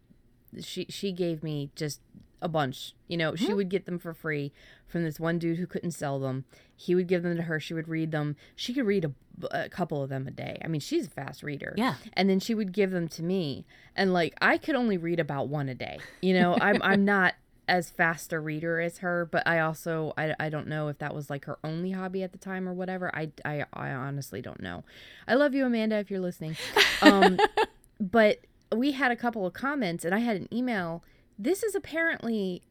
she 0.61 0.87
she 0.89 1.13
gave 1.13 1.43
me 1.43 1.71
just 1.75 2.01
a 2.43 2.49
bunch. 2.49 2.95
You 3.09 3.17
know, 3.17 3.35
she 3.35 3.53
would 3.55 3.69
get 3.69 3.87
them 3.87 3.99
for 3.99 4.13
free 4.13 4.53
from 4.87 5.05
this 5.05 5.19
one 5.19 5.39
dude 5.39 5.59
who 5.59 5.67
couldn't 5.67 5.93
sell 5.93 6.19
them. 6.19 6.45
He 6.75 6.95
would 6.95 7.07
give 7.07 7.23
them 7.23 7.37
to 7.37 7.43
her. 7.43 7.59
She 7.59 7.75
would 7.75 7.89
read 7.89 8.13
them. 8.13 8.37
She 8.55 8.75
could 8.75 8.87
read 8.87 9.05
a, 9.05 9.65
a 9.65 9.69
couple 9.69 10.03
of 10.03 10.11
them 10.11 10.27
a 10.27 10.31
day. 10.31 10.59
I 10.65 10.69
mean, 10.69 10.81
she's 10.81 11.07
a 11.07 11.11
fast 11.11 11.43
reader. 11.43 11.75
Yeah. 11.77 11.95
And 12.13 12.29
then 12.29 12.41
she 12.41 12.55
would 12.55 12.73
give 12.73 12.91
them 12.91 13.09
to 13.09 13.23
me, 13.23 13.67
and 13.95 14.13
like 14.13 14.35
I 14.41 14.59
could 14.59 14.75
only 14.75 14.97
read 14.97 15.21
about 15.21 15.49
one 15.49 15.69
a 15.69 15.75
day. 15.75 15.99
You 16.21 16.35
know, 16.35 16.57
I'm 16.61 16.81
I'm 16.83 17.05
not 17.05 17.35
as 17.69 17.91
fast 17.91 18.33
a 18.33 18.39
reader 18.39 18.81
as 18.81 18.99
her, 18.99 19.29
but 19.31 19.47
I 19.47 19.61
also 19.61 20.13
I, 20.17 20.35
I 20.39 20.49
don't 20.49 20.69
know 20.69 20.89
if 20.89 20.99
that 20.99 21.15
was 21.15 21.31
like 21.31 21.47
her 21.47 21.59
only 21.65 21.91
hobby 21.91 22.23
at 22.23 22.33
the 22.33 22.39
time 22.39 22.69
or 22.69 22.75
whatever. 22.75 23.15
I 23.15 23.31
I, 23.45 23.65
I 23.73 23.91
honestly 23.91 24.41
don't 24.41 24.61
know. 24.61 24.85
I 25.27 25.35
love 25.35 25.55
you, 25.55 25.67
Amanda, 25.67 25.97
if 25.97 26.11
you're 26.11 26.21
listening. 26.21 26.57
Um, 27.03 27.39
but 28.01 28.39
we 28.75 28.93
had 28.93 29.11
a 29.11 29.17
couple 29.17 29.47
of 29.47 29.53
comments, 29.53 30.05
and 30.05 30.15
I 30.15 30.19
had 30.19 30.37
an 30.37 30.49
email. 30.53 31.03
This 31.39 31.63
is 31.63 31.75
apparently 31.75 32.63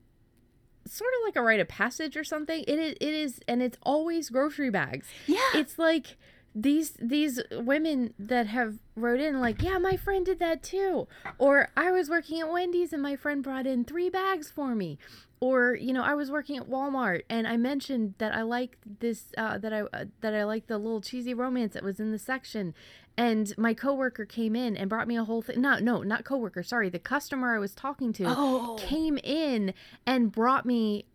sort 0.88 1.12
of 1.20 1.26
like 1.26 1.36
a 1.36 1.42
rite 1.42 1.60
of 1.60 1.68
passage 1.68 2.16
or 2.16 2.24
something. 2.24 2.64
It 2.68 2.80
is, 2.80 2.96
it 3.02 3.14
is, 3.14 3.40
and 3.48 3.62
it's 3.62 3.78
always 3.84 4.30
grocery 4.30 4.70
bags. 4.70 5.08
Yeah. 5.28 5.40
It's 5.54 5.80
like 5.80 6.18
these 6.54 6.94
these 7.02 7.42
women 7.52 8.14
that 8.18 8.48
have 8.48 8.80
wrote 8.96 9.20
in 9.20 9.42
like, 9.42 9.62
yeah, 9.62 9.78
my 9.78 9.98
friend 9.98 10.26
did 10.26 10.40
that 10.40 10.64
too, 10.64 11.08
or 11.38 11.70
I 11.76 11.92
was 11.92 12.10
working 12.10 12.40
at 12.40 12.52
Wendy's 12.52 12.94
and 12.94 13.02
my 13.02 13.16
friend 13.16 13.44
brought 13.44 13.68
in 13.68 13.84
three 13.84 14.10
bags 14.10 14.50
for 14.50 14.74
me, 14.74 14.98
or 15.40 15.76
you 15.76 15.92
know, 15.94 16.04
I 16.04 16.14
was 16.16 16.32
working 16.32 16.58
at 16.58 16.70
Walmart 16.70 17.24
and 17.30 17.48
I 17.48 17.58
mentioned 17.58 18.16
that 18.20 18.34
I 18.34 18.42
liked 18.42 19.00
this 19.00 19.26
uh, 19.38 19.58
that 19.58 19.74
I 19.74 19.82
uh, 19.82 20.06
that 20.22 20.34
I 20.34 20.44
liked 20.44 20.68
the 20.68 20.78
little 20.78 21.02
cheesy 21.02 21.34
romance 21.34 21.74
that 21.74 21.84
was 21.84 22.00
in 22.00 22.12
the 22.12 22.20
section. 22.20 22.74
And 23.18 23.54
my 23.58 23.74
coworker 23.74 24.26
came 24.26 24.56
in 24.58 24.76
and 24.76 24.90
brought 24.90 25.08
me 25.08 25.16
a 25.16 25.24
whole 25.24 25.42
thing. 25.42 25.62
No, 25.62 25.80
no, 25.80 26.04
not 26.04 26.26
coworker. 26.26 26.64
Sorry, 26.64 26.90
the 26.90 27.00
customer 27.00 27.56
I 27.56 27.60
was 27.60 27.74
talking 27.74 28.12
to 28.14 28.26
Oh. 28.28 28.76
came 28.80 29.18
in 29.24 29.74
and 30.06 30.32
brought 30.32 30.66
me. 30.66 31.06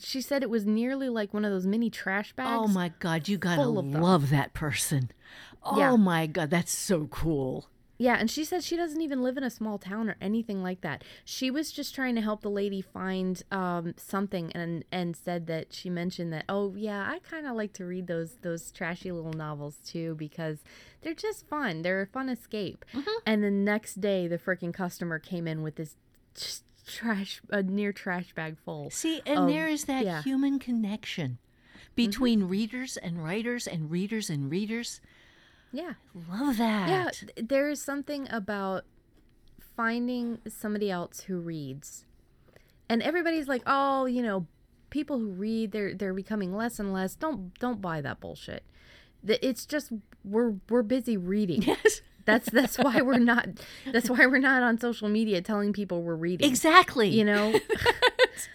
She 0.00 0.20
said 0.20 0.42
it 0.42 0.50
was 0.50 0.66
nearly 0.66 1.08
like 1.08 1.32
one 1.32 1.44
of 1.44 1.52
those 1.52 1.66
mini 1.66 1.88
trash 1.90 2.32
bags. 2.34 2.50
Oh 2.50 2.66
my 2.66 2.92
God, 2.98 3.28
you 3.28 3.38
gotta 3.38 3.66
love 3.66 4.30
that 4.30 4.52
person. 4.52 5.10
Oh 5.62 5.78
Yeah. 5.78 5.96
my 5.96 6.26
God, 6.26 6.50
that's 6.50 6.72
so 6.72 7.06
cool. 7.06 7.68
Yeah, 7.98 8.16
and 8.18 8.30
she 8.30 8.44
said 8.44 8.62
she 8.62 8.76
doesn't 8.76 9.00
even 9.00 9.22
live 9.22 9.36
in 9.36 9.44
a 9.44 9.50
small 9.50 9.78
town 9.78 10.08
or 10.08 10.16
anything 10.20 10.62
like 10.62 10.82
that. 10.82 11.02
She 11.24 11.50
was 11.50 11.72
just 11.72 11.94
trying 11.94 12.14
to 12.16 12.20
help 12.20 12.42
the 12.42 12.50
lady 12.50 12.80
find 12.82 13.42
um, 13.50 13.94
something, 13.96 14.52
and 14.52 14.84
and 14.92 15.16
said 15.16 15.46
that 15.46 15.72
she 15.72 15.88
mentioned 15.88 16.32
that 16.32 16.44
oh 16.48 16.74
yeah, 16.76 17.08
I 17.10 17.20
kind 17.20 17.46
of 17.46 17.56
like 17.56 17.72
to 17.74 17.84
read 17.84 18.06
those 18.06 18.36
those 18.42 18.70
trashy 18.70 19.12
little 19.12 19.32
novels 19.32 19.78
too 19.84 20.14
because 20.16 20.58
they're 21.02 21.14
just 21.14 21.46
fun. 21.48 21.82
They're 21.82 22.02
a 22.02 22.06
fun 22.06 22.28
escape. 22.28 22.84
And 23.24 23.42
the 23.42 23.50
next 23.50 24.00
day, 24.00 24.28
the 24.28 24.38
freaking 24.38 24.74
customer 24.74 25.18
came 25.18 25.48
in 25.48 25.62
with 25.62 25.76
this 25.76 25.96
trash 26.86 27.40
a 27.50 27.62
near 27.62 27.92
trash 27.92 28.32
bag 28.34 28.56
full. 28.64 28.90
See, 28.90 29.20
and 29.26 29.40
of- 29.40 29.48
there 29.48 29.68
is 29.68 29.84
that 29.84 30.04
yeah. 30.04 30.22
human 30.22 30.58
connection 30.58 31.38
between 31.94 32.44
readers 32.44 32.96
and 32.96 33.22
writers 33.22 33.66
and 33.66 33.90
readers 33.90 34.30
and 34.30 34.50
readers. 34.50 35.00
Yeah. 35.72 35.94
Love 36.30 36.58
that. 36.58 36.88
Yeah, 36.88 37.10
there 37.42 37.68
is 37.68 37.82
something 37.82 38.26
about 38.30 38.84
finding 39.76 40.38
somebody 40.48 40.90
else 40.90 41.20
who 41.22 41.38
reads. 41.38 42.04
And 42.88 43.02
everybody's 43.02 43.48
like, 43.48 43.62
"Oh, 43.66 44.06
you 44.06 44.22
know, 44.22 44.46
people 44.90 45.18
who 45.18 45.28
read, 45.30 45.72
they're 45.72 45.94
they're 45.94 46.14
becoming 46.14 46.54
less 46.54 46.78
and 46.78 46.92
less." 46.92 47.14
Don't 47.14 47.58
don't 47.58 47.80
buy 47.80 48.00
that 48.00 48.20
bullshit. 48.20 48.62
It's 49.26 49.66
just 49.66 49.92
we're 50.24 50.54
we're 50.68 50.82
busy 50.82 51.16
reading. 51.16 51.62
Yes. 51.66 52.00
That's 52.24 52.50
that's 52.50 52.76
why 52.76 53.02
we're 53.02 53.18
not 53.20 53.46
that's 53.92 54.10
why 54.10 54.26
we're 54.26 54.38
not 54.40 54.60
on 54.60 54.78
social 54.78 55.08
media 55.08 55.40
telling 55.40 55.72
people 55.72 56.02
we're 56.02 56.16
reading. 56.16 56.48
Exactly. 56.48 57.08
You 57.08 57.24
know, 57.24 57.54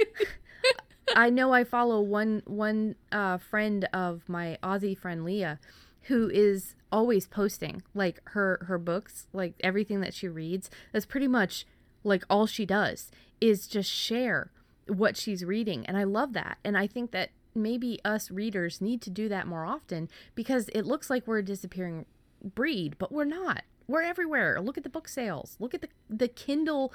I 1.16 1.30
know 1.30 1.53
I 1.53 1.64
follow 1.64 2.01
one 2.01 2.41
one 2.45 2.95
uh, 3.14 3.38
friend 3.38 3.88
of 3.93 4.28
my 4.28 4.57
Aussie 4.62 4.97
friend 4.97 5.24
Leah, 5.24 5.57
who 6.03 6.29
is 6.29 6.75
always 6.91 7.27
posting 7.27 7.83
like 7.93 8.21
her 8.29 8.65
her 8.67 8.77
books, 8.77 9.27
like 9.33 9.53
everything 9.61 10.01
that 10.01 10.13
she 10.13 10.27
reads. 10.27 10.69
That's 10.91 11.05
pretty 11.05 11.27
much 11.27 11.65
like 12.03 12.23
all 12.29 12.45
she 12.45 12.65
does 12.65 13.11
is 13.39 13.67
just 13.67 13.89
share 13.89 14.51
what 14.87 15.15
she's 15.15 15.45
reading, 15.45 15.85
and 15.85 15.97
I 15.97 16.03
love 16.03 16.33
that. 16.33 16.57
And 16.63 16.77
I 16.77 16.87
think 16.87 17.11
that 17.11 17.29
maybe 17.53 17.99
us 18.05 18.31
readers 18.31 18.81
need 18.81 19.01
to 19.01 19.09
do 19.09 19.27
that 19.29 19.47
more 19.47 19.65
often 19.65 20.09
because 20.35 20.69
it 20.69 20.85
looks 20.85 21.09
like 21.09 21.27
we're 21.27 21.39
a 21.39 21.43
disappearing 21.43 22.05
breed, 22.43 22.95
but 22.97 23.11
we're 23.11 23.25
not. 23.25 23.63
We're 23.87 24.03
everywhere. 24.03 24.59
Look 24.61 24.77
at 24.77 24.83
the 24.83 24.89
book 24.89 25.07
sales. 25.07 25.57
Look 25.59 25.73
at 25.73 25.81
the 25.81 25.89
the 26.09 26.27
Kindle 26.27 26.93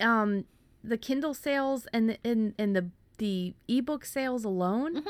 um 0.00 0.44
the 0.82 0.98
Kindle 0.98 1.34
sales 1.34 1.86
and 1.92 2.10
the, 2.10 2.18
and 2.24 2.54
and 2.58 2.76
the 2.76 2.90
the 3.18 3.54
ebook 3.68 4.04
sales 4.04 4.44
alone, 4.44 5.02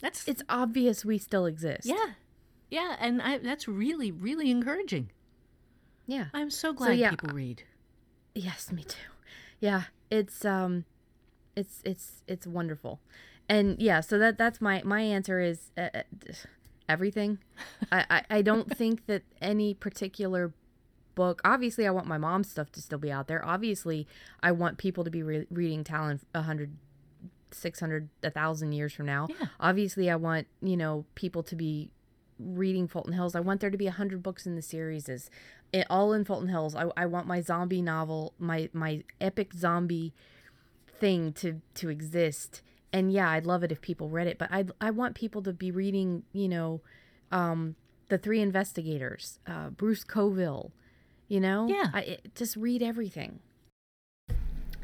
That's 0.00 0.26
it's 0.26 0.42
obvious 0.48 1.04
we 1.04 1.18
still 1.18 1.46
exist. 1.46 1.86
yeah, 1.86 2.14
yeah, 2.70 2.96
and 3.00 3.20
I, 3.20 3.38
that's 3.38 3.66
really, 3.68 4.10
really 4.10 4.50
encouraging. 4.50 5.10
Yeah. 6.06 6.26
I'm 6.34 6.50
so 6.50 6.72
glad 6.72 6.98
yeah, 6.98 7.10
people 7.10 7.30
read. 7.32 7.62
Yes, 8.34 8.72
me 8.72 8.82
too. 8.84 8.98
Yeah, 9.60 9.84
it's 10.10 10.44
um 10.44 10.84
it's 11.56 11.82
it's 11.84 12.22
it's 12.26 12.46
wonderful. 12.46 13.00
And 13.48 13.80
yeah, 13.80 14.00
so 14.00 14.18
that 14.18 14.38
that's 14.38 14.60
my 14.60 14.82
my 14.84 15.00
answer 15.00 15.40
is 15.40 15.70
uh, 15.76 15.88
uh, 15.94 16.02
everything. 16.88 17.38
I, 17.92 18.04
I 18.10 18.22
I 18.38 18.42
don't 18.42 18.76
think 18.76 19.06
that 19.06 19.22
any 19.40 19.74
particular 19.74 20.52
book. 21.14 21.40
Obviously, 21.44 21.86
I 21.86 21.90
want 21.90 22.06
my 22.06 22.18
mom's 22.18 22.50
stuff 22.50 22.72
to 22.72 22.80
still 22.80 22.98
be 22.98 23.12
out 23.12 23.28
there. 23.28 23.44
Obviously, 23.44 24.06
I 24.42 24.52
want 24.52 24.78
people 24.78 25.04
to 25.04 25.10
be 25.10 25.22
re- 25.22 25.46
reading 25.50 25.84
Talyn 25.84 26.20
a 26.34 26.42
hundred, 27.50 27.54
six 27.60 27.80
hundred, 27.80 28.08
a 28.22 28.30
thousand 28.30 28.72
years 28.72 28.92
from 28.92 29.06
now. 29.06 29.28
Yeah. 29.28 29.46
Obviously, 29.58 30.10
I 30.10 30.16
want 30.16 30.46
you 30.62 30.76
know 30.76 31.04
people 31.14 31.42
to 31.44 31.56
be 31.56 31.90
reading 32.38 32.88
Fulton 32.88 33.12
Hills. 33.12 33.34
I 33.34 33.40
want 33.40 33.60
there 33.60 33.70
to 33.70 33.76
be 33.78 33.86
a 33.86 33.92
hundred 33.92 34.22
books 34.22 34.46
in 34.46 34.56
the 34.56 34.62
series, 34.62 35.08
is 35.08 35.30
it, 35.72 35.86
all 35.90 36.12
in 36.12 36.24
Fulton 36.24 36.48
Hills. 36.48 36.74
I, 36.74 36.86
I 36.96 37.06
want 37.06 37.26
my 37.26 37.40
zombie 37.40 37.82
novel, 37.82 38.34
my 38.38 38.68
my 38.72 39.02
epic 39.20 39.52
zombie 39.54 40.12
thing 40.98 41.32
to 41.34 41.60
to 41.74 41.88
exist. 41.88 42.62
And 42.92 43.12
yeah, 43.12 43.30
I'd 43.30 43.46
love 43.46 43.62
it 43.62 43.70
if 43.70 43.80
people 43.80 44.08
read 44.08 44.26
it, 44.26 44.38
but 44.38 44.48
I 44.50 44.64
I 44.80 44.90
want 44.90 45.14
people 45.14 45.42
to 45.42 45.52
be 45.52 45.70
reading, 45.70 46.24
you 46.32 46.48
know, 46.48 46.80
um, 47.30 47.76
the 48.08 48.18
three 48.18 48.40
investigators, 48.40 49.38
uh, 49.46 49.70
Bruce 49.70 50.02
Coville, 50.02 50.72
you 51.28 51.40
know, 51.40 51.68
Yeah. 51.68 51.90
I 51.94 52.00
it, 52.00 52.34
just 52.34 52.56
read 52.56 52.82
everything. 52.82 53.38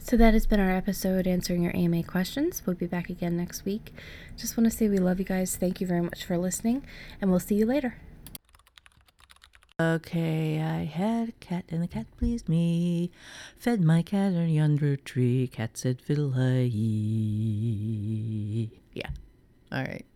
So 0.07 0.17
that 0.19 0.35
has 0.35 0.47
been 0.47 0.61
our 0.61 0.71
episode 0.71 1.27
answering 1.27 1.65
your 1.65 1.77
AMA 1.77 2.05
questions. 2.05 2.63
We'll 2.65 2.77
be 2.77 2.87
back 2.87 3.11
again 3.11 3.37
next 3.37 3.65
week. 3.65 3.93
Just 4.37 4.57
want 4.57 4.71
to 4.71 4.77
say 4.77 4.89
we 4.89 4.99
love 4.99 5.19
you 5.19 5.25
guys. 5.25 5.57
Thank 5.57 5.81
you 5.81 5.87
very 5.89 6.01
much 6.01 6.25
for 6.25 6.39
listening, 6.39 6.87
and 7.21 7.29
we'll 7.29 7.41
see 7.41 7.57
you 7.57 7.67
later. 7.67 7.97
Okay, 9.81 10.61
I 10.61 10.85
had 10.85 11.31
a 11.31 11.33
cat 11.33 11.65
and 11.71 11.83
the 11.83 11.89
cat 11.89 12.07
pleased 12.19 12.49
me. 12.49 13.11
Fed 13.57 13.81
my 13.81 14.03
cat 14.03 14.29
under 14.29 14.47
yonder 14.47 14.95
tree. 14.95 15.49
Cat 15.49 15.77
said 15.77 16.01
fiddle. 16.01 16.33
Yeah. 18.95 19.11
All 19.73 19.83
right. 19.83 20.07